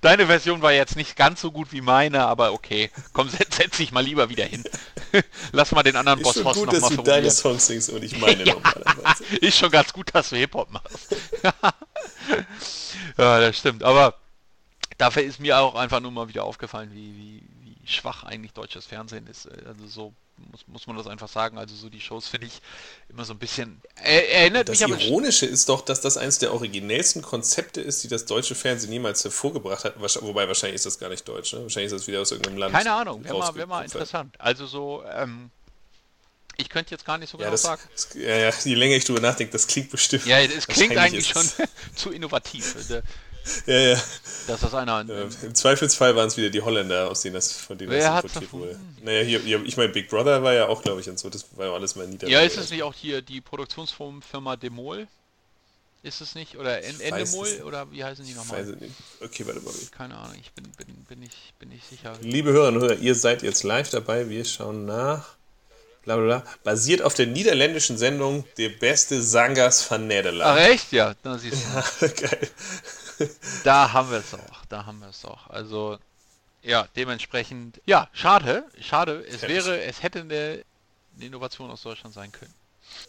Deine 0.00 0.26
Version 0.26 0.62
war 0.62 0.72
jetzt 0.72 0.96
nicht 0.96 1.16
ganz 1.16 1.40
so 1.40 1.50
gut 1.50 1.72
wie 1.72 1.80
meine, 1.80 2.26
aber 2.26 2.52
okay. 2.52 2.90
Komm, 3.12 3.28
setz, 3.28 3.56
setz 3.56 3.76
dich 3.78 3.92
mal 3.92 4.04
lieber 4.04 4.28
wieder 4.28 4.44
hin. 4.44 4.64
Lass 5.52 5.72
mal 5.72 5.82
den 5.82 5.96
anderen 5.96 6.20
Boss 6.22 6.36
Hoss 6.36 6.56
noch 6.56 6.66
mal 6.66 6.80
dass 6.80 6.88
du 6.90 7.02
deine 7.02 7.30
Songs 7.30 7.66
singst 7.66 7.90
und 7.90 8.02
ich 8.02 8.18
meine 8.18 8.44
ja, 8.44 8.54
normalerweise. 8.54 9.24
Ist 9.36 9.58
schon 9.58 9.70
ganz 9.70 9.92
gut, 9.92 10.14
dass 10.14 10.30
du 10.30 10.36
Hip-Hop 10.36 10.70
machst. 10.70 11.16
ja, 13.18 13.40
das 13.40 13.58
stimmt. 13.58 13.82
Aber 13.82 14.14
dafür 14.98 15.22
ist 15.22 15.40
mir 15.40 15.58
auch 15.58 15.74
einfach 15.74 16.00
nur 16.00 16.10
mal 16.10 16.28
wieder 16.28 16.44
aufgefallen, 16.44 16.90
wie, 16.92 17.14
wie, 17.16 17.42
wie 17.62 17.88
schwach 17.88 18.24
eigentlich 18.24 18.52
deutsches 18.52 18.86
Fernsehen 18.86 19.26
ist. 19.26 19.48
Also 19.66 19.86
so 19.86 20.14
muss, 20.36 20.66
muss 20.66 20.86
man 20.86 20.96
das 20.96 21.06
einfach 21.06 21.28
sagen. 21.28 21.58
Also 21.58 21.74
so 21.74 21.88
die 21.88 22.00
Shows 22.00 22.28
finde 22.28 22.46
ich 22.46 22.60
immer 23.08 23.24
so 23.24 23.34
ein 23.34 23.38
bisschen. 23.38 23.80
Er, 23.96 24.30
erinnert 24.30 24.68
das 24.68 24.80
mich. 24.80 24.90
Das 24.90 25.02
Ironische 25.04 25.46
ist 25.46 25.68
doch, 25.68 25.80
dass 25.82 26.00
das 26.00 26.16
eines 26.16 26.38
der 26.38 26.52
originellsten 26.52 27.22
Konzepte 27.22 27.80
ist, 27.80 28.04
die 28.04 28.08
das 28.08 28.24
deutsche 28.24 28.54
Fernsehen 28.54 28.92
jemals 28.92 29.22
hervorgebracht 29.24 29.84
hat. 29.84 29.94
Wobei 30.22 30.46
wahrscheinlich 30.48 30.76
ist 30.76 30.86
das 30.86 30.98
gar 30.98 31.08
nicht 31.08 31.26
deutsch. 31.28 31.52
Ne? 31.52 31.62
Wahrscheinlich 31.62 31.92
ist 31.92 32.00
das 32.00 32.06
wieder 32.06 32.20
aus 32.20 32.30
irgendeinem 32.30 32.58
Land. 32.58 32.74
Keine 32.74 32.92
Ahnung, 32.92 33.24
wäre 33.24 33.38
mal, 33.38 33.54
wär 33.54 33.66
mal 33.66 33.84
interessant. 33.84 34.34
Also 34.38 34.66
so. 34.66 35.02
Ähm, 35.04 35.50
ich 36.56 36.68
könnte 36.68 36.92
jetzt 36.92 37.04
gar 37.04 37.18
nicht 37.18 37.30
so 37.30 37.38
ja, 37.38 37.44
genau 37.44 37.52
das, 37.52 37.62
sagen. 37.62 37.82
Das, 37.92 38.08
ja, 38.14 38.36
ja, 38.36 38.52
je 38.62 38.74
länger 38.74 38.94
ich 38.94 39.04
drüber 39.04 39.20
nachdenke, 39.20 39.52
das 39.52 39.66
klingt 39.66 39.90
bestimmt. 39.90 40.24
Ja, 40.26 40.38
es 40.38 40.68
klingt 40.68 40.96
eigentlich 40.96 41.26
schon 41.26 41.48
zu 41.96 42.10
innovativ. 42.12 42.76
Ja, 43.66 43.78
ja. 43.78 44.02
Dass 44.46 44.60
das 44.60 44.74
einer. 44.74 45.04
Ja, 45.06 45.28
Im 45.42 45.54
Zweifelsfall 45.54 46.16
waren 46.16 46.28
es 46.28 46.36
wieder 46.36 46.50
die 46.50 46.60
Holländer, 46.60 47.10
aus 47.10 47.22
denen 47.22 47.34
das, 47.34 47.52
von 47.52 47.78
denen 47.78 47.90
Wer 47.90 48.22
das 48.22 48.24
importiert 48.24 48.52
wurde. 48.52 48.78
Naja, 49.02 49.22
hier, 49.22 49.40
hier, 49.40 49.64
ich 49.64 49.76
meine, 49.76 49.90
Big 49.90 50.08
Brother 50.08 50.42
war 50.42 50.52
ja 50.52 50.68
auch, 50.68 50.82
glaube 50.82 51.00
ich, 51.00 51.08
und 51.08 51.18
so. 51.18 51.30
Das 51.30 51.46
war 51.56 51.66
ja 51.66 51.72
alles 51.72 51.96
mal 51.96 52.06
nieder. 52.06 52.28
Ja, 52.28 52.40
ist 52.40 52.56
es 52.56 52.70
nicht 52.70 52.82
auch 52.82 52.94
hier 52.94 53.22
die 53.22 53.40
Produktionsfirma 53.40 54.56
Demol? 54.56 55.06
Ist 56.02 56.20
es 56.20 56.34
nicht? 56.34 56.58
Oder 56.58 56.82
Endemol? 56.84 57.48
Oder 57.64 57.90
wie 57.90 58.04
heißen 58.04 58.24
die 58.26 58.34
nochmal? 58.34 58.60
Weiß 58.60 58.74
ich 58.74 58.80
nicht. 58.80 58.94
Okay, 59.22 59.46
warte 59.46 59.60
mal. 59.60 59.72
Keine 59.96 60.16
Ahnung, 60.16 60.36
ich 60.38 60.52
bin, 60.52 60.64
bin, 60.76 60.86
bin, 61.08 61.22
ich, 61.22 61.54
bin 61.58 61.70
nicht 61.70 61.88
sicher. 61.88 62.12
Liebe 62.20 62.52
Hörerinnen 62.52 62.82
und 62.82 62.88
Hörer, 62.88 63.00
ihr 63.00 63.14
seid 63.14 63.42
jetzt 63.42 63.62
live 63.62 63.88
dabei. 63.88 64.28
Wir 64.28 64.44
schauen 64.44 64.84
nach. 64.84 65.36
Blablabla. 66.02 66.44
Basiert 66.62 67.00
auf 67.00 67.14
der 67.14 67.26
niederländischen 67.26 67.96
Sendung 67.96 68.44
Der 68.58 68.68
beste 68.68 69.22
Sangas 69.22 69.90
van 69.90 70.06
Nederland. 70.06 70.58
Ach 70.58 70.68
echt? 70.68 70.92
Ja, 70.92 71.14
da 71.22 71.38
siehst 71.38 71.56
du. 71.56 72.06
Ja, 72.06 72.08
geil 72.08 72.50
da 73.64 73.92
haben 73.92 74.10
wir 74.10 74.18
es 74.18 74.34
auch. 74.34 74.64
Da 74.68 74.86
haben 74.86 75.00
wir 75.00 75.08
es 75.08 75.24
auch. 75.24 75.48
Also, 75.48 75.98
ja, 76.62 76.88
dementsprechend, 76.96 77.80
ja, 77.86 78.08
schade, 78.12 78.64
schade. 78.80 79.24
Es 79.28 79.42
wäre, 79.42 79.82
es 79.82 80.02
hätte 80.02 80.20
eine, 80.20 80.64
eine 81.16 81.26
Innovation 81.26 81.70
aus 81.70 81.82
Deutschland 81.82 82.14
sein 82.14 82.32
können. 82.32 82.54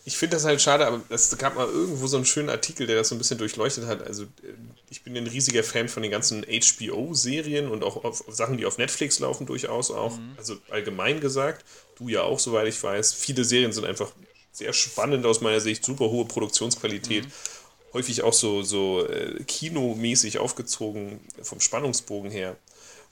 Ich 0.03 0.17
finde 0.17 0.35
das 0.35 0.45
halt 0.45 0.61
schade, 0.61 0.85
aber 0.87 1.01
es 1.09 1.37
gab 1.37 1.55
mal 1.55 1.67
irgendwo 1.67 2.07
so 2.07 2.17
einen 2.17 2.25
schönen 2.25 2.49
Artikel, 2.49 2.87
der 2.87 2.95
das 2.95 3.09
so 3.09 3.15
ein 3.15 3.17
bisschen 3.17 3.37
durchleuchtet 3.37 3.85
hat. 3.85 4.05
Also, 4.05 4.23
äh, 4.23 4.53
ich 4.89 5.03
bin 5.03 5.15
ein 5.15 5.27
riesiger 5.27 5.63
Fan 5.63 5.89
von 5.89 6.03
den 6.03 6.11
ganzen 6.11 6.43
HBO-Serien 6.43 7.69
und 7.69 7.83
auch 7.83 8.03
auf 8.03 8.23
Sachen, 8.27 8.57
die 8.57 8.65
auf 8.65 8.77
Netflix 8.77 9.19
laufen, 9.19 9.45
durchaus 9.45 9.91
auch. 9.91 10.17
Mhm. 10.17 10.33
Also, 10.37 10.57
allgemein 10.69 11.19
gesagt, 11.19 11.65
du 11.97 12.09
ja 12.09 12.21
auch, 12.21 12.39
soweit 12.39 12.67
ich 12.67 12.81
weiß. 12.81 13.13
Viele 13.13 13.43
Serien 13.43 13.73
sind 13.73 13.85
einfach 13.85 14.11
sehr 14.51 14.73
spannend 14.73 15.25
aus 15.25 15.41
meiner 15.41 15.59
Sicht, 15.59 15.83
super 15.83 16.05
hohe 16.05 16.25
Produktionsqualität. 16.25 17.25
Mhm. 17.25 17.31
Häufig 17.95 18.23
auch 18.23 18.33
so, 18.33 18.61
so 18.61 19.07
äh, 19.07 19.41
kinomäßig 19.45 20.39
aufgezogen 20.39 21.21
vom 21.41 21.61
Spannungsbogen 21.61 22.29
her. 22.29 22.57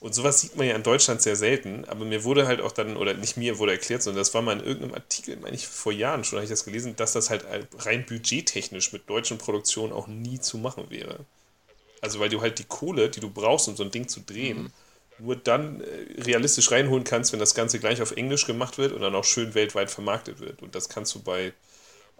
Und 0.02 0.14
sowas 0.14 0.42
sieht 0.42 0.58
man 0.58 0.68
ja 0.68 0.76
in 0.76 0.84
Deutschland 0.84 1.22
sehr 1.22 1.38
selten, 1.38 1.86
aber 1.86 2.04
mir 2.04 2.26
wurde 2.26 2.46
halt 2.48 2.60
auch 2.60 2.74
dann, 2.74 2.98
oder 2.98 3.14
nicht 3.14 3.38
mir 3.38 3.60
wurde 3.60 3.72
erklärt, 3.72 4.04
sondern 4.04 4.20
das 4.20 4.34
war 4.34 4.42
mal 4.42 4.60
in 4.60 4.66
irgendeinem 4.66 4.96
Artikel, 4.96 5.38
meine 5.38 5.56
ich, 5.56 5.66
vor 5.66 5.94
Jahren 5.94 6.26
schon, 6.26 6.40
habe 6.40 6.44
ich 6.44 6.50
das 6.50 6.66
gelesen, 6.66 6.98
dass 6.98 7.14
das 7.14 7.30
halt 7.30 7.46
rein 7.78 8.06
budgettechnisch 8.06 8.92
mit 8.92 9.10
deutschen 9.10 9.38
Produktionen 9.38 9.94
auch 9.94 10.08
nie 10.08 10.42
zu 10.42 10.58
machen 10.58 10.90
wäre. 10.90 11.20
Also 12.02 12.20
weil 12.20 12.28
du 12.28 12.42
halt 12.42 12.60
die 12.60 12.66
Kohle, 12.66 13.10
die 13.10 13.22
du 13.22 13.30
brauchst, 13.30 13.70
um 13.70 13.78
so 13.78 13.84
ein 13.86 13.92
Ding 13.92 14.10
zu 14.10 14.20
drehen, 14.20 14.64
mhm. 14.64 14.72
nur 15.20 15.38
dann 15.38 15.80
äh, 15.80 16.22
realistisch 16.24 16.70
reinholen 16.70 17.06
kannst, 17.06 17.32
wenn 17.32 17.40
das 17.40 17.56
Ganze 17.56 17.80
gleich 17.80 18.02
auf 18.02 18.12
Englisch 18.12 18.46
gemacht 18.46 18.78
wird 18.78 18.92
und 18.92 19.00
dann 19.00 19.16
auch 19.16 19.24
schön 19.24 19.56
weltweit 19.56 19.90
vermarktet 19.90 20.42
wird. 20.42 20.62
Und 20.62 20.76
das 20.76 20.90
kannst 20.90 21.16
du 21.16 21.22
bei 21.22 21.54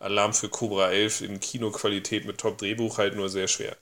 Alarm 0.04 0.34
für 0.34 0.50
Cobra 0.50 0.92
11 0.92 1.22
in 1.22 1.40
Kinoqualität 1.40 2.26
mit 2.26 2.38
Top-Drehbuch 2.38 2.98
halt 2.98 3.16
nur 3.16 3.30
sehr 3.30 3.48
schwer. 3.48 3.78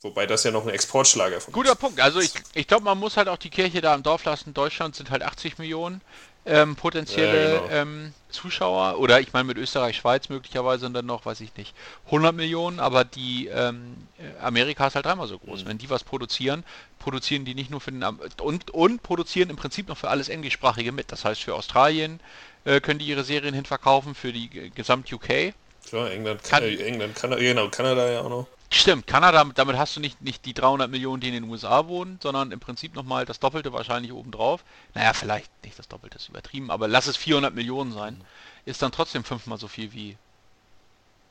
Wobei 0.00 0.26
das 0.26 0.44
ja 0.44 0.50
noch 0.50 0.66
ein 0.66 0.68
Exportschlager 0.68 1.40
von 1.40 1.52
Guter 1.52 1.72
ist. 1.72 1.78
Punkt. 1.78 2.00
Also 2.00 2.20
ich, 2.20 2.32
ich 2.54 2.66
glaube, 2.66 2.84
man 2.84 2.98
muss 2.98 3.16
halt 3.16 3.28
auch 3.28 3.38
die 3.38 3.48
Kirche 3.48 3.80
da 3.80 3.94
im 3.94 4.02
Dorf 4.02 4.24
lassen. 4.24 4.52
Deutschland 4.52 4.94
sind 4.94 5.10
halt 5.10 5.22
80 5.22 5.58
Millionen 5.58 6.02
ähm, 6.46 6.76
potenzielle 6.76 7.54
ja, 7.54 7.60
genau. 7.60 7.72
ähm, 7.72 8.14
Zuschauer. 8.28 8.98
Oder 8.98 9.20
ich 9.20 9.32
meine 9.32 9.44
mit 9.44 9.56
Österreich, 9.56 9.96
Schweiz 9.96 10.28
möglicherweise 10.28 10.84
und 10.84 10.92
dann 10.92 11.06
noch, 11.06 11.24
weiß 11.24 11.40
ich 11.40 11.56
nicht, 11.56 11.74
100 12.06 12.34
Millionen. 12.34 12.80
Aber 12.80 13.04
die 13.04 13.46
ähm, 13.46 13.96
Amerika 14.42 14.86
ist 14.86 14.94
halt 14.94 15.06
dreimal 15.06 15.26
so 15.26 15.38
groß. 15.38 15.64
Mhm. 15.64 15.68
Wenn 15.68 15.78
die 15.78 15.88
was 15.88 16.04
produzieren, 16.04 16.64
produzieren 16.98 17.46
die 17.46 17.54
nicht 17.54 17.70
nur 17.70 17.80
für 17.80 17.92
den... 17.92 18.02
Und, 18.02 18.70
und 18.72 19.02
produzieren 19.02 19.48
im 19.48 19.56
Prinzip 19.56 19.88
noch 19.88 19.96
für 19.96 20.10
alles 20.10 20.28
Englischsprachige 20.28 20.92
mit. 20.92 21.12
Das 21.12 21.24
heißt, 21.24 21.42
für 21.42 21.54
Australien 21.54 22.20
äh, 22.64 22.80
können 22.80 22.98
die 22.98 23.06
ihre 23.06 23.24
Serien 23.24 23.54
hinverkaufen, 23.54 24.14
für 24.14 24.32
die 24.32 24.48
gesamt 24.70 25.12
UK. 25.12 25.54
Klar, 25.88 26.10
England, 26.10 26.42
Kann 26.44 26.62
äh, 26.62 26.76
England 26.76 27.14
Kanada, 27.14 27.40
genau, 27.40 27.68
Kanada 27.68 28.10
ja 28.10 28.20
auch 28.20 28.28
noch. 28.28 28.46
Stimmt, 28.70 29.06
Kanada, 29.06 29.44
damit 29.54 29.76
hast 29.76 29.96
du 29.96 30.00
nicht, 30.00 30.20
nicht 30.20 30.44
die 30.46 30.54
300 30.54 30.90
Millionen, 30.90 31.20
die 31.20 31.28
in 31.28 31.34
den 31.34 31.44
USA 31.44 31.86
wohnen, 31.86 32.18
sondern 32.20 32.50
im 32.50 32.58
Prinzip 32.58 32.94
nochmal 32.94 33.24
das 33.24 33.38
Doppelte 33.38 33.72
wahrscheinlich 33.72 34.12
obendrauf. 34.12 34.64
Naja, 34.94 35.12
vielleicht 35.12 35.50
nicht 35.64 35.78
das 35.78 35.86
Doppelte, 35.86 36.16
ist 36.16 36.28
übertrieben, 36.28 36.70
aber 36.70 36.88
lass 36.88 37.06
es 37.06 37.16
400 37.16 37.54
Millionen 37.54 37.92
sein. 37.92 38.20
Ist 38.64 38.82
dann 38.82 38.90
trotzdem 38.90 39.22
fünfmal 39.22 39.58
so 39.58 39.68
viel 39.68 39.92
wie. 39.92 40.16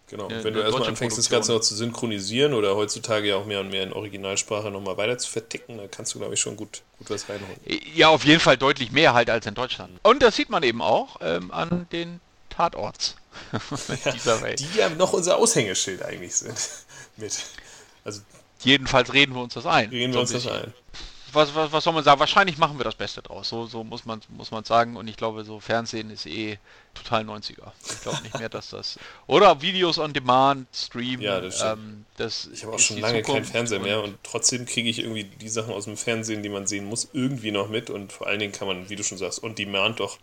Genau, 0.07 0.27
eine, 0.27 0.43
wenn 0.43 0.53
du 0.53 0.59
erstmal 0.59 0.89
anfängst, 0.89 1.17
das 1.17 1.29
Ganze 1.29 1.53
noch 1.53 1.61
zu 1.61 1.75
synchronisieren 1.75 2.53
oder 2.53 2.75
heutzutage 2.75 3.29
ja 3.29 3.37
auch 3.37 3.45
mehr 3.45 3.61
und 3.61 3.69
mehr 3.69 3.83
in 3.83 3.93
Originalsprache 3.93 4.69
nochmal 4.69 4.97
weiter 4.97 5.17
zu 5.17 5.29
verticken, 5.29 5.77
dann 5.77 5.89
kannst 5.89 6.13
du, 6.13 6.19
glaube 6.19 6.33
ich, 6.33 6.39
schon 6.39 6.55
gut, 6.57 6.81
gut 6.99 7.09
was 7.09 7.29
reinholen. 7.29 7.55
Ja, 7.95 8.09
auf 8.09 8.25
jeden 8.25 8.39
Fall 8.39 8.57
deutlich 8.57 8.91
mehr 8.91 9.13
halt 9.13 9.29
als 9.29 9.45
in 9.45 9.55
Deutschland. 9.55 9.99
Und 10.03 10.21
das 10.21 10.35
sieht 10.35 10.49
man 10.49 10.61
eben 10.63 10.81
auch 10.81 11.17
ähm, 11.21 11.51
an 11.51 11.87
den 11.91 12.19
Tatorts 12.49 13.15
dieser 14.13 14.41
Welt. 14.41 14.59
Die 14.59 14.77
ja 14.77 14.89
noch 14.89 15.13
unser 15.13 15.37
Aushängeschild 15.37 16.03
eigentlich 16.03 16.35
sind 16.35 16.57
mit. 17.17 17.41
Also 18.03 18.21
Jedenfalls 18.59 19.13
reden 19.13 19.33
wir 19.33 19.41
uns 19.41 19.53
das 19.53 19.65
ein. 19.65 19.89
Reden 19.89 20.13
wir 20.13 20.19
uns 20.19 20.31
das 20.31 20.47
ein. 20.47 20.73
Was, 21.33 21.53
was, 21.55 21.71
was 21.71 21.83
soll 21.83 21.93
man 21.93 22.03
sagen? 22.03 22.19
Wahrscheinlich 22.19 22.57
machen 22.57 22.77
wir 22.77 22.83
das 22.83 22.95
Beste 22.95 23.21
draus. 23.21 23.49
So, 23.49 23.65
so 23.65 23.83
muss 23.83 24.05
man 24.05 24.21
muss 24.29 24.51
man 24.51 24.63
sagen. 24.63 24.95
Und 24.95 25.07
ich 25.07 25.17
glaube, 25.17 25.43
so 25.43 25.59
Fernsehen 25.59 26.09
ist 26.09 26.25
eh 26.25 26.57
total 26.93 27.23
90er. 27.23 27.71
Ich 27.85 28.01
glaube 28.01 28.21
nicht 28.21 28.37
mehr, 28.37 28.49
dass 28.49 28.69
das. 28.69 28.99
Oder 29.27 29.61
Videos 29.61 29.99
on 29.99 30.13
Demand, 30.13 30.67
Stream. 30.73 31.21
Ja, 31.21 31.41
das 31.41 31.57
stimmt. 31.57 31.71
Ähm, 31.73 32.05
das 32.17 32.49
ich 32.53 32.63
habe 32.63 32.75
auch 32.75 32.79
schon 32.79 32.99
lange 32.99 33.21
keinen 33.21 33.45
Fernseher 33.45 33.79
mehr 33.79 34.03
und 34.03 34.17
trotzdem 34.23 34.65
kriege 34.65 34.89
ich 34.89 34.99
irgendwie 34.99 35.23
die 35.23 35.49
Sachen 35.49 35.73
aus 35.73 35.85
dem 35.85 35.97
Fernsehen, 35.97 36.43
die 36.43 36.49
man 36.49 36.67
sehen 36.67 36.85
muss, 36.85 37.09
irgendwie 37.13 37.51
noch 37.51 37.69
mit. 37.69 37.89
Und 37.89 38.13
vor 38.13 38.27
allen 38.27 38.39
Dingen 38.39 38.53
kann 38.53 38.67
man, 38.67 38.89
wie 38.89 38.95
du 38.95 39.03
schon 39.03 39.17
sagst, 39.17 39.43
on 39.43 39.55
Demand 39.55 39.99
doch. 39.99 40.19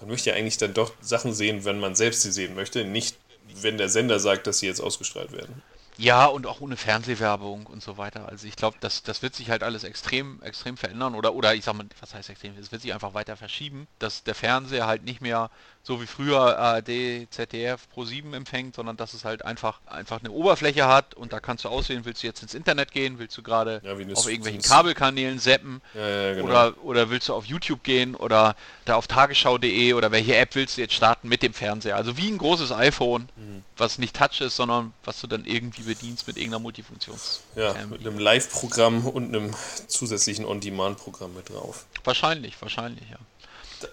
Man 0.00 0.10
möchte 0.10 0.30
ja 0.30 0.36
eigentlich 0.36 0.58
dann 0.58 0.74
doch 0.74 0.92
Sachen 1.00 1.32
sehen, 1.32 1.64
wenn 1.64 1.80
man 1.80 1.94
selbst 1.94 2.22
sie 2.22 2.32
sehen 2.32 2.54
möchte, 2.54 2.84
nicht 2.84 3.16
wenn 3.62 3.78
der 3.78 3.88
Sender 3.88 4.18
sagt, 4.20 4.46
dass 4.46 4.58
sie 4.58 4.66
jetzt 4.66 4.80
ausgestrahlt 4.80 5.32
werden. 5.32 5.62
Ja, 5.98 6.26
und 6.26 6.46
auch 6.46 6.60
ohne 6.60 6.76
Fernsehwerbung 6.76 7.66
und 7.66 7.82
so 7.82 7.96
weiter. 7.96 8.28
Also 8.28 8.46
ich 8.46 8.56
glaube, 8.56 8.76
das, 8.80 9.02
das 9.02 9.22
wird 9.22 9.34
sich 9.34 9.48
halt 9.50 9.62
alles 9.62 9.82
extrem, 9.82 10.42
extrem 10.42 10.76
verändern. 10.76 11.14
Oder, 11.14 11.34
oder 11.34 11.54
ich 11.54 11.64
sag 11.64 11.74
mal, 11.74 11.86
was 12.00 12.14
heißt 12.14 12.28
extrem? 12.28 12.56
Es 12.58 12.70
wird 12.70 12.82
sich 12.82 12.92
einfach 12.92 13.14
weiter 13.14 13.36
verschieben, 13.36 13.86
dass 13.98 14.22
der 14.22 14.34
Fernseher 14.34 14.86
halt 14.86 15.04
nicht 15.04 15.22
mehr 15.22 15.50
so 15.86 16.02
wie 16.02 16.06
früher 16.06 16.58
ARD, 16.58 17.28
ZDF, 17.30 17.86
Pro7 17.94 18.34
empfängt, 18.34 18.74
sondern 18.74 18.96
dass 18.96 19.14
es 19.14 19.24
halt 19.24 19.44
einfach, 19.44 19.78
einfach 19.86 20.18
eine 20.18 20.32
Oberfläche 20.32 20.88
hat 20.88 21.14
und 21.14 21.32
da 21.32 21.38
kannst 21.38 21.64
du 21.64 21.68
auswählen, 21.68 22.04
willst 22.04 22.24
du 22.24 22.26
jetzt 22.26 22.42
ins 22.42 22.54
Internet 22.54 22.90
gehen, 22.90 23.20
willst 23.20 23.38
du 23.38 23.42
gerade 23.44 23.80
ja, 23.84 23.92
auf 23.92 24.28
irgendwelchen 24.28 24.62
Kabelkanälen 24.62 25.38
zappen 25.38 25.80
ja, 25.94 26.08
ja, 26.08 26.34
genau. 26.34 26.48
oder, 26.48 26.74
oder 26.82 27.10
willst 27.10 27.28
du 27.28 27.34
auf 27.34 27.44
YouTube 27.44 27.84
gehen 27.84 28.16
oder 28.16 28.56
da 28.84 28.96
auf 28.96 29.06
tagesschau.de 29.06 29.92
oder 29.92 30.10
welche 30.10 30.34
App 30.34 30.56
willst 30.56 30.76
du 30.76 30.80
jetzt 30.80 30.94
starten 30.94 31.28
mit 31.28 31.44
dem 31.44 31.54
Fernseher. 31.54 31.94
Also 31.94 32.16
wie 32.16 32.32
ein 32.32 32.38
großes 32.38 32.72
iPhone, 32.72 33.28
mhm. 33.36 33.62
was 33.76 33.98
nicht 33.98 34.16
Touch 34.16 34.40
ist, 34.40 34.56
sondern 34.56 34.92
was 35.04 35.20
du 35.20 35.28
dann 35.28 35.44
irgendwie 35.44 35.82
bedienst 35.82 36.26
mit 36.26 36.36
irgendeiner 36.36 36.62
Multifunktions. 36.62 37.42
Ja, 37.54 37.76
ähm, 37.76 37.90
mit 37.90 38.00
einem 38.00 38.18
Live-Programm 38.18 39.06
und 39.06 39.28
einem 39.28 39.54
zusätzlichen 39.86 40.46
On-Demand-Programm 40.46 41.32
mit 41.32 41.48
drauf. 41.48 41.86
Wahrscheinlich, 42.02 42.60
wahrscheinlich, 42.60 43.08
ja. 43.08 43.18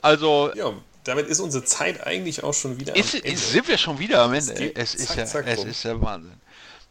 Also, 0.02 0.52
ja, 0.56 0.74
damit 1.04 1.28
ist 1.28 1.40
unsere 1.40 1.64
Zeit 1.66 2.06
eigentlich 2.06 2.44
auch 2.44 2.54
schon 2.54 2.80
wieder 2.80 2.96
ist, 2.96 3.16
am 3.16 3.22
Ende. 3.24 3.38
Sind 3.38 3.68
wir 3.68 3.78
schon 3.78 4.00
wieder 4.00 4.22
am 4.22 4.34
Ende? 4.34 4.76
Es, 4.76 4.96
ist, 4.96 5.08
zack, 5.08 5.18
ja, 5.18 5.26
zack, 5.26 5.48
es 5.48 5.64
ist 5.64 5.84
ja 5.84 6.00
Wahnsinn. 6.02 6.34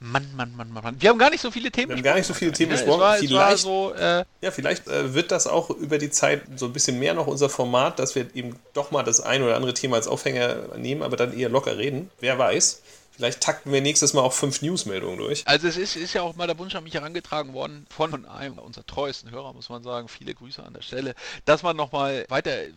Mann, 0.04 0.26
Mann, 0.34 0.52
Mann, 0.56 0.72
Mann, 0.72 0.82
Mann. 0.82 0.96
Wir 0.98 1.10
haben 1.10 1.18
gar 1.18 1.30
nicht 1.30 1.40
so 1.40 1.50
viele 1.52 1.70
Themen 1.70 1.90
Wir 1.90 1.96
haben 1.96 2.02
gar 2.02 2.16
nicht 2.16 2.26
so 2.26 2.34
viele 2.34 2.50
Themen 2.50 2.72
besprochen. 2.72 3.00
Ja, 3.00 3.14
vielleicht, 3.14 3.58
so, 3.58 3.94
äh 3.94 4.24
ja, 4.40 4.50
vielleicht 4.50 4.88
äh, 4.88 5.14
wird 5.14 5.30
das 5.30 5.46
auch 5.46 5.70
über 5.70 5.98
die 5.98 6.10
Zeit 6.10 6.42
so 6.56 6.66
ein 6.66 6.72
bisschen 6.72 6.98
mehr 6.98 7.14
noch 7.14 7.28
unser 7.28 7.48
Format, 7.48 8.00
dass 8.00 8.16
wir 8.16 8.26
eben 8.34 8.56
doch 8.74 8.90
mal 8.90 9.04
das 9.04 9.20
ein 9.20 9.42
oder 9.42 9.54
andere 9.54 9.74
Thema 9.74 9.96
als 9.96 10.08
Aufhänger 10.08 10.76
nehmen, 10.76 11.02
aber 11.02 11.16
dann 11.16 11.38
eher 11.38 11.48
locker 11.48 11.78
reden. 11.78 12.10
Wer 12.18 12.36
weiß. 12.36 12.82
Vielleicht 13.22 13.40
takten 13.40 13.70
wir 13.70 13.80
nächstes 13.80 14.14
Mal 14.14 14.22
auch 14.22 14.32
fünf 14.32 14.62
Newsmeldungen 14.62 15.16
durch. 15.16 15.46
Also 15.46 15.68
es 15.68 15.76
ist, 15.76 15.94
ist 15.94 16.12
ja 16.12 16.22
auch 16.22 16.34
mal 16.34 16.48
der 16.48 16.58
Wunsch 16.58 16.74
an 16.74 16.82
mich 16.82 16.94
herangetragen 16.94 17.52
worden 17.52 17.86
von 17.88 18.26
einem 18.26 18.58
unserer 18.58 18.84
treuesten 18.84 19.30
Hörer, 19.30 19.52
muss 19.52 19.68
man 19.68 19.84
sagen. 19.84 20.08
Viele 20.08 20.34
Grüße 20.34 20.60
an 20.60 20.74
der 20.74 20.82
Stelle, 20.82 21.14
dass 21.44 21.62
man 21.62 21.76
nochmal 21.76 22.26
weiter 22.30 22.50
äh, 22.50 22.72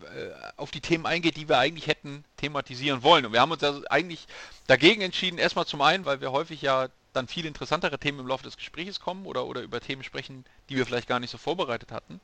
auf 0.56 0.70
die 0.70 0.82
Themen 0.82 1.08
eingeht, 1.08 1.36
die 1.38 1.50
wir 1.50 1.58
eigentlich 1.58 1.88
hätten 1.88 2.24
thematisieren 2.38 3.02
wollen. 3.02 3.26
Und 3.26 3.34
wir 3.34 3.42
haben 3.42 3.54
uns 3.54 3.64
also 3.64 3.82
eigentlich 3.90 4.28
dagegen 4.68 5.02
entschieden, 5.02 5.40
erstmal 5.40 5.66
zum 5.66 5.82
einen, 5.82 6.06
weil 6.06 6.22
wir 6.22 6.32
häufig 6.32 6.62
ja 6.62 6.90
dann 7.14 7.28
viel 7.28 7.48
interessantere 7.48 7.98
Themen 7.98 8.20
im 8.20 8.28
Laufe 8.28 8.44
des 8.44 8.56
Gesprächs 8.56 9.00
kommen 9.00 9.26
oder, 9.26 9.48
oder 9.48 9.62
über 9.62 9.82
Themen 9.82 10.04
sprechen, 10.04 10.46
die 10.70 10.76
wir 10.76 10.86
vielleicht 10.86 11.08
gar 11.08 11.20
nicht 11.20 11.32
so 11.32 11.40
vorbereitet 11.40 11.92
hatten 11.92 12.22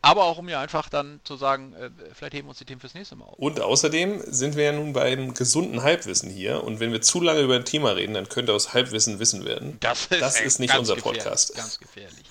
aber 0.00 0.24
auch 0.24 0.38
um 0.38 0.48
ja 0.48 0.60
einfach 0.60 0.88
dann 0.88 1.20
zu 1.24 1.36
sagen, 1.36 1.74
äh, 1.74 1.90
vielleicht 2.14 2.34
heben 2.34 2.46
wir 2.46 2.50
uns 2.50 2.58
die 2.58 2.64
Themen 2.64 2.80
fürs 2.80 2.94
nächste 2.94 3.16
Mal 3.16 3.24
auf. 3.26 3.38
Und 3.38 3.60
außerdem 3.60 4.22
sind 4.26 4.56
wir 4.56 4.64
ja 4.64 4.72
nun 4.72 4.92
beim 4.92 5.34
gesunden 5.34 5.82
Halbwissen 5.82 6.30
hier 6.30 6.62
und 6.64 6.80
wenn 6.80 6.92
wir 6.92 7.00
zu 7.00 7.20
lange 7.20 7.40
über 7.40 7.56
ein 7.56 7.64
Thema 7.64 7.90
reden, 7.92 8.14
dann 8.14 8.28
könnte 8.28 8.52
aus 8.52 8.74
Halbwissen 8.74 9.18
Wissen 9.18 9.44
werden. 9.44 9.76
Das 9.80 10.06
ist, 10.06 10.20
das 10.20 10.40
ist 10.40 10.60
nicht 10.60 10.76
unser 10.78 10.96
Podcast. 10.96 11.54
Ganz 11.54 11.78
gefährlich. 11.78 12.24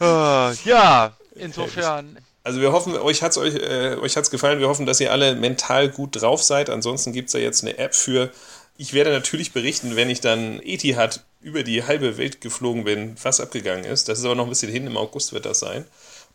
Ah, 0.00 0.52
ja, 0.64 1.16
insofern. 1.36 2.18
Also 2.42 2.60
wir 2.60 2.72
hoffen, 2.72 2.96
euch 2.96 3.22
hat 3.22 3.30
es 3.30 3.38
euch, 3.38 3.54
äh, 3.54 3.96
euch 3.96 4.16
hat's 4.16 4.30
gefallen. 4.30 4.58
Wir 4.58 4.68
hoffen, 4.68 4.86
dass 4.86 5.00
ihr 5.00 5.12
alle 5.12 5.34
mental 5.34 5.88
gut 5.88 6.20
drauf 6.20 6.42
seid. 6.42 6.68
Ansonsten 6.68 7.12
gibt 7.12 7.28
es 7.28 7.32
ja 7.32 7.40
jetzt 7.40 7.62
eine 7.62 7.78
App 7.78 7.94
für. 7.94 8.30
Ich 8.76 8.92
werde 8.92 9.10
natürlich 9.12 9.52
berichten, 9.52 9.96
wenn 9.96 10.10
ich 10.10 10.20
dann 10.20 10.60
Etihad 10.62 11.24
über 11.44 11.62
die 11.62 11.84
halbe 11.84 12.16
Welt 12.16 12.40
geflogen 12.40 12.84
bin, 12.84 13.16
was 13.22 13.40
abgegangen 13.40 13.84
ist. 13.84 14.08
Das 14.08 14.18
ist 14.18 14.24
aber 14.24 14.34
noch 14.34 14.44
ein 14.44 14.48
bisschen 14.48 14.72
hin, 14.72 14.86
im 14.86 14.96
August 14.96 15.32
wird 15.32 15.44
das 15.44 15.60
sein. 15.60 15.84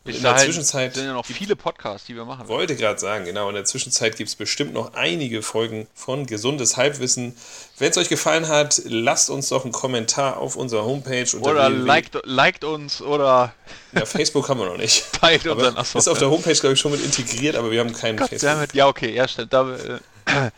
Und 0.02 0.14
in 0.14 0.22
der 0.22 0.36
Zwischenzeit 0.38 0.94
sind 0.94 1.04
ja 1.04 1.12
noch 1.12 1.26
viele 1.26 1.56
Podcasts, 1.56 2.06
die 2.06 2.14
wir 2.16 2.24
machen. 2.24 2.48
Wollte 2.48 2.74
gerade 2.74 2.98
sagen, 2.98 3.26
genau. 3.26 3.50
In 3.50 3.54
der 3.54 3.66
Zwischenzeit 3.66 4.16
gibt 4.16 4.30
es 4.30 4.34
bestimmt 4.34 4.72
noch 4.72 4.94
einige 4.94 5.42
Folgen 5.42 5.88
von 5.94 6.24
Gesundes 6.24 6.78
Halbwissen. 6.78 7.36
Wenn 7.76 7.90
es 7.90 7.98
euch 7.98 8.08
gefallen 8.08 8.48
hat, 8.48 8.80
lasst 8.86 9.28
uns 9.28 9.50
doch 9.50 9.64
einen 9.64 9.72
Kommentar 9.72 10.38
auf 10.38 10.56
unserer 10.56 10.86
Homepage. 10.86 11.26
oder 11.38 11.68
liked, 11.68 12.18
liked, 12.24 12.64
uns 12.64 13.02
oder. 13.02 13.52
Ja, 13.92 14.06
Facebook 14.06 14.48
haben 14.48 14.60
wir 14.60 14.66
noch 14.66 14.78
nicht. 14.78 15.04
Teilt 15.20 15.46
unseren, 15.46 15.76
ist 15.76 16.08
auf 16.08 16.18
der 16.18 16.30
Homepage, 16.30 16.54
glaube 16.54 16.74
ich, 16.74 16.80
schon 16.80 16.92
mit 16.92 17.04
integriert, 17.04 17.56
aber 17.56 17.70
wir 17.70 17.80
haben 17.80 17.92
keinen 17.92 18.16
Gott 18.16 18.30
Facebook. 18.30 18.48
Damit. 18.48 18.72
Ja, 18.72 18.86
okay, 18.86 19.12
ja, 19.12 19.28
stimmt. 19.28 19.52
Da, 19.52 19.70
äh, 19.74 20.50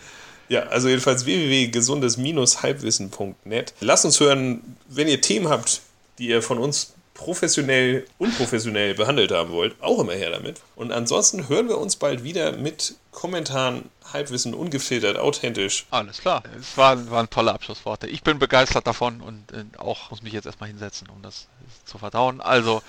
Ja, 0.52 0.62
also 0.64 0.88
jedenfalls 0.88 1.24
www.gesundes-halbwissen.net. 1.24 3.72
Lasst 3.80 4.04
uns 4.04 4.20
hören, 4.20 4.76
wenn 4.86 5.08
ihr 5.08 5.22
Themen 5.22 5.48
habt, 5.48 5.80
die 6.18 6.28
ihr 6.28 6.42
von 6.42 6.58
uns 6.58 6.92
professionell, 7.14 8.04
unprofessionell 8.18 8.92
behandelt 8.92 9.32
haben 9.32 9.52
wollt, 9.52 9.74
auch 9.80 10.00
immer 10.00 10.12
her 10.12 10.28
damit. 10.28 10.60
Und 10.76 10.92
ansonsten 10.92 11.48
hören 11.48 11.68
wir 11.68 11.78
uns 11.78 11.96
bald 11.96 12.22
wieder 12.22 12.52
mit 12.52 12.96
Kommentaren, 13.12 13.88
Halbwissen, 14.12 14.52
ungefiltert, 14.52 15.16
authentisch. 15.16 15.86
Alles 15.90 16.18
klar. 16.18 16.42
Es 16.60 16.76
waren, 16.76 17.10
waren 17.10 17.30
tolle 17.30 17.54
Abschlussworte. 17.54 18.06
Ich 18.06 18.22
bin 18.22 18.38
begeistert 18.38 18.86
davon 18.86 19.22
und 19.22 19.52
äh, 19.52 19.64
auch 19.78 20.10
muss 20.10 20.22
mich 20.22 20.34
jetzt 20.34 20.44
erstmal 20.44 20.68
hinsetzen, 20.68 21.08
um 21.08 21.22
das 21.22 21.46
zu 21.86 21.96
verdauen. 21.96 22.42
Also, 22.42 22.82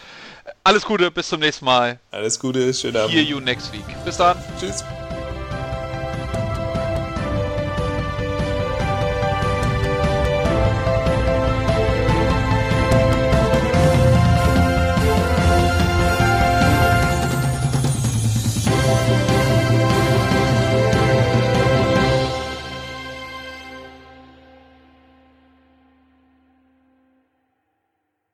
alles 0.65 0.83
Gute, 0.83 1.11
bis 1.11 1.29
zum 1.29 1.39
nächsten 1.39 1.63
Mal. 1.63 1.97
Alles 2.11 2.37
Gute, 2.37 2.73
schönen 2.73 2.97
Abend. 2.97 3.13
See 3.13 3.21
you 3.21 3.39
next 3.39 3.71
week. 3.71 3.85
Bis 4.03 4.17
dann. 4.17 4.35
Tschüss. 4.59 4.83